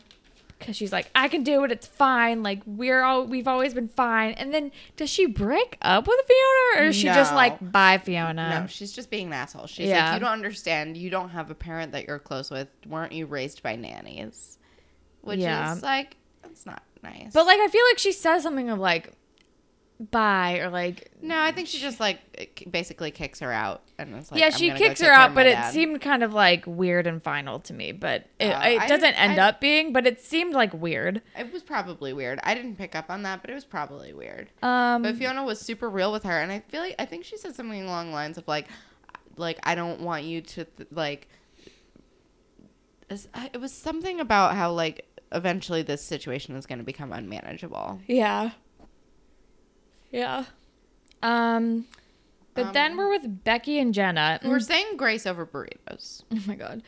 because 0.58 0.76
she's 0.76 0.92
like, 0.92 1.08
I 1.14 1.28
can 1.28 1.42
do 1.44 1.64
it. 1.64 1.72
It's 1.72 1.86
fine. 1.86 2.42
Like 2.42 2.60
we're 2.66 3.02
all 3.02 3.24
we've 3.24 3.48
always 3.48 3.72
been 3.74 3.88
fine. 3.88 4.32
And 4.32 4.52
then 4.52 4.70
does 4.96 5.08
she 5.08 5.26
break 5.26 5.78
up 5.82 6.06
with 6.06 6.20
Fiona, 6.26 6.84
or 6.84 6.88
is 6.90 6.96
she 6.96 7.06
just 7.06 7.32
like, 7.34 7.56
bye, 7.72 7.98
Fiona? 7.98 8.60
No, 8.60 8.66
she's 8.66 8.92
just 8.92 9.08
being 9.10 9.28
an 9.28 9.32
asshole. 9.32 9.66
She's 9.66 9.88
Yeah. 9.88 10.10
like, 10.10 10.14
you 10.14 10.20
don't 10.26 10.32
understand. 10.32 10.96
You 10.96 11.08
don't 11.10 11.30
have 11.30 11.50
a 11.50 11.54
parent 11.54 11.92
that 11.92 12.06
you're 12.06 12.18
close 12.18 12.50
with. 12.50 12.68
Weren't 12.86 13.12
you 13.12 13.24
raised 13.26 13.62
by 13.62 13.76
nannies? 13.76 14.58
Which 15.22 15.40
Yeah. 15.40 15.72
is 15.74 15.82
like, 15.82 16.16
that's 16.42 16.66
not 16.66 16.82
nice. 17.02 17.32
But 17.32 17.46
like, 17.46 17.58
I 17.60 17.68
feel 17.68 17.82
like 17.90 17.98
she 17.98 18.12
says 18.12 18.42
something 18.42 18.68
of 18.70 18.78
like, 18.78 19.12
bye, 20.00 20.58
or 20.58 20.70
like, 20.70 21.10
no, 21.20 21.40
I 21.40 21.50
think 21.52 21.66
she 21.68 21.78
just 21.78 21.98
like 21.98 22.20
basically 22.70 23.10
kicks 23.10 23.40
her 23.40 23.50
out 23.52 23.82
and 23.98 24.14
it's 24.14 24.30
like, 24.30 24.40
yeah, 24.40 24.50
she 24.50 24.70
kicks 24.70 25.00
her 25.00 25.10
out, 25.10 25.34
but 25.34 25.46
it 25.46 25.54
dad. 25.54 25.72
seemed 25.72 26.00
kind 26.00 26.22
of 26.22 26.32
like 26.32 26.64
weird 26.66 27.06
and 27.06 27.20
final 27.22 27.58
to 27.60 27.72
me. 27.74 27.90
But 27.92 28.26
it, 28.38 28.50
Uh, 28.52 28.60
it 28.64 28.88
doesn't 28.88 29.14
end 29.14 29.38
up 29.40 29.60
being, 29.60 29.92
but 29.92 30.06
it 30.06 30.20
seemed 30.20 30.54
like 30.54 30.72
weird. 30.72 31.20
It 31.36 31.52
was 31.52 31.62
probably 31.62 32.12
weird. 32.12 32.38
I 32.44 32.54
didn't 32.54 32.76
pick 32.76 32.94
up 32.94 33.10
on 33.10 33.22
that, 33.24 33.40
but 33.40 33.50
it 33.50 33.54
was 33.54 33.64
probably 33.64 34.12
weird. 34.12 34.50
Um, 34.62 35.02
But 35.02 35.16
Fiona 35.16 35.44
was 35.44 35.58
super 35.60 35.90
real 35.90 36.12
with 36.12 36.22
her, 36.22 36.38
and 36.40 36.52
I 36.52 36.60
feel 36.68 36.80
like 36.80 36.94
I 36.98 37.04
think 37.04 37.24
she 37.24 37.36
said 37.36 37.54
something 37.56 37.82
along 37.82 38.08
the 38.08 38.12
lines 38.12 38.38
of 38.38 38.46
like, 38.46 38.68
like 39.36 39.58
I 39.64 39.74
don't 39.74 40.00
want 40.00 40.24
you 40.24 40.40
to 40.42 40.64
th- 40.64 40.88
like. 40.92 41.28
It 43.10 43.58
was 43.60 43.72
something 43.72 44.20
about 44.20 44.54
how 44.54 44.70
like 44.72 45.06
eventually 45.32 45.82
this 45.82 46.02
situation 46.04 46.54
is 46.56 46.66
going 46.66 46.78
to 46.78 46.84
become 46.84 47.12
unmanageable. 47.12 48.00
yeah, 48.06 48.50
yeah. 50.10 50.44
Um, 51.22 51.86
but 52.54 52.72
then 52.72 52.92
Um, 52.92 52.98
we're 52.98 53.10
with 53.10 53.44
Becky 53.44 53.78
and 53.78 53.92
Jenna. 53.94 54.40
We're 54.44 54.60
saying 54.60 54.96
grace 54.96 55.26
over 55.26 55.46
burritos. 55.46 56.22
Oh 56.32 56.40
my 56.46 56.54
god. 56.54 56.82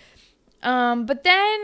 Um, 0.63 1.07
but 1.07 1.25
then 1.25 1.59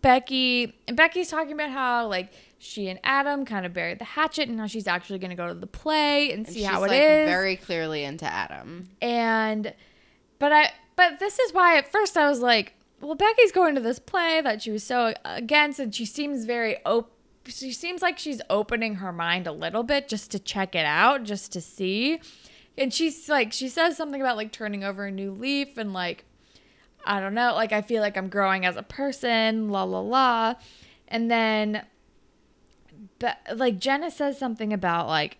Becky 0.00 0.74
Becky's 0.92 1.28
talking 1.28 1.52
about 1.52 1.70
how 1.70 2.08
like 2.08 2.32
she 2.58 2.88
and 2.88 2.98
Adam 3.04 3.44
kind 3.44 3.64
of 3.66 3.72
buried 3.72 3.98
the 4.00 4.04
hatchet 4.04 4.48
and 4.48 4.58
how 4.58 4.66
she's 4.66 4.86
actually 4.88 5.18
gonna 5.20 5.36
go 5.36 5.46
to 5.48 5.54
the 5.54 5.66
play 5.66 6.30
and, 6.32 6.44
And 6.44 6.46
see 6.48 6.60
she's 6.60 6.66
how 6.68 6.82
it 6.84 6.88
like 6.88 7.00
is. 7.00 7.28
very 7.28 7.56
clearly 7.56 8.02
into 8.04 8.24
Adam. 8.24 8.88
and 9.00 9.72
but 10.38 10.52
I 10.52 10.70
but 10.96 11.18
this 11.20 11.38
is 11.38 11.52
why 11.54 11.78
at 11.78 11.90
first 11.90 12.16
I 12.16 12.28
was 12.28 12.40
like, 12.40 12.74
well, 13.00 13.14
Becky's 13.14 13.52
going 13.52 13.74
to 13.76 13.80
this 13.80 13.98
play 13.98 14.40
that 14.42 14.60
she 14.62 14.70
was 14.70 14.82
so 14.84 15.14
against, 15.24 15.78
and 15.80 15.94
she 15.94 16.04
seems 16.04 16.44
very 16.44 16.76
op- 16.84 17.10
She 17.46 17.72
seems 17.72 18.02
like 18.02 18.18
she's 18.18 18.40
opening 18.48 18.96
her 18.96 19.12
mind 19.12 19.46
a 19.46 19.52
little 19.52 19.82
bit 19.82 20.08
just 20.08 20.30
to 20.30 20.38
check 20.38 20.74
it 20.74 20.86
out, 20.86 21.24
just 21.24 21.52
to 21.52 21.60
see. 21.60 22.20
And 22.78 22.92
she's 22.92 23.28
like, 23.28 23.52
she 23.52 23.68
says 23.68 23.96
something 23.96 24.20
about 24.20 24.36
like 24.36 24.52
turning 24.52 24.84
over 24.84 25.06
a 25.06 25.10
new 25.10 25.32
leaf 25.32 25.76
and 25.76 25.92
like, 25.92 26.24
I 27.04 27.20
don't 27.20 27.34
know, 27.34 27.54
like 27.54 27.72
I 27.72 27.82
feel 27.82 28.00
like 28.00 28.16
I'm 28.16 28.28
growing 28.28 28.64
as 28.64 28.76
a 28.76 28.82
person, 28.82 29.68
la 29.70 29.82
la 29.82 30.00
la. 30.00 30.54
And 31.08 31.30
then, 31.30 31.84
but 33.18 33.38
like 33.54 33.78
Jenna 33.78 34.10
says 34.10 34.38
something 34.38 34.72
about 34.72 35.08
like 35.08 35.38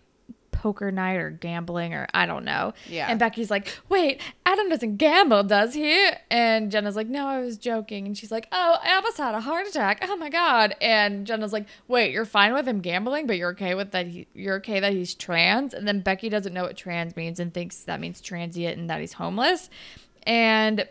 poker 0.63 0.93
night 0.93 1.15
or 1.15 1.29
gambling 1.29 1.93
or 1.93 2.07
I 2.13 2.25
don't 2.25 2.45
know. 2.45 2.73
Yeah. 2.87 3.07
And 3.09 3.19
Becky's 3.19 3.51
like, 3.51 3.77
wait, 3.89 4.21
Adam 4.45 4.69
doesn't 4.69 4.95
gamble, 4.95 5.43
does 5.43 5.73
he? 5.73 6.07
And 6.31 6.71
Jenna's 6.71 6.95
like, 6.95 7.09
no, 7.09 7.27
I 7.27 7.41
was 7.41 7.57
joking. 7.57 8.07
And 8.07 8.17
she's 8.17 8.31
like, 8.31 8.47
oh, 8.53 8.77
I 8.81 8.95
almost 8.95 9.17
had 9.17 9.35
a 9.35 9.41
heart 9.41 9.67
attack. 9.67 9.99
Oh 10.07 10.15
my 10.15 10.29
god. 10.29 10.73
And 10.79 11.27
Jenna's 11.27 11.51
like, 11.51 11.67
wait, 11.89 12.13
you're 12.13 12.23
fine 12.23 12.53
with 12.53 12.65
him 12.65 12.79
gambling, 12.79 13.27
but 13.27 13.35
you're 13.35 13.51
okay 13.51 13.75
with 13.75 13.91
that? 13.91 14.07
He, 14.07 14.25
you're 14.33 14.55
okay 14.55 14.79
that 14.79 14.93
he's 14.93 15.13
trans? 15.13 15.73
And 15.73 15.85
then 15.85 15.99
Becky 15.99 16.29
doesn't 16.29 16.53
know 16.53 16.63
what 16.63 16.77
trans 16.77 17.17
means 17.17 17.41
and 17.41 17.53
thinks 17.53 17.79
that 17.79 17.99
means 17.99 18.21
transient 18.21 18.79
and 18.79 18.89
that 18.89 19.01
he's 19.01 19.11
homeless. 19.11 19.69
And 20.25 20.87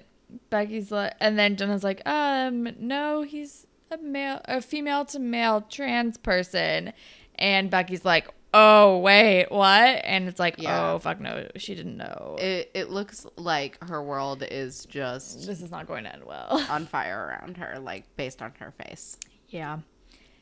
Becky's 0.51 0.93
like, 0.93 1.15
and 1.19 1.39
then 1.39 1.57
Jenna's 1.57 1.83
like, 1.83 2.07
um, 2.07 2.69
no, 2.79 3.23
he's 3.23 3.67
a 3.91 3.97
male, 3.97 4.43
a 4.45 4.61
female 4.61 5.07
to 5.07 5.19
male 5.19 5.63
trans 5.63 6.19
person. 6.19 6.93
And 7.37 7.71
Becky's 7.71 8.05
like, 8.05 8.29
oh 8.55 8.99
wait, 8.99 9.47
what? 9.51 10.01
And 10.05 10.29
it's 10.29 10.39
like, 10.41 10.57
Yeah. 10.59 10.93
oh 10.93 10.99
fuck 10.99 11.21
no, 11.21 11.49
she 11.57 11.75
didn't 11.75 11.97
know. 11.97 12.37
It, 12.39 12.71
it 12.75 12.91
looks 12.91 13.27
like 13.37 13.83
her 13.85 14.03
world 14.03 14.43
is 14.49 14.85
just 14.87 15.47
this 15.47 15.61
is 15.63 15.71
not 15.71 15.87
going 15.87 16.05
to 16.05 16.13
end 16.13 16.25
well. 16.25 16.65
on 16.71 16.87
fire 16.87 17.29
around 17.29 17.57
her, 17.59 17.79
like 17.79 18.05
based 18.17 18.43
on 18.43 18.53
her 18.59 18.73
face. 18.85 19.17
Yeah. 19.49 19.79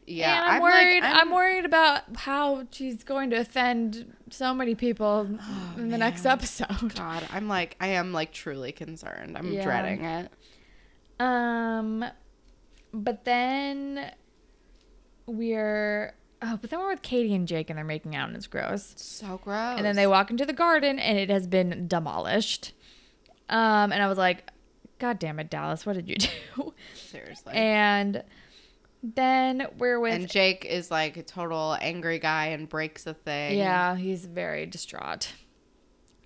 Yeah, 0.06 0.42
and 0.42 0.50
I'm, 0.50 0.62
like- 0.62 0.72
worried. 0.72 1.02
I'm, 1.04 1.30
worried 1.30 1.64
about 1.64 2.02
how 2.16 2.66
she's 2.72 3.04
going 3.04 3.30
to 3.30 3.36
offend 3.36 4.12
so 4.30 4.52
many 4.52 4.74
people 4.74 5.28
in 5.76 5.88
the 5.90 5.98
next 5.98 6.26
episode. 6.26 6.94
God, 6.96 7.28
I'm 7.32 7.46
like, 7.46 7.76
I 7.80 7.88
am 7.88 8.12
like 8.12 8.32
truly 8.32 8.72
concerned. 8.72 9.38
I'm 9.38 9.52
Yeah. 9.52 9.62
dreading 9.62 10.04
it. 10.04 10.32
Um, 11.20 12.04
but 12.92 13.24
then 13.24 14.10
we're 15.26 16.14
oh, 16.42 16.58
but 16.60 16.70
then 16.70 16.78
we're 16.80 16.90
with 16.90 17.02
Katie 17.02 17.34
and 17.34 17.46
Jake, 17.48 17.70
and 17.70 17.76
they're 17.76 17.84
making 17.84 18.14
out, 18.16 18.28
and 18.28 18.36
it's 18.36 18.46
gross. 18.46 18.94
So 18.96 19.40
gross. 19.42 19.76
And 19.76 19.84
then 19.84 19.96
they 19.96 20.06
walk 20.06 20.30
into 20.30 20.44
the 20.46 20.52
garden, 20.52 20.98
and 20.98 21.18
it 21.18 21.30
has 21.30 21.46
been 21.46 21.86
demolished. 21.88 22.72
Um, 23.48 23.92
and 23.92 24.02
I 24.02 24.06
was 24.08 24.18
like, 24.18 24.48
God 24.98 25.18
damn 25.18 25.38
it, 25.40 25.50
Dallas, 25.50 25.84
what 25.86 25.94
did 25.94 26.08
you 26.08 26.16
do? 26.56 26.74
seriously. 26.94 27.52
and 27.54 28.22
then 29.02 29.66
we're 29.78 29.98
with 29.98 30.12
And 30.12 30.28
Jake 30.28 30.66
is 30.66 30.90
like 30.90 31.16
a 31.16 31.22
total 31.22 31.74
angry 31.80 32.18
guy 32.18 32.46
and 32.48 32.68
breaks 32.68 33.06
a 33.06 33.14
thing. 33.14 33.56
Yeah, 33.56 33.96
he's 33.96 34.26
very 34.26 34.66
distraught. 34.66 35.32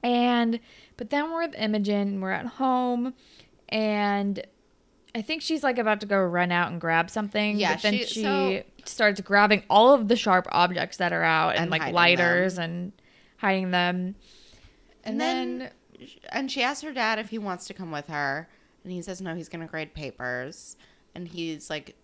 And 0.02 0.58
but 0.96 1.10
then 1.10 1.30
we're 1.30 1.46
with 1.46 1.54
Imogen 1.56 1.96
and 2.08 2.22
we're 2.22 2.32
at 2.32 2.46
home 2.46 3.14
and 3.68 4.44
I 5.14 5.22
think 5.22 5.40
she's 5.42 5.62
like 5.62 5.78
about 5.78 6.00
to 6.00 6.06
go 6.06 6.18
run 6.18 6.50
out 6.50 6.72
and 6.72 6.80
grab 6.80 7.10
something. 7.10 7.58
Yeah, 7.58 7.74
but 7.74 7.82
then 7.82 7.92
she- 7.94 8.04
she, 8.06 8.22
so- 8.22 8.62
starts 8.88 9.20
grabbing 9.20 9.62
all 9.70 9.94
of 9.94 10.08
the 10.08 10.16
sharp 10.16 10.46
objects 10.50 10.96
that 10.98 11.12
are 11.12 11.22
out 11.22 11.50
and, 11.50 11.60
And 11.62 11.70
like 11.70 11.92
lighters 11.92 12.58
and 12.58 12.92
hiding 13.38 13.70
them. 13.70 14.14
And 15.04 15.14
And, 15.14 15.20
then, 15.20 15.58
then, 15.58 15.70
and 16.30 16.50
she 16.50 16.62
asks 16.62 16.82
her 16.82 16.92
dad 16.92 17.18
if 17.18 17.28
he 17.30 17.38
wants 17.38 17.66
to 17.66 17.74
come 17.74 17.90
with 17.90 18.06
her, 18.08 18.48
and 18.82 18.92
he 18.92 19.02
says 19.02 19.20
no, 19.20 19.34
he's 19.34 19.48
gonna 19.48 19.66
grade 19.66 19.94
papers, 19.94 20.76
and 21.14 21.28
he's 21.28 21.68
like, 21.70 21.96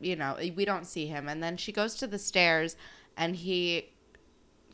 you 0.00 0.16
know, 0.16 0.36
we 0.56 0.64
don't 0.64 0.86
see 0.86 1.06
him, 1.06 1.28
and 1.28 1.42
then 1.42 1.56
she 1.56 1.72
goes 1.72 1.94
to 1.96 2.06
the 2.06 2.18
stairs, 2.18 2.76
and 3.16 3.36
he 3.36 3.90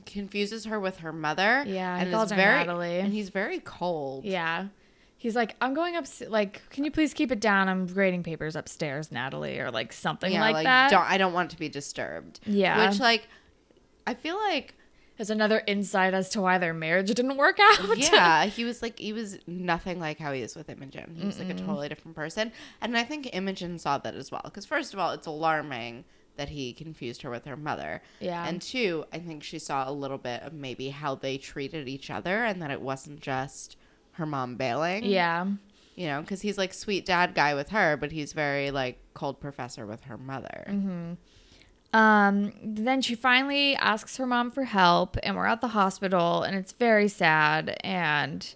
confuses 0.07 0.65
her 0.67 0.79
with 0.79 0.99
her 0.99 1.13
mother. 1.13 1.65
Yeah, 1.67 1.97
he 1.99 2.05
and 2.05 2.13
calls 2.13 2.31
her 2.31 2.37
very, 2.37 2.59
Natalie. 2.59 2.99
and 3.01 3.13
he's 3.13 3.29
very 3.29 3.59
cold. 3.61 4.25
Yeah. 4.25 4.67
He's 5.19 5.35
like, 5.35 5.57
I'm 5.61 5.75
going 5.75 5.97
up. 5.97 6.07
Like, 6.29 6.63
can 6.71 6.85
you 6.85 6.91
please 6.91 7.15
keep 7.15 7.33
it 7.33 7.41
down? 7.41 7.69
I'm 7.69 7.87
grading 7.87 8.23
papers 8.23 8.55
upstairs, 8.55 9.11
Natalie, 9.11 9.59
or 9.59 9.71
like 9.71 9.93
something 9.93 10.33
yeah, 10.33 10.41
like, 10.41 10.65
that. 10.65 10.91
Don't, 10.91 11.09
I 11.09 11.17
don't 11.19 11.33
want 11.33 11.51
to 11.53 11.59
be 11.59 11.69
disturbed. 11.69 12.41
Yeah. 12.45 12.89
which 12.89 13.01
like, 13.01 13.27
I 14.07 14.15
feel 14.15 14.37
like 14.37 14.75
is 15.19 15.31
another 15.31 15.63
insight 15.67 16.15
as 16.15 16.29
to 16.31 16.41
why 16.41 16.59
their 16.59 16.75
marriage 16.75 17.09
didn't 17.09 17.37
work 17.37 17.59
out. 17.61 17.97
yeah, 17.97 18.45
he 18.47 18.65
was 18.65 18.83
like 18.83 18.99
he 18.99 19.13
was 19.13 19.39
nothing 19.47 19.99
like 19.99 20.19
how 20.19 20.33
he 20.33 20.43
is 20.43 20.55
with 20.55 20.69
Imogen. 20.69 21.17
He 21.19 21.27
was 21.27 21.39
like 21.39 21.49
a 21.49 21.55
totally 21.55 21.89
different 21.89 22.17
person, 22.17 22.53
and 22.81 22.97
I 22.97 23.05
think 23.05 23.31
Imogen 23.33 23.79
saw 23.79 23.99
that 23.99 24.15
as 24.15 24.31
well. 24.31 24.43
Because 24.45 24.67
first 24.67 24.93
of 24.93 25.01
all, 25.01 25.13
it's 25.13 25.27
alarming 25.27 26.05
that 26.37 26.51
he 26.51 26.75
confused 26.75 27.23
her 27.23 27.31
with 27.31 27.47
her 27.47 27.57
mother. 27.57 28.03
Yeah. 28.21 28.47
And 28.47 28.61
two, 28.61 29.07
I 29.11 29.19
think 29.19 29.43
she 29.43 29.59
saw 29.59 29.89
a 29.89 29.93
little 29.93 30.19
bit 30.19 30.43
of 30.43 30.53
maybe 30.53 30.91
how 30.91 31.15
they 31.15 31.39
treated 31.39 31.89
each 31.89 32.11
other, 32.11 32.45
and 32.45 32.61
that 32.61 32.71
it 32.71 32.81
wasn't 32.81 33.21
just 33.21 33.77
her 34.17 34.27
mom 34.27 34.57
bailing. 34.57 35.05
yeah. 35.05 35.47
You 35.95 36.09
know, 36.09 36.21
because 36.21 36.43
he's 36.43 36.59
like 36.59 36.75
sweet 36.75 37.07
dad 37.07 37.35
guy 37.35 37.55
with 37.55 37.71
her, 37.71 37.97
but 37.97 38.13
he's 38.13 38.35
very 38.35 38.71
like 38.71 38.99
cold 39.15 39.41
professor 39.41 39.87
with 39.87 40.03
her 40.05 40.19
mother. 40.19 41.17
Um, 41.93 42.53
then 42.63 43.01
she 43.01 43.15
finally 43.15 43.75
asks 43.77 44.19
her 44.19 44.27
mom 44.27 44.51
for 44.51 44.65
help, 44.65 45.17
and 45.23 45.37
we're 45.37 45.47
at 45.47 45.63
the 45.63 45.69
hospital, 45.69 46.43
and 46.43 46.55
it's 46.55 46.73
very 46.73 47.09
sad, 47.09 47.79
and 47.83 48.55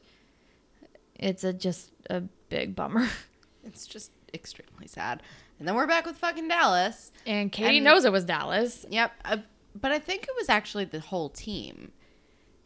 it's 1.15 1.43
a 1.45 1.53
just 1.55 1.93
a 2.11 2.23
big 2.49 2.75
bummer. 2.75 3.09
It's 3.63 3.87
just 3.87 4.11
extremely 4.33 4.87
sad. 4.87 5.23
And 5.59 5.69
then 5.69 5.75
we're 5.75 5.87
back 5.87 6.07
with 6.07 6.17
fucking 6.17 6.49
Dallas. 6.49 7.13
And 7.27 7.53
Katie 7.53 7.77
And- 7.77 7.85
knows 7.85 8.07
it 8.07 8.11
was 8.11 8.25
Dallas. 8.25 8.87
Yep. 8.89 9.13
Uh, 9.27 9.37
but 9.79 9.93
I 9.93 9.99
think 9.99 10.23
it 10.25 10.31
was 10.37 10.49
actually 10.49 10.87
the 10.87 10.99
whole 11.01 11.29
team. 11.29 11.93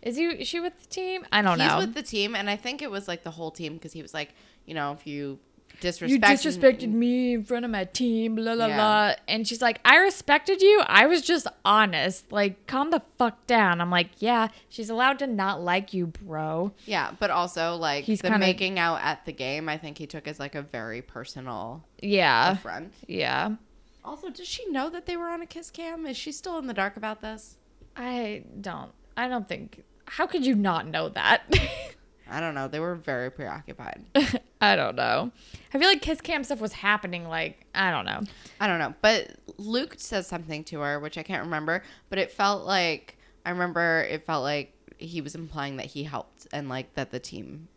Is 0.04 0.18
you 0.18 0.30
is 0.30 0.46
she 0.46 0.60
with 0.60 0.78
the 0.80 0.86
team? 0.88 1.24
I 1.32 1.42
don't 1.42 1.58
He's 1.58 1.68
know. 1.68 1.76
He's 1.78 1.86
with 1.86 1.94
the 1.94 2.02
team, 2.02 2.34
and 2.36 2.48
I 2.48 2.56
think 2.56 2.82
it 2.82 2.90
was 2.90 3.08
like 3.08 3.24
the 3.24 3.30
whole 3.32 3.50
team 3.50 3.74
because 3.74 3.92
he 3.92 4.02
was 4.02 4.14
like, 4.14 4.34
you 4.66 4.74
know, 4.74 4.92
if 4.92 5.06
you 5.06 5.38
disrespect, 5.80 6.44
you 6.44 6.50
disrespected 6.50 6.90
me 6.92 7.34
in 7.34 7.42
front 7.44 7.64
of 7.64 7.70
my 7.70 7.84
team, 7.84 8.36
blah 8.36 8.54
blah 8.54 8.66
Yeah. 8.66 8.76
blah. 8.76 9.14
And 9.26 9.48
she's 9.48 9.60
like, 9.62 9.80
I 9.84 9.96
respected 9.96 10.62
you. 10.62 10.82
I 10.86 11.06
was 11.06 11.22
just 11.22 11.46
honest. 11.64 12.30
Like, 12.30 12.66
calm 12.68 12.90
the 12.90 13.02
fuck 13.18 13.44
down. 13.48 13.80
I'm 13.80 13.90
like, 13.90 14.10
yeah, 14.18 14.48
she's 14.68 14.88
allowed 14.90 15.18
to 15.20 15.26
not 15.26 15.62
like 15.62 15.92
you, 15.92 16.06
bro. 16.06 16.72
Yeah, 16.86 17.12
but 17.18 17.30
also 17.30 17.74
like 17.76 18.04
He's 18.04 18.20
the 18.20 18.28
kinda- 18.28 18.38
making 18.38 18.78
out 18.78 19.00
at 19.02 19.24
the 19.24 19.32
game. 19.32 19.68
I 19.68 19.76
think 19.78 19.98
he 19.98 20.06
took 20.06 20.28
as 20.28 20.38
like 20.38 20.54
a 20.54 20.62
very 20.62 21.02
personal 21.02 21.82
Yeah, 22.00 22.52
affront. 22.52 22.92
yeah. 23.08 23.56
Also, 24.04 24.28
does 24.28 24.46
she 24.46 24.68
know 24.70 24.90
that 24.90 25.06
they 25.06 25.16
were 25.16 25.28
on 25.28 25.40
a 25.40 25.46
kiss 25.46 25.70
cam? 25.70 26.04
Is 26.06 26.16
she 26.18 26.30
still 26.30 26.58
in 26.58 26.66
the 26.66 26.74
dark 26.74 26.96
about 26.98 27.22
this? 27.22 27.56
I 27.96 28.44
don't. 28.60 28.92
I 29.16 29.28
don't 29.28 29.48
think. 29.48 29.82
How 30.06 30.26
could 30.26 30.44
you 30.44 30.54
not 30.54 30.86
know 30.86 31.08
that? 31.10 31.42
I 32.30 32.40
don't 32.40 32.54
know. 32.54 32.68
They 32.68 32.80
were 32.80 32.94
very 32.94 33.30
preoccupied. 33.30 34.04
I 34.60 34.76
don't 34.76 34.96
know. 34.96 35.30
I 35.72 35.78
feel 35.78 35.88
like 35.88 36.00
kiss 36.00 36.20
cam 36.20 36.42
stuff 36.42 36.60
was 36.60 36.72
happening. 36.72 37.28
Like 37.28 37.66
I 37.74 37.90
don't 37.90 38.06
know. 38.06 38.22
I 38.60 38.66
don't 38.66 38.78
know. 38.78 38.94
But 39.02 39.32
Luke 39.58 39.94
says 39.98 40.26
something 40.26 40.64
to 40.64 40.80
her, 40.80 40.98
which 41.00 41.18
I 41.18 41.22
can't 41.22 41.44
remember, 41.44 41.82
but 42.08 42.18
it 42.18 42.30
felt 42.30 42.64
like 42.64 43.18
I 43.44 43.50
remember 43.50 44.06
it 44.08 44.24
felt 44.24 44.42
like 44.42 44.72
he 44.98 45.20
was 45.20 45.34
implying 45.34 45.76
that 45.76 45.86
he 45.86 46.04
helped 46.04 46.46
and 46.52 46.68
like 46.68 46.94
that 46.94 47.10
the 47.10 47.20
team 47.20 47.68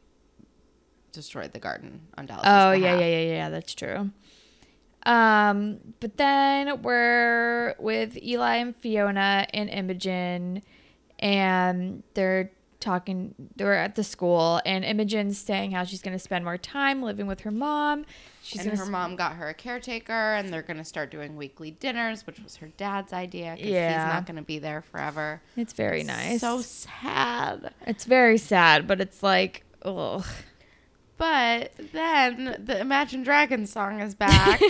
destroyed 1.12 1.52
the 1.52 1.60
garden 1.60 2.02
on 2.18 2.26
Dallas. 2.26 2.44
Oh 2.46 2.72
yeah, 2.72 2.98
yeah, 2.98 3.06
yeah, 3.06 3.34
yeah. 3.34 3.50
That's 3.50 3.74
true. 3.74 4.12
Um, 5.04 5.80
but 6.00 6.18
then 6.18 6.82
we're 6.82 7.76
with 7.80 8.18
Eli 8.22 8.58
and 8.58 8.76
Fiona 8.76 9.48
and 9.54 9.70
Imogen, 9.70 10.62
and 11.20 12.04
they're 12.14 12.52
talking. 12.80 13.34
They're 13.56 13.74
at 13.74 13.96
the 13.96 14.04
school, 14.04 14.62
and 14.66 14.86
Imogen's 14.86 15.38
saying 15.38 15.72
how 15.72 15.84
she's 15.84 16.02
going 16.02 16.14
to 16.16 16.20
spend 16.20 16.46
more 16.46 16.58
time 16.58 17.02
living 17.02 17.26
with 17.28 17.42
her 17.42 17.52
mom. 17.52 18.06
She's 18.44 18.66
and 18.66 18.78
her 18.78 18.86
to. 18.86 18.92
mom 18.92 19.16
got 19.16 19.34
her 19.34 19.50
a 19.50 19.54
caretaker, 19.54 20.14
and 20.14 20.54
they're 20.54 20.62
gonna 20.62 20.86
start 20.86 21.12
doing 21.12 21.36
weekly 21.36 21.72
dinners, 21.72 22.26
which 22.26 22.40
was 22.40 22.56
her 22.58 22.68
dad's 22.78 23.12
idea 23.12 23.56
because 23.58 23.70
Yeah. 23.72 24.06
he's 24.06 24.14
not 24.14 24.26
gonna 24.26 24.42
be 24.42 24.58
there 24.60 24.82
forever. 24.84 25.42
It's 25.58 25.74
very 25.74 26.04
nice. 26.04 26.40
So 26.42 26.62
sad. 26.62 27.74
it's 27.86 28.06
very 28.06 28.38
sad, 28.38 28.88
but 28.88 29.02
it's 29.02 29.22
like, 29.22 29.66
ugh. 29.84 30.24
But 31.18 31.72
then 31.94 32.64
the 32.64 32.80
Imagine 32.80 33.24
Dragons 33.24 33.72
song 33.72 34.02
is 34.02 34.14
back. 34.14 34.62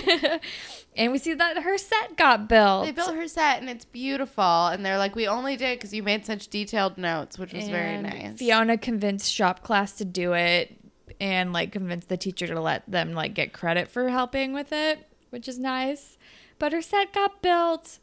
and 0.95 1.11
we 1.11 1.17
see 1.17 1.33
that 1.33 1.63
her 1.63 1.77
set 1.77 2.15
got 2.15 2.47
built. 2.47 2.85
they 2.85 2.91
built 2.91 3.15
her 3.15 3.27
set, 3.27 3.59
and 3.59 3.69
it's 3.69 3.85
beautiful. 3.85 4.67
And 4.67 4.85
they're 4.85 4.97
like, 4.97 5.15
"We 5.15 5.27
only 5.27 5.57
did 5.57 5.77
because 5.77 5.93
you 5.93 6.03
made 6.03 6.25
such 6.25 6.47
detailed 6.47 6.97
notes, 6.97 7.37
which 7.37 7.53
was 7.53 7.67
very 7.67 8.01
nice." 8.01 8.37
Fiona 8.37 8.77
convinced 8.77 9.31
shop 9.31 9.61
class 9.63 9.93
to 9.93 10.05
do 10.05 10.33
it 10.33 10.77
and 11.19 11.51
like 11.51 11.71
convinced 11.71 12.09
the 12.09 12.17
teacher 12.17 12.47
to 12.47 12.61
let 12.61 12.89
them 12.89 13.13
like 13.13 13.33
get 13.33 13.51
credit 13.51 13.89
for 13.89 14.09
helping 14.09 14.53
with 14.53 14.71
it, 14.71 15.05
which 15.31 15.47
is 15.47 15.59
nice. 15.59 16.17
But 16.59 16.71
her 16.71 16.81
set 16.81 17.13
got 17.13 17.41
built 17.41 17.99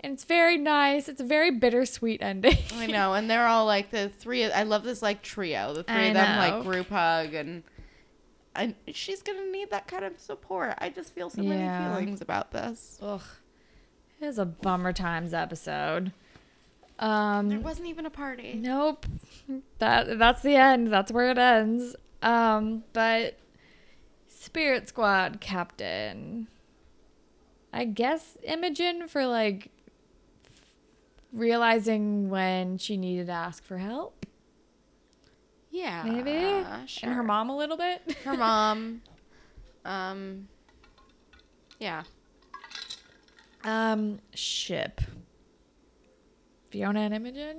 and 0.00 0.12
it's 0.12 0.24
very 0.24 0.56
nice. 0.56 1.08
It's 1.08 1.20
a 1.20 1.24
very 1.24 1.50
bittersweet 1.50 2.22
ending. 2.22 2.58
I 2.74 2.86
know, 2.86 3.14
and 3.14 3.28
they're 3.28 3.46
all 3.46 3.66
like 3.66 3.90
the 3.90 4.08
three. 4.08 4.44
I 4.44 4.62
love 4.62 4.84
this 4.84 5.02
like 5.02 5.22
trio. 5.22 5.74
The 5.74 5.82
three 5.82 5.94
I 5.96 6.02
of 6.04 6.14
them 6.14 6.36
know. 6.36 6.56
like 6.56 6.64
group 6.64 6.88
hug, 6.88 7.34
and 7.34 7.62
and 8.56 8.74
she's 8.92 9.22
gonna 9.22 9.46
need 9.50 9.70
that 9.70 9.86
kind 9.86 10.04
of 10.04 10.18
support. 10.18 10.74
I 10.78 10.88
just 10.90 11.12
feel 11.14 11.30
so 11.30 11.42
Yeah. 11.42 11.50
many 11.90 11.94
feelings 12.04 12.20
about 12.20 12.50
this. 12.52 12.98
Ugh. 13.02 13.20
It 14.20 14.26
was 14.26 14.38
a 14.38 14.46
bummer 14.46 14.92
times 14.92 15.34
episode. 15.34 16.12
Um, 16.98 17.50
There 17.50 17.60
wasn't 17.60 17.88
even 17.88 18.06
a 18.06 18.10
party. 18.10 18.54
Nope. 18.54 19.04
That 19.78 20.18
that's 20.18 20.40
the 20.42 20.56
end. 20.56 20.90
That's 20.92 21.12
where 21.12 21.30
it 21.30 21.36
ends. 21.38 21.94
Um, 22.22 22.84
but 22.94 23.36
Spirit 24.28 24.88
Squad 24.88 25.40
captain. 25.40 26.48
I 27.72 27.84
guess 27.84 28.38
Imogen 28.42 29.06
for 29.08 29.26
like 29.26 29.70
realizing 31.32 32.30
when 32.30 32.78
she 32.78 32.96
needed 32.96 33.26
to 33.26 33.32
ask 33.32 33.62
for 33.62 33.78
help, 33.78 34.24
Yeah, 35.76 36.02
maybe, 36.04 36.64
sure. 36.86 37.08
and 37.08 37.12
her 37.14 37.22
mom 37.22 37.50
a 37.50 37.56
little 37.56 37.76
bit. 37.76 38.16
her 38.24 38.36
mom. 38.36 39.02
Um, 39.84 40.48
yeah, 41.78 42.02
um, 43.64 44.18
ship. 44.34 45.00
Fiona 46.70 47.00
and 47.00 47.14
Imogen, 47.14 47.58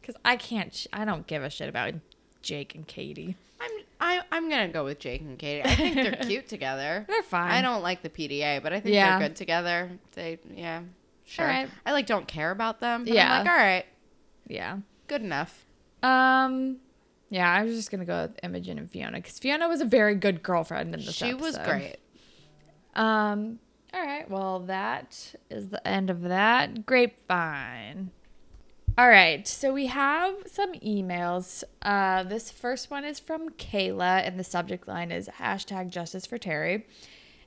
because 0.00 0.16
I 0.24 0.34
can't. 0.34 0.74
Sh- 0.74 0.88
I 0.92 1.04
don't 1.04 1.26
give 1.28 1.42
a 1.44 1.50
shit 1.50 1.68
about 1.68 1.94
Jake 2.42 2.74
and 2.74 2.86
Katie. 2.88 3.36
I'm 3.60 3.70
I, 4.00 4.20
I'm 4.32 4.50
gonna 4.50 4.66
go 4.68 4.82
with 4.84 4.98
Jake 4.98 5.20
and 5.20 5.38
Katie. 5.38 5.62
I 5.64 5.74
think 5.76 5.94
they're 5.94 6.12
cute 6.26 6.48
together. 6.48 7.04
They're 7.06 7.22
fine. 7.22 7.52
I 7.52 7.62
don't 7.62 7.82
like 7.82 8.02
the 8.02 8.10
PDA, 8.10 8.60
but 8.62 8.72
I 8.72 8.80
think 8.80 8.94
Yeah. 8.94 9.18
they're 9.18 9.28
good 9.28 9.36
together. 9.36 9.90
They 10.14 10.40
yeah, 10.54 10.82
sure. 11.24 11.46
I 11.46 11.92
like 11.92 12.06
don't 12.06 12.26
care 12.26 12.50
about 12.50 12.80
them. 12.80 13.04
Yeah. 13.06 13.32
I'm 13.32 13.44
like 13.46 13.52
all 13.52 13.56
right, 13.64 13.84
Yeah. 14.48 14.78
good 15.06 15.22
enough. 15.22 15.64
Um, 16.02 16.78
yeah, 17.30 17.50
I 17.50 17.62
was 17.62 17.74
just 17.74 17.90
gonna 17.90 18.04
go 18.04 18.22
with 18.22 18.38
Imogen 18.42 18.78
and 18.78 18.90
Fiona 18.90 19.18
because 19.18 19.38
Fiona 19.38 19.68
was 19.68 19.80
a 19.80 19.84
very 19.84 20.14
good 20.14 20.42
girlfriend 20.42 20.94
in 20.94 21.00
this 21.04 21.14
She 21.14 21.32
was 21.32 21.56
great. 21.58 21.96
Um, 22.94 23.60
all 23.94 24.04
right, 24.04 24.28
well 24.28 24.60
that 24.60 25.34
is 25.48 25.68
the 25.68 25.86
end 25.86 26.10
of 26.10 26.22
that 26.22 26.84
grapevine. 26.84 28.10
All 28.98 29.08
right, 29.08 29.46
so 29.46 29.72
we 29.72 29.86
have 29.86 30.34
some 30.46 30.72
emails. 30.74 31.62
Uh, 31.80 32.24
this 32.24 32.50
first 32.50 32.90
one 32.90 33.04
is 33.04 33.18
from 33.20 33.50
Kayla, 33.50 34.26
and 34.26 34.38
the 34.38 34.44
subject 34.44 34.88
line 34.88 35.10
is 35.12 35.28
hashtag 35.38 35.90
Justice 35.90 36.26
for 36.26 36.36
Terry. 36.36 36.86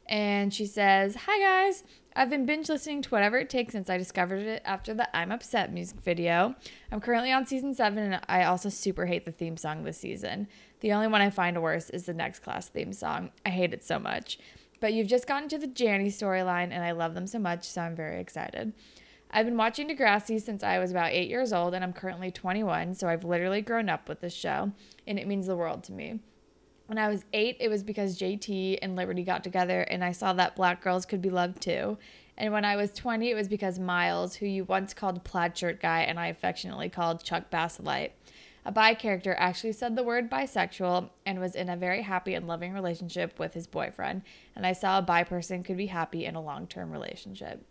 And 0.08 0.54
she 0.54 0.66
says, 0.66 1.16
Hi 1.28 1.40
guys, 1.40 1.84
I've 2.16 2.30
been 2.30 2.46
binge 2.46 2.70
listening 2.70 3.02
to 3.02 3.10
whatever 3.10 3.40
it 3.40 3.50
takes 3.50 3.72
since 3.72 3.90
I 3.90 3.98
discovered 3.98 4.46
it 4.46 4.62
after 4.66 4.94
the 4.94 5.16
I'm 5.16 5.32
Upset 5.32 5.74
music 5.74 6.00
video. 6.02 6.54
I'm 6.92 7.02
currently 7.02 7.32
on 7.32 7.48
season 7.48 7.74
seven, 7.74 8.14
and 8.14 8.22
I 8.30 8.44
also 8.44 8.70
super 8.70 9.08
hate 9.08 9.26
the 9.26 9.32
theme 9.32 9.58
song 9.58 9.84
this 9.84 9.98
season. 9.98 10.48
The 10.82 10.94
only 10.94 11.08
one 11.08 11.22
I 11.22 11.32
find 11.32 11.60
worse 11.60 11.90
is 11.90 12.06
the 12.06 12.14
next 12.14 12.42
class 12.42 12.70
theme 12.70 12.94
song. 12.94 13.32
I 13.48 13.50
hate 13.50 13.74
it 13.74 13.84
so 13.84 13.98
much. 13.98 14.38
But 14.80 14.94
you've 14.94 15.08
just 15.08 15.26
gotten 15.26 15.50
to 15.50 15.58
the 15.58 15.68
Janny 15.68 16.08
storyline, 16.08 16.70
and 16.72 16.84
I 16.84 16.92
love 16.92 17.16
them 17.16 17.26
so 17.26 17.40
much, 17.40 17.64
so 17.64 17.82
I'm 17.82 17.96
very 17.96 18.22
excited. 18.22 18.74
I've 19.32 19.48
been 19.48 19.58
watching 19.58 19.90
Degrassi 19.90 20.40
since 20.40 20.62
I 20.62 20.78
was 20.78 20.92
about 20.92 21.14
eight 21.14 21.30
years 21.30 21.52
old, 21.52 21.74
and 21.74 21.84
I'm 21.84 21.94
currently 21.94 22.30
21, 22.30 22.94
so 22.94 23.08
I've 23.08 23.24
literally 23.24 23.62
grown 23.62 23.90
up 23.90 24.08
with 24.08 24.22
this 24.22 24.36
show, 24.36 24.72
and 25.08 25.18
it 25.18 25.26
means 25.26 25.48
the 25.48 25.58
world 25.58 25.84
to 25.86 25.92
me. 25.92 26.20
When 26.94 27.04
I 27.04 27.08
was 27.08 27.26
eight, 27.34 27.58
it 27.60 27.70
was 27.70 27.82
because 27.82 28.20
JT 28.20 28.78
and 28.84 28.96
Liberty 28.96 29.24
got 29.24 29.44
together, 29.44 29.82
and 29.82 30.04
I 30.04 30.12
saw 30.12 30.32
that 30.34 30.56
black 30.56 30.84
girls 30.84 31.08
could 31.08 31.24
be 31.24 31.32
loved 31.32 31.60
too. 31.60 31.98
And 32.38 32.54
when 32.54 32.66
I 32.66 32.76
was 32.76 32.94
20, 32.94 33.32
it 33.32 33.34
was 33.34 33.48
because 33.48 33.80
Miles, 33.80 34.36
who 34.36 34.46
you 34.46 34.64
once 34.64 34.94
called 34.94 35.24
Plaid 35.24 35.58
Shirt 35.58 35.82
Guy 35.82 36.02
and 36.02 36.20
I 36.20 36.28
affectionately 36.28 36.90
called 36.90 37.24
Chuck 37.24 37.50
Basslight, 37.50 38.12
a 38.64 38.72
bi 38.72 38.94
character, 38.94 39.34
actually 39.40 39.72
said 39.72 39.96
the 39.96 40.04
word 40.04 40.30
bisexual 40.30 41.10
and 41.26 41.40
was 41.40 41.56
in 41.56 41.68
a 41.68 41.76
very 41.76 42.04
happy 42.04 42.36
and 42.36 42.46
loving 42.48 42.74
relationship 42.74 43.40
with 43.40 43.56
his 43.56 43.66
boyfriend. 43.66 44.22
And 44.56 44.64
I 44.64 44.74
saw 44.74 45.00
a 45.00 45.02
bi 45.02 45.24
person 45.24 45.64
could 45.64 45.78
be 45.78 45.88
happy 45.88 46.26
in 46.26 46.36
a 46.36 46.44
long 46.44 46.68
term 46.68 46.92
relationship. 46.92 47.66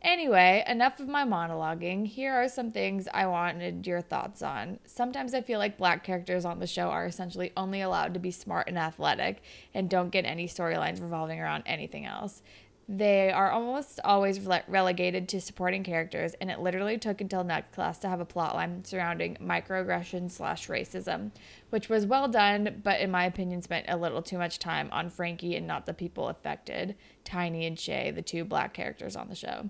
Anyway, 0.00 0.62
enough 0.68 1.00
of 1.00 1.08
my 1.08 1.24
monologuing. 1.24 2.06
Here 2.06 2.32
are 2.32 2.48
some 2.48 2.70
things 2.70 3.08
I 3.12 3.26
wanted 3.26 3.84
your 3.86 4.00
thoughts 4.00 4.42
on. 4.42 4.78
Sometimes 4.86 5.34
I 5.34 5.42
feel 5.42 5.58
like 5.58 5.76
black 5.76 6.04
characters 6.04 6.44
on 6.44 6.60
the 6.60 6.68
show 6.68 6.88
are 6.88 7.06
essentially 7.06 7.52
only 7.56 7.80
allowed 7.80 8.14
to 8.14 8.20
be 8.20 8.30
smart 8.30 8.68
and 8.68 8.78
athletic 8.78 9.42
and 9.74 9.90
don't 9.90 10.10
get 10.10 10.24
any 10.24 10.46
storylines 10.46 11.02
revolving 11.02 11.40
around 11.40 11.64
anything 11.66 12.06
else. 12.06 12.42
They 12.90 13.30
are 13.30 13.50
almost 13.50 14.00
always 14.02 14.38
rele- 14.38 14.62
relegated 14.66 15.28
to 15.28 15.42
supporting 15.42 15.84
characters, 15.84 16.32
and 16.40 16.50
it 16.50 16.60
literally 16.60 16.96
took 16.96 17.20
until 17.20 17.44
next 17.44 17.74
class 17.74 17.98
to 17.98 18.08
have 18.08 18.20
a 18.20 18.24
plotline 18.24 18.86
surrounding 18.86 19.36
microaggression 19.42 20.30
slash 20.30 20.68
racism, 20.68 21.32
which 21.68 21.90
was 21.90 22.06
well 22.06 22.28
done, 22.28 22.80
but 22.82 23.00
in 23.00 23.10
my 23.10 23.26
opinion 23.26 23.60
spent 23.60 23.84
a 23.88 23.96
little 23.98 24.22
too 24.22 24.38
much 24.38 24.58
time 24.58 24.88
on 24.90 25.10
Frankie 25.10 25.54
and 25.54 25.66
not 25.66 25.84
the 25.84 25.92
people 25.92 26.28
affected, 26.28 26.94
Tiny 27.24 27.66
and 27.66 27.78
Shay, 27.78 28.10
the 28.10 28.22
two 28.22 28.42
black 28.42 28.72
characters 28.72 29.16
on 29.16 29.28
the 29.28 29.34
show. 29.34 29.68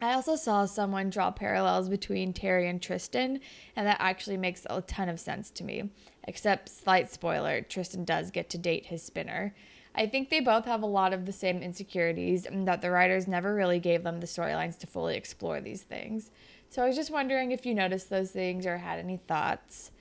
I 0.00 0.12
also 0.12 0.36
saw 0.36 0.66
someone 0.66 1.08
draw 1.08 1.30
parallels 1.30 1.88
between 1.88 2.34
Terry 2.34 2.68
and 2.68 2.82
Tristan, 2.82 3.40
and 3.74 3.86
that 3.86 3.96
actually 3.98 4.36
makes 4.36 4.66
a 4.68 4.82
ton 4.82 5.08
of 5.08 5.18
sense 5.18 5.50
to 5.52 5.64
me. 5.64 5.90
Except, 6.28 6.68
slight 6.68 7.10
spoiler, 7.10 7.62
Tristan 7.62 8.04
does 8.04 8.30
get 8.30 8.50
to 8.50 8.58
date 8.58 8.86
his 8.86 9.02
spinner. 9.02 9.54
I 9.94 10.06
think 10.06 10.28
they 10.28 10.40
both 10.40 10.66
have 10.66 10.82
a 10.82 10.86
lot 10.86 11.14
of 11.14 11.24
the 11.24 11.32
same 11.32 11.62
insecurities, 11.62 12.44
and 12.44 12.68
that 12.68 12.82
the 12.82 12.90
writers 12.90 13.26
never 13.26 13.54
really 13.54 13.78
gave 13.78 14.02
them 14.02 14.20
the 14.20 14.26
storylines 14.26 14.78
to 14.80 14.86
fully 14.86 15.16
explore 15.16 15.62
these 15.62 15.82
things. 15.82 16.30
So 16.68 16.82
I 16.82 16.86
was 16.86 16.96
just 16.96 17.10
wondering 17.10 17.52
if 17.52 17.64
you 17.64 17.74
noticed 17.74 18.10
those 18.10 18.30
things 18.30 18.66
or 18.66 18.76
had 18.76 18.98
any 18.98 19.16
thoughts. 19.16 19.92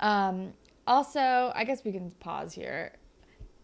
Um, 0.00 0.52
also, 0.86 1.50
I 1.54 1.64
guess 1.64 1.82
we 1.82 1.92
can 1.92 2.10
pause 2.20 2.52
here. 2.52 2.92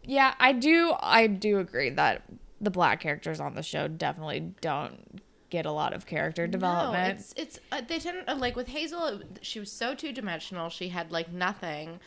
Yeah, 0.04 0.34
I 0.38 0.52
do. 0.52 0.94
I 1.00 1.26
do 1.26 1.58
agree 1.58 1.90
that 1.90 2.22
the 2.62 2.70
black 2.70 3.00
characters 3.00 3.40
on 3.40 3.54
the 3.54 3.62
show 3.62 3.88
definitely 3.88 4.54
don't 4.62 5.20
get 5.50 5.66
a 5.66 5.72
lot 5.72 5.92
of 5.92 6.06
character 6.06 6.46
development. 6.46 7.04
No, 7.08 7.10
it's 7.14 7.34
it's 7.36 7.58
uh, 7.72 7.80
they 7.86 7.98
tend 7.98 8.24
uh, 8.28 8.36
like 8.36 8.56
with 8.56 8.68
Hazel. 8.68 9.20
She 9.42 9.60
was 9.60 9.70
so 9.70 9.94
two 9.94 10.12
dimensional. 10.12 10.68
She 10.70 10.88
had 10.88 11.10
like 11.12 11.32
nothing. 11.32 12.00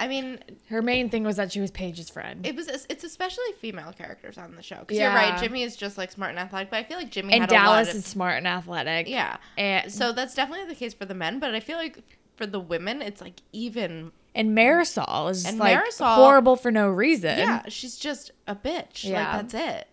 I 0.00 0.08
mean, 0.08 0.40
Her 0.68 0.82
main 0.82 1.08
thing 1.08 1.22
was 1.22 1.36
that 1.36 1.52
she 1.52 1.60
was 1.60 1.70
Paige's 1.70 2.10
friend. 2.10 2.44
it 2.44 2.56
was 2.56 2.66
it's 2.88 3.04
especially 3.04 3.44
female 3.60 3.92
characters 3.96 4.36
on 4.36 4.56
the 4.56 4.62
show 4.62 4.80
because 4.80 4.96
Yeah. 4.98 5.04
you're 5.12 5.14
right. 5.32 5.40
Jimmy 5.40 5.62
is 5.62 5.76
just 5.76 5.96
like 5.96 6.10
smart 6.10 6.30
and 6.30 6.38
athletic, 6.40 6.68
but 6.70 6.78
I 6.78 6.82
feel 6.82 6.96
like 6.98 7.10
Jimmy 7.12 7.32
and 7.32 7.42
had 7.42 7.48
Dallas 7.50 7.66
a 7.66 7.70
lot 7.70 7.94
of 7.94 7.94
is 8.00 8.04
smart 8.04 8.38
and 8.38 8.48
athletic. 8.48 9.08
yeah. 9.08 9.36
And 9.56 9.90
So 9.92 10.10
that's 10.12 10.34
definitely 10.34 10.66
the 10.66 10.74
case 10.74 10.94
for 10.94 11.04
the 11.04 11.14
men, 11.14 11.38
but 11.38 11.54
I 11.54 11.60
feel 11.60 11.76
like 11.78 11.98
for 12.36 12.44
the 12.44 12.58
women, 12.58 13.02
it's 13.02 13.20
like 13.20 13.40
even 13.52 14.10
and 14.34 14.50
Marisol 14.58 15.30
is 15.30 15.46
And 15.46 15.58
like 15.58 15.78
Marisol- 15.78 16.16
horrible 16.16 16.56
for 16.56 16.72
no 16.72 16.88
reason. 16.88 17.38
yeah. 17.38 17.62
She's 17.68 17.96
just 17.96 18.32
a 18.48 18.56
bitch. 18.56 19.04
Yeah. 19.04 19.36
Like 19.36 19.48
that's 19.48 19.54
it. 19.54 19.88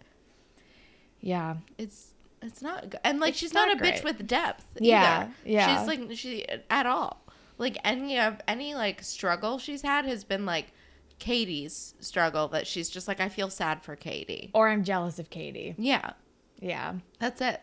Yeah. 1.21 1.57
It's 1.77 2.10
it's 2.41 2.61
not 2.61 2.89
good. 2.89 2.99
and 3.03 3.19
like 3.19 3.29
It's 3.31 3.39
she's 3.39 3.53
not, 3.53 3.67
not 3.67 3.77
a 3.79 3.83
bitch 3.83 4.03
with 4.03 4.25
depth. 4.27 4.65
Yeah, 4.79 5.23
either. 5.23 5.31
yeah. 5.45 5.77
She's 5.79 5.87
like 5.87 6.17
she 6.17 6.45
at 6.69 6.85
all. 6.85 7.21
Like 7.57 7.77
any 7.83 8.17
of 8.19 8.39
any 8.47 8.73
like 8.75 9.03
struggle 9.03 9.59
she's 9.59 9.81
had 9.83 10.05
has 10.05 10.23
been 10.23 10.45
like 10.45 10.73
Katie's 11.19 11.93
struggle 11.99 12.47
that 12.49 12.65
she's 12.65 12.89
just 12.89 13.07
like 13.07 13.19
I 13.19 13.29
feel 13.29 13.49
sad 13.49 13.83
for 13.83 13.95
Katie. 13.95 14.49
Or 14.53 14.69
I'm 14.69 14.83
jealous 14.83 15.19
of 15.19 15.29
Katie. 15.29 15.75
Yeah, 15.77 16.13
Yeah. 16.59 16.95
that's 17.19 17.41
it. 17.41 17.61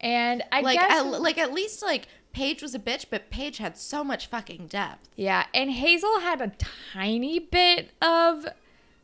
And 0.00 0.42
I 0.52 0.60
like 0.62 0.78
guess 0.78 0.90
at, 1.04 1.20
like 1.20 1.38
at 1.38 1.52
least 1.52 1.82
like 1.82 2.08
Paige 2.32 2.62
was 2.62 2.74
a 2.74 2.78
bitch, 2.78 3.06
but 3.10 3.30
Paige 3.30 3.58
had 3.58 3.76
so 3.76 4.02
much 4.02 4.26
fucking 4.26 4.66
depth. 4.66 5.08
Yeah, 5.16 5.46
and 5.54 5.70
Hazel 5.70 6.20
had 6.20 6.40
a 6.40 6.52
tiny 6.92 7.38
bit 7.38 7.90
of 8.02 8.46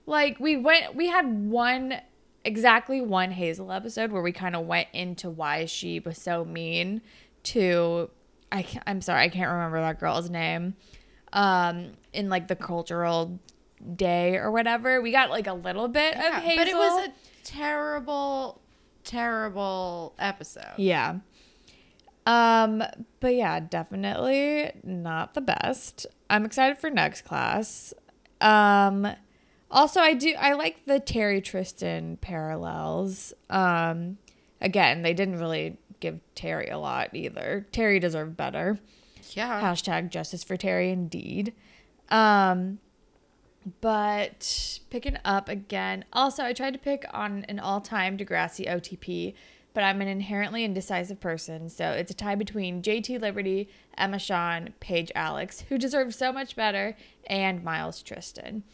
like 0.06 0.40
we 0.40 0.56
went 0.56 0.94
we 0.96 1.08
had 1.08 1.26
one 1.48 2.00
exactly 2.44 3.00
one 3.00 3.30
Hazel 3.32 3.70
episode 3.72 4.12
where 4.12 4.22
we 4.22 4.32
kind 4.32 4.56
of 4.56 4.66
went 4.66 4.88
into 4.92 5.28
why 5.30 5.64
she 5.66 6.00
was 6.00 6.18
so 6.18 6.44
mean 6.44 7.02
to 7.44 8.10
I 8.52 8.66
I'm 8.86 9.00
sorry, 9.00 9.22
I 9.24 9.28
can't 9.28 9.50
remember 9.50 9.80
that 9.80 10.00
girl's 10.00 10.30
name. 10.30 10.74
Um 11.32 11.92
in 12.12 12.28
like 12.28 12.48
the 12.48 12.56
cultural 12.56 13.38
day 13.96 14.36
or 14.36 14.50
whatever. 14.50 15.00
We 15.00 15.12
got 15.12 15.30
like 15.30 15.46
a 15.46 15.54
little 15.54 15.88
bit 15.88 16.14
of 16.14 16.20
Yeah, 16.20 16.40
Hazel. 16.40 16.56
but 16.64 16.68
it 16.68 16.76
was 16.76 17.08
a 17.08 17.12
terrible, 17.44 18.60
terrible 19.04 20.14
episode. 20.18 20.74
Yeah. 20.76 21.16
Um, 22.26 22.82
but 23.20 23.34
yeah, 23.34 23.60
definitely 23.60 24.72
not 24.84 25.34
the 25.34 25.40
best. 25.40 26.06
I'm 26.28 26.44
excited 26.44 26.78
for 26.78 26.90
next 26.90 27.22
class. 27.22 27.94
Um 28.40 29.06
also 29.70 30.00
I 30.00 30.14
do 30.14 30.34
I 30.38 30.52
like 30.54 30.84
the 30.84 31.00
Terry 31.00 31.40
Tristan 31.40 32.18
parallels. 32.20 33.32
Um 33.48 34.18
again, 34.60 35.02
they 35.02 35.14
didn't 35.14 35.38
really 35.38 35.76
give 36.00 36.20
Terry 36.34 36.68
a 36.68 36.78
lot 36.78 37.10
either. 37.14 37.66
Terry 37.72 37.98
deserved 37.98 38.36
better. 38.36 38.78
Yeah. 39.32 39.60
Hashtag 39.60 40.10
justice 40.10 40.42
for 40.44 40.56
Terry 40.56 40.90
indeed. 40.90 41.54
Um 42.08 42.78
but 43.80 44.80
picking 44.88 45.18
up 45.24 45.48
again. 45.48 46.04
Also, 46.12 46.44
I 46.44 46.52
tried 46.52 46.72
to 46.72 46.78
pick 46.78 47.04
on 47.12 47.44
an 47.44 47.58
all-time 47.58 48.16
Degrassi 48.16 48.66
OTP, 48.66 49.34
but 49.74 49.84
I'm 49.84 50.00
an 50.00 50.08
inherently 50.08 50.64
indecisive 50.64 51.20
person, 51.20 51.68
so 51.68 51.90
it's 51.90 52.10
a 52.10 52.14
tie 52.14 52.34
between 52.34 52.82
JT 52.82 53.20
Liberty, 53.20 53.68
Emma 53.96 54.18
Sean, 54.18 54.70
Paige 54.80 55.12
Alex, 55.14 55.64
who 55.68 55.78
deserve 55.78 56.14
so 56.14 56.32
much 56.32 56.56
better, 56.56 56.96
and 57.26 57.62
Miles 57.62 58.02
Tristan. 58.02 58.64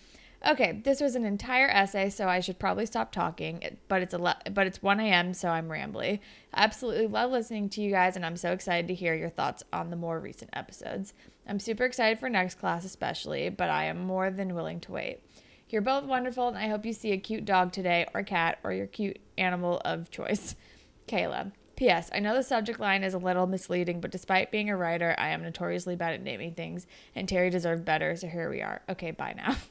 Okay, 0.46 0.80
this 0.84 1.00
was 1.00 1.16
an 1.16 1.24
entire 1.24 1.68
essay, 1.68 2.08
so 2.08 2.28
I 2.28 2.38
should 2.38 2.60
probably 2.60 2.86
stop 2.86 3.10
talking. 3.10 3.64
But 3.88 4.02
it's 4.02 4.14
a 4.14 4.18
le- 4.18 4.38
but 4.52 4.68
it's 4.68 4.80
1 4.80 5.00
a.m., 5.00 5.34
so 5.34 5.48
I'm 5.48 5.68
rambly. 5.68 6.20
I 6.54 6.62
absolutely 6.62 7.08
love 7.08 7.32
listening 7.32 7.68
to 7.70 7.80
you 7.80 7.90
guys, 7.90 8.14
and 8.14 8.24
I'm 8.24 8.36
so 8.36 8.52
excited 8.52 8.86
to 8.86 8.94
hear 8.94 9.12
your 9.12 9.28
thoughts 9.28 9.64
on 9.72 9.90
the 9.90 9.96
more 9.96 10.20
recent 10.20 10.50
episodes. 10.52 11.14
I'm 11.48 11.58
super 11.58 11.84
excited 11.84 12.20
for 12.20 12.28
next 12.28 12.60
class, 12.60 12.84
especially, 12.84 13.48
but 13.48 13.70
I 13.70 13.86
am 13.86 13.98
more 13.98 14.30
than 14.30 14.54
willing 14.54 14.78
to 14.80 14.92
wait. 14.92 15.20
You're 15.68 15.82
both 15.82 16.04
wonderful, 16.04 16.46
and 16.46 16.56
I 16.56 16.68
hope 16.68 16.86
you 16.86 16.92
see 16.92 17.10
a 17.10 17.18
cute 17.18 17.44
dog 17.44 17.72
today, 17.72 18.06
or 18.14 18.22
cat, 18.22 18.60
or 18.62 18.72
your 18.72 18.86
cute 18.86 19.18
animal 19.36 19.82
of 19.84 20.12
choice. 20.12 20.54
Kayla. 21.08 21.50
P.S. 21.74 22.08
I 22.14 22.20
know 22.20 22.34
the 22.34 22.42
subject 22.42 22.80
line 22.80 23.02
is 23.02 23.14
a 23.14 23.18
little 23.18 23.46
misleading, 23.46 24.00
but 24.00 24.10
despite 24.12 24.50
being 24.52 24.70
a 24.70 24.76
writer, 24.76 25.14
I 25.18 25.30
am 25.30 25.42
notoriously 25.42 25.96
bad 25.96 26.14
at 26.14 26.22
naming 26.22 26.54
things, 26.54 26.86
and 27.16 27.28
Terry 27.28 27.50
deserved 27.50 27.84
better, 27.84 28.14
so 28.16 28.28
here 28.28 28.48
we 28.48 28.62
are. 28.62 28.80
Okay, 28.88 29.10
bye 29.10 29.34
now. 29.36 29.56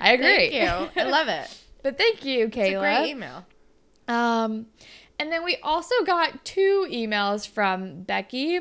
I 0.00 0.12
agree. 0.12 0.50
Thank 0.50 0.54
you. 0.54 1.02
I 1.02 1.04
love 1.04 1.28
it. 1.28 1.56
But 1.82 1.96
thank 1.96 2.26
you, 2.26 2.48
Kayla. 2.48 2.66
It's 2.66 2.74
a 2.74 2.78
great 2.78 3.08
email. 3.08 3.46
Um, 4.06 4.66
and 5.18 5.32
then 5.32 5.42
we 5.44 5.56
also 5.62 5.94
got 6.04 6.44
two 6.44 6.86
emails 6.90 7.48
from 7.48 8.02
Becky 8.02 8.60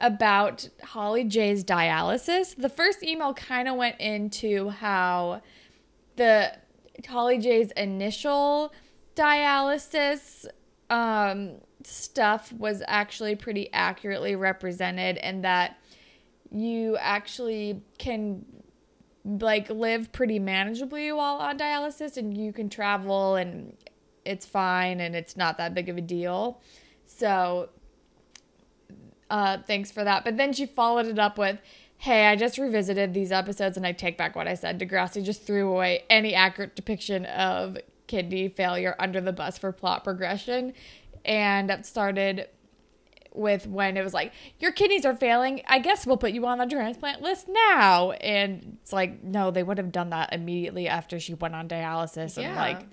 about 0.00 0.68
Holly 0.82 1.24
J's 1.24 1.62
dialysis. 1.62 2.56
The 2.56 2.68
first 2.68 3.02
email 3.02 3.34
kind 3.34 3.68
of 3.68 3.76
went 3.76 4.00
into 4.00 4.70
how 4.70 5.42
the 6.16 6.52
Holly 7.06 7.38
J's 7.38 7.70
initial 7.72 8.72
dialysis 9.14 10.46
um, 10.90 11.60
stuff 11.84 12.52
was 12.52 12.82
actually 12.86 13.36
pretty 13.36 13.72
accurately 13.72 14.36
represented, 14.36 15.16
and 15.18 15.44
that 15.44 15.78
you 16.50 16.96
actually 16.98 17.82
can 17.98 18.44
like 19.28 19.68
live 19.68 20.10
pretty 20.12 20.40
manageably 20.40 21.14
while 21.14 21.36
on 21.36 21.58
dialysis 21.58 22.16
and 22.16 22.36
you 22.36 22.52
can 22.52 22.70
travel 22.70 23.36
and 23.36 23.76
it's 24.24 24.46
fine 24.46 25.00
and 25.00 25.14
it's 25.14 25.36
not 25.36 25.58
that 25.58 25.74
big 25.74 25.88
of 25.88 25.96
a 25.96 26.00
deal. 26.00 26.60
So 27.04 27.68
uh 29.30 29.58
thanks 29.66 29.90
for 29.90 30.02
that. 30.04 30.24
But 30.24 30.36
then 30.36 30.52
she 30.52 30.64
followed 30.64 31.06
it 31.06 31.18
up 31.18 31.36
with 31.36 31.58
Hey, 32.00 32.26
I 32.26 32.36
just 32.36 32.58
revisited 32.58 33.12
these 33.12 33.32
episodes 33.32 33.76
and 33.76 33.84
I 33.84 33.90
take 33.90 34.16
back 34.16 34.36
what 34.36 34.46
I 34.46 34.54
said. 34.54 34.78
Degrassi 34.78 35.24
just 35.24 35.42
threw 35.42 35.68
away 35.68 36.04
any 36.08 36.32
accurate 36.32 36.76
depiction 36.76 37.26
of 37.26 37.76
kidney 38.06 38.48
failure 38.48 38.94
under 39.00 39.20
the 39.20 39.32
bus 39.32 39.58
for 39.58 39.72
plot 39.72 40.04
progression. 40.04 40.74
And 41.24 41.84
started 41.84 42.48
with 43.38 43.66
when 43.66 43.96
it 43.96 44.04
was 44.04 44.12
like, 44.12 44.32
Your 44.58 44.72
kidneys 44.72 45.04
are 45.04 45.14
failing. 45.14 45.62
I 45.66 45.78
guess 45.78 46.06
we'll 46.06 46.16
put 46.16 46.32
you 46.32 46.46
on 46.46 46.58
the 46.58 46.66
transplant 46.66 47.22
list 47.22 47.48
now. 47.48 48.12
And 48.12 48.78
it's 48.82 48.92
like, 48.92 49.22
no, 49.22 49.50
they 49.50 49.62
would 49.62 49.78
have 49.78 49.92
done 49.92 50.10
that 50.10 50.32
immediately 50.32 50.88
after 50.88 51.18
she 51.20 51.34
went 51.34 51.54
on 51.54 51.68
dialysis 51.68 52.42
and 52.42 52.54
like 52.56 52.86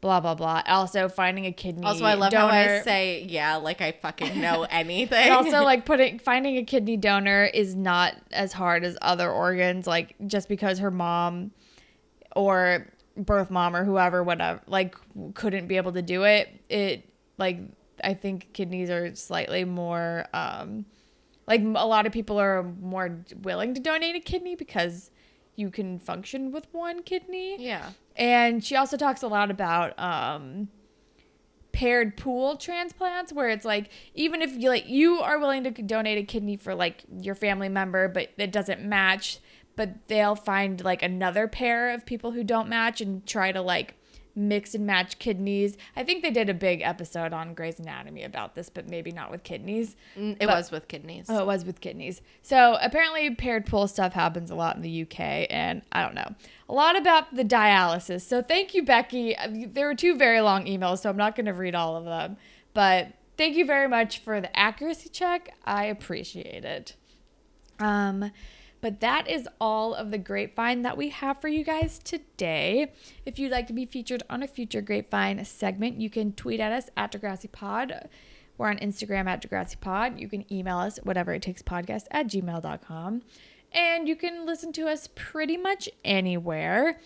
blah 0.00 0.20
blah 0.20 0.34
blah. 0.34 0.62
Also 0.66 1.08
finding 1.08 1.46
a 1.46 1.52
kidney. 1.52 1.84
Also, 1.84 2.04
I 2.04 2.14
love 2.14 2.30
donor. 2.30 2.52
how 2.52 2.60
I 2.60 2.80
say, 2.82 3.26
yeah, 3.28 3.56
like 3.56 3.80
I 3.80 3.92
fucking 3.92 4.40
know 4.40 4.62
anything. 4.70 5.32
Also, 5.32 5.62
like 5.62 5.84
putting 5.84 6.18
finding 6.18 6.56
a 6.56 6.64
kidney 6.64 6.96
donor 6.96 7.44
is 7.44 7.74
not 7.74 8.14
as 8.30 8.52
hard 8.52 8.84
as 8.84 8.96
other 9.02 9.30
organs. 9.30 9.86
Like 9.86 10.14
just 10.26 10.48
because 10.48 10.78
her 10.78 10.90
mom 10.90 11.50
or 12.34 12.86
birth 13.16 13.50
mom 13.50 13.74
or 13.74 13.84
whoever, 13.84 14.22
whatever, 14.22 14.60
like 14.66 14.94
couldn't 15.34 15.66
be 15.66 15.76
able 15.76 15.92
to 15.92 16.02
do 16.02 16.22
it. 16.24 16.48
It 16.68 17.08
like 17.38 17.58
I 18.02 18.14
think 18.14 18.52
kidneys 18.52 18.90
are 18.90 19.14
slightly 19.14 19.64
more. 19.64 20.26
um 20.34 20.86
like 21.46 21.60
a 21.60 21.86
lot 21.86 22.06
of 22.06 22.12
people 22.12 22.40
are 22.40 22.62
more 22.62 23.24
willing 23.42 23.72
to 23.74 23.80
donate 23.80 24.16
a 24.16 24.20
kidney 24.20 24.56
because 24.56 25.10
you 25.54 25.70
can 25.70 25.98
function 25.98 26.50
with 26.52 26.66
one 26.72 27.02
kidney. 27.02 27.56
yeah. 27.62 27.90
And 28.16 28.64
she 28.64 28.76
also 28.76 28.96
talks 28.96 29.22
a 29.22 29.28
lot 29.28 29.50
about 29.50 29.98
um, 29.98 30.68
paired 31.72 32.16
pool 32.16 32.56
transplants 32.56 33.32
where 33.32 33.48
it's 33.50 33.64
like 33.64 33.90
even 34.14 34.40
if 34.40 34.56
you 34.56 34.70
like 34.70 34.88
you 34.88 35.20
are 35.20 35.38
willing 35.38 35.62
to 35.64 35.70
donate 35.70 36.16
a 36.16 36.22
kidney 36.22 36.56
for 36.56 36.74
like 36.74 37.04
your 37.20 37.34
family 37.34 37.68
member 37.68 38.08
but 38.08 38.30
it 38.38 38.50
doesn't 38.50 38.82
match 38.82 39.38
but 39.76 40.08
they'll 40.08 40.34
find 40.34 40.82
like 40.82 41.02
another 41.02 41.46
pair 41.46 41.90
of 41.90 42.06
people 42.06 42.32
who 42.32 42.42
don't 42.42 42.66
match 42.66 43.02
and 43.02 43.26
try 43.26 43.52
to 43.52 43.60
like 43.60 43.94
mix 44.36 44.74
and 44.74 44.86
match 44.86 45.18
kidneys. 45.18 45.76
I 45.96 46.04
think 46.04 46.22
they 46.22 46.30
did 46.30 46.48
a 46.50 46.54
big 46.54 46.82
episode 46.82 47.32
on 47.32 47.54
Grey's 47.54 47.80
Anatomy 47.80 48.22
about 48.22 48.54
this, 48.54 48.68
but 48.68 48.86
maybe 48.88 49.10
not 49.10 49.30
with 49.30 49.42
kidneys. 49.42 49.96
Mm, 50.16 50.32
It 50.32 50.40
But- 50.46 50.48
was 50.48 50.70
with 50.70 50.86
kidneys. 50.88 51.26
Oh, 51.28 51.38
it 51.40 51.46
was 51.46 51.64
with 51.64 51.80
kidneys. 51.80 52.20
So 52.42 52.76
apparently, 52.80 53.34
paired 53.34 53.64
pool 53.66 53.88
stuff 53.88 54.12
happens 54.12 54.50
a 54.50 54.54
lot 54.54 54.76
in 54.76 54.82
the 54.82 54.90
UK, 54.90 55.46
and 55.50 55.82
I 55.90 56.02
don't 56.02 56.14
know 56.14 56.34
a 56.68 56.74
lot 56.74 56.96
about 56.96 57.34
the 57.34 57.44
dialysis. 57.44 58.20
So 58.22 58.42
thank 58.42 58.74
you, 58.74 58.82
Becky. 58.82 59.34
There 59.48 59.86
were 59.86 59.94
two 59.94 60.16
very 60.16 60.40
long 60.40 60.66
emails, 60.66 60.98
so 60.98 61.08
I'm 61.10 61.16
not 61.16 61.34
going 61.34 61.46
to 61.46 61.54
read 61.54 61.74
all 61.74 61.96
of 61.96 62.04
them. 62.04 62.36
But 62.74 63.12
thank 63.38 63.56
you 63.56 63.64
very 63.64 63.88
much 63.88 64.18
for 64.18 64.40
the 64.40 64.54
accuracy 64.58 65.08
check. 65.08 65.54
I 65.64 65.84
appreciate 65.86 66.64
it. 66.64 66.94
Um, 67.78 68.32
but 68.86 69.00
that 69.00 69.26
is 69.28 69.48
all 69.60 69.94
of 69.94 70.12
the 70.12 70.16
grapevine 70.16 70.82
that 70.82 70.96
we 70.96 71.08
have 71.08 71.40
for 71.40 71.48
you 71.48 71.64
guys 71.64 71.98
today. 71.98 72.92
If 73.24 73.36
you'd 73.36 73.50
like 73.50 73.66
to 73.66 73.72
be 73.72 73.84
featured 73.84 74.22
on 74.30 74.44
a 74.44 74.46
future 74.46 74.80
grapevine 74.80 75.44
segment, 75.44 76.00
you 76.00 76.08
can 76.08 76.32
tweet 76.34 76.60
at 76.60 76.70
us 76.70 76.88
at 76.96 77.10
Degrassi 77.10 77.50
Pod. 77.50 78.08
We're 78.56 78.68
on 78.68 78.78
Instagram 78.78 79.26
at 79.26 79.42
Degrassi 79.42 79.80
Pod. 79.80 80.20
You 80.20 80.28
can 80.28 80.44
email 80.52 80.78
us 80.78 81.00
whatever 81.02 81.34
it 81.34 81.42
takes 81.42 81.62
podcast 81.62 82.04
at 82.12 82.28
gmail.com. 82.28 83.22
And 83.72 84.06
you 84.06 84.14
can 84.14 84.46
listen 84.46 84.72
to 84.74 84.86
us 84.86 85.08
pretty 85.16 85.56
much 85.56 85.88
anywhere. 86.04 87.00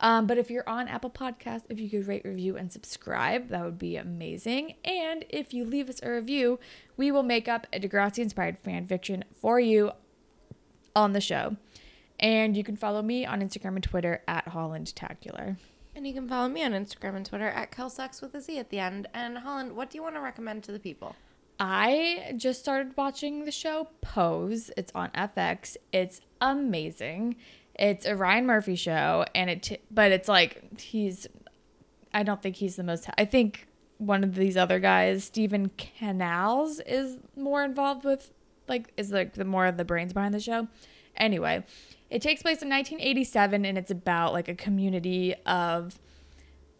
Um, 0.00 0.26
but 0.26 0.36
if 0.36 0.50
you're 0.50 0.68
on 0.68 0.86
Apple 0.86 1.08
Podcasts, 1.08 1.64
if 1.70 1.80
you 1.80 1.88
could 1.88 2.06
rate, 2.06 2.26
review, 2.26 2.58
and 2.58 2.70
subscribe, 2.70 3.48
that 3.48 3.64
would 3.64 3.78
be 3.78 3.96
amazing. 3.96 4.74
And 4.84 5.24
if 5.30 5.54
you 5.54 5.64
leave 5.64 5.88
us 5.88 6.00
a 6.02 6.10
review, 6.10 6.58
we 6.98 7.10
will 7.10 7.22
make 7.22 7.48
up 7.48 7.66
a 7.72 7.80
Degrassi 7.80 8.18
inspired 8.18 8.58
fan 8.58 8.86
fiction 8.86 9.24
for 9.40 9.58
you 9.58 9.92
on 10.94 11.12
the 11.12 11.20
show. 11.20 11.56
And 12.20 12.56
you 12.56 12.62
can 12.62 12.76
follow 12.76 13.02
me 13.02 13.26
on 13.26 13.40
Instagram 13.40 13.74
and 13.74 13.82
Twitter 13.82 14.22
at 14.28 14.46
HollandTacular. 14.46 15.56
And 15.94 16.06
you 16.06 16.14
can 16.14 16.28
follow 16.28 16.48
me 16.48 16.64
on 16.64 16.72
Instagram 16.72 17.16
and 17.16 17.26
Twitter 17.26 17.48
at 17.48 17.70
Kelsex 17.70 18.22
with 18.22 18.34
a 18.34 18.40
Z 18.40 18.58
at 18.58 18.70
the 18.70 18.78
end. 18.78 19.08
And 19.12 19.38
Holland, 19.38 19.76
what 19.76 19.90
do 19.90 19.98
you 19.98 20.02
want 20.02 20.14
to 20.14 20.20
recommend 20.20 20.62
to 20.64 20.72
the 20.72 20.78
people? 20.78 21.16
I 21.60 22.32
just 22.36 22.60
started 22.60 22.96
watching 22.96 23.44
the 23.44 23.52
show 23.52 23.88
Pose. 24.00 24.70
It's 24.76 24.90
on 24.94 25.10
FX. 25.10 25.76
It's 25.92 26.20
amazing. 26.40 27.36
It's 27.74 28.06
a 28.06 28.16
Ryan 28.16 28.46
Murphy 28.46 28.74
show, 28.74 29.24
and 29.34 29.48
it 29.48 29.62
t- 29.62 29.78
but 29.90 30.12
it's 30.12 30.28
like 30.28 30.80
he's. 30.80 31.26
I 32.12 32.22
don't 32.22 32.42
think 32.42 32.56
he's 32.56 32.76
the 32.76 32.82
most. 32.82 33.08
I 33.16 33.24
think 33.24 33.68
one 33.98 34.24
of 34.24 34.34
these 34.34 34.56
other 34.56 34.78
guys, 34.80 35.24
Steven 35.24 35.70
Canals, 35.78 36.80
is 36.80 37.18
more 37.36 37.62
involved 37.64 38.04
with 38.04 38.32
like 38.68 38.92
is 38.96 39.10
like 39.10 39.34
the 39.34 39.44
more 39.44 39.66
of 39.66 39.76
the 39.76 39.84
brains 39.84 40.12
behind 40.12 40.34
the 40.34 40.40
show. 40.40 40.68
Anyway, 41.16 41.64
it 42.10 42.22
takes 42.22 42.42
place 42.42 42.62
in 42.62 42.68
1987, 42.68 43.64
and 43.64 43.76
it's 43.76 43.90
about 43.90 44.32
like 44.32 44.48
a 44.48 44.54
community 44.54 45.34
of 45.46 45.98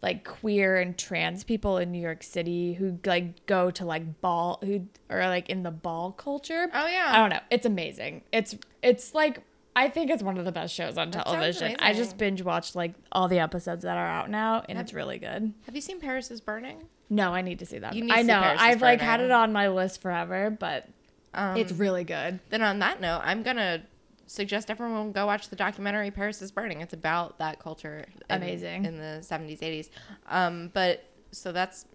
like 0.03 0.25
queer 0.25 0.77
and 0.77 0.97
trans 0.97 1.43
people 1.45 1.77
in 1.77 1.91
New 1.91 2.01
York 2.01 2.23
City 2.23 2.73
who 2.73 2.99
like 3.05 3.45
go 3.45 3.71
to 3.71 3.85
like 3.85 4.21
ball 4.21 4.59
who 4.61 4.85
are 5.09 5.27
like 5.27 5.49
in 5.49 5.63
the 5.63 5.71
ball 5.71 6.11
culture. 6.11 6.69
Oh, 6.73 6.87
yeah. 6.87 7.09
I 7.13 7.17
don't 7.17 7.29
know. 7.29 7.39
It's 7.49 7.65
amazing. 7.65 8.21
It's 8.31 8.55
it's 8.83 9.15
like 9.15 9.39
I 9.75 9.89
think 9.89 10.11
it's 10.11 10.21
one 10.21 10.37
of 10.37 10.45
the 10.45 10.51
best 10.51 10.73
shows 10.73 10.97
on 10.97 11.09
That 11.11 11.25
television. 11.25 11.77
I 11.79 11.93
just 11.93 12.17
binge 12.17 12.43
watched 12.43 12.75
like 12.75 12.93
all 13.13 13.29
the 13.29 13.39
episodes 13.39 13.83
that 13.83 13.97
are 13.97 14.05
out 14.05 14.29
now 14.29 14.63
and 14.67 14.77
it's 14.77 14.93
really 14.93 15.19
good. 15.19 15.53
Have 15.65 15.73
you 15.73 15.81
seen 15.81 16.01
Paris 16.01 16.29
is 16.29 16.41
Burning? 16.41 16.83
No, 17.09 17.33
I 17.33 17.41
need 17.41 17.59
to 17.59 17.65
see 17.65 17.79
that. 17.79 17.95
You 17.95 18.03
need 18.03 18.09
to 18.09 18.17
I 18.17 18.21
know. 18.23 18.39
I've 18.39 18.81
like 18.81 18.99
had 18.99 19.21
it 19.21 19.31
on 19.31 19.53
my 19.53 19.69
list 19.69 20.01
forever, 20.01 20.49
but 20.49 20.89
Um, 21.33 21.57
it's 21.57 21.71
really 21.71 22.03
good. 22.03 22.39
Then 22.49 22.61
on 22.61 22.79
that 22.79 23.01
note, 23.01 23.21
I'm 23.23 23.43
gonna 23.43 23.83
suggest 24.27 24.69
everyone 24.71 25.11
go 25.11 25.25
watch 25.25 25.49
the 25.49 25.55
documentary 25.55 26.09
Paris 26.11 26.41
is 26.41 26.51
Burning. 26.51 26.81
It's 26.81 26.93
about 26.93 27.39
that 27.39 27.59
culture. 27.59 28.05
in- 28.29 28.35
Amazing. 28.37 28.85
in 28.85 28.97
the 28.97 29.19
70s, 29.21 29.59
80s. 29.61 29.89
Um, 30.29 30.69
but 30.73 31.03
so 31.31 31.51
that's 31.51 31.85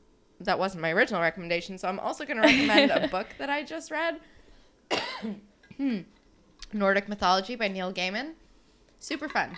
that 0.41 0.59
wasn't 0.59 0.83
my 0.83 0.91
original 0.93 1.21
recommendation. 1.21 1.79
So 1.79 1.89
I'm 1.89 1.99
also 1.99 2.25
gonna 2.25 2.43
recommend 2.43 2.91
a 2.91 3.09
book 3.11 3.27
that 3.39 3.51
I 3.51 3.63
just 3.63 3.91
read. 3.91 4.21
Hmm. 5.77 6.01
Nordic 6.73 7.09
Mythology 7.09 7.55
by 7.55 7.69
Neil 7.69 7.93
Gaiman. 7.93 8.33
Super 8.99 9.29
fun. 9.29 9.57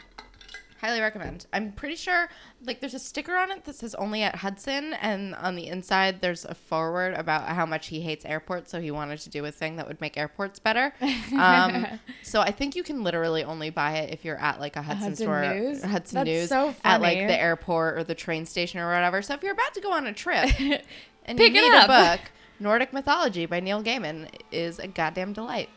Highly 0.81 1.03
recommend. 1.03 1.45
I'm 1.53 1.73
pretty 1.73 1.97
sure, 1.97 2.31
like, 2.65 2.81
there's 2.81 2.95
a 2.95 2.99
sticker 2.99 3.37
on 3.37 3.51
it 3.51 3.65
that 3.67 3.75
says 3.75 3.95
only 3.97 4.23
at 4.23 4.37
Hudson, 4.37 4.95
and 4.95 5.35
on 5.35 5.55
the 5.55 5.67
inside, 5.67 6.23
there's 6.23 6.47
a 6.47 6.55
forward 6.55 7.13
about 7.13 7.47
how 7.49 7.67
much 7.67 7.89
he 7.89 8.01
hates 8.01 8.25
airports, 8.25 8.71
so 8.71 8.81
he 8.81 8.91
wanted 8.91 9.19
to 9.21 9.29
do 9.29 9.45
a 9.45 9.51
thing 9.51 9.77
that 9.77 9.87
would 9.87 10.01
make 10.01 10.17
airports 10.17 10.59
better. 10.59 10.95
Um, 11.37 11.87
so 12.23 12.41
I 12.41 12.51
think 12.51 12.77
you 12.77 12.83
can 12.83 13.03
literally 13.05 13.45
only 13.45 13.69
buy 13.69 13.99
it 13.99 14.15
if 14.15 14.25
you're 14.25 14.41
at, 14.41 14.59
like, 14.59 14.77
a 14.77 14.81
Hudson, 14.81 15.11
Hudson 15.11 15.27
store, 15.27 15.55
News? 15.55 15.85
Hudson 15.85 16.15
That's 16.15 16.27
News, 16.27 16.49
so 16.49 16.75
at, 16.83 17.03
like, 17.03 17.19
the 17.19 17.39
airport 17.39 17.99
or 17.99 18.05
the 18.05 18.15
train 18.15 18.47
station 18.47 18.81
or 18.81 18.91
whatever. 18.91 19.21
So 19.21 19.35
if 19.35 19.43
you're 19.43 19.53
about 19.53 19.75
to 19.75 19.83
go 19.83 19.93
on 19.93 20.07
a 20.07 20.15
trip 20.15 20.49
and 21.27 21.37
Pick 21.37 21.53
you 21.55 21.61
need 21.61 21.77
up. 21.77 21.91
a 21.91 22.17
book, 22.17 22.31
Nordic 22.59 22.95
Mythology 22.95 23.45
by 23.45 23.61
Neil 23.61 23.83
Gaiman 23.83 24.31
is 24.51 24.79
a 24.79 24.89
goddamn 24.89 25.35
delight. 25.35 25.69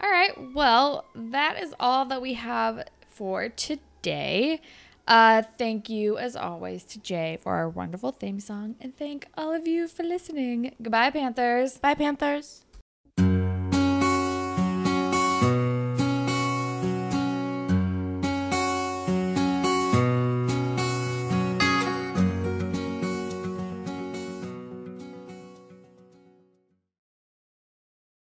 All 0.00 0.10
right. 0.10 0.52
Well, 0.52 1.04
that 1.14 1.62
is 1.62 1.74
all 1.78 2.04
that 2.06 2.20
we 2.20 2.34
have 2.34 2.88
for 3.08 3.48
today. 4.06 4.60
Uh, 5.08 5.42
thank 5.58 5.88
you, 5.88 6.18
as 6.18 6.36
always, 6.36 6.84
to 6.84 6.98
Jay 7.00 7.38
for 7.42 7.54
our 7.54 7.68
wonderful 7.68 8.12
theme 8.12 8.40
song, 8.40 8.76
and 8.80 8.96
thank 8.96 9.26
all 9.36 9.52
of 9.52 9.66
you 9.66 9.88
for 9.88 10.02
listening. 10.02 10.74
Goodbye, 10.82 11.10
Panthers. 11.10 11.78
Bye, 11.78 11.94
Panthers. 11.94 12.65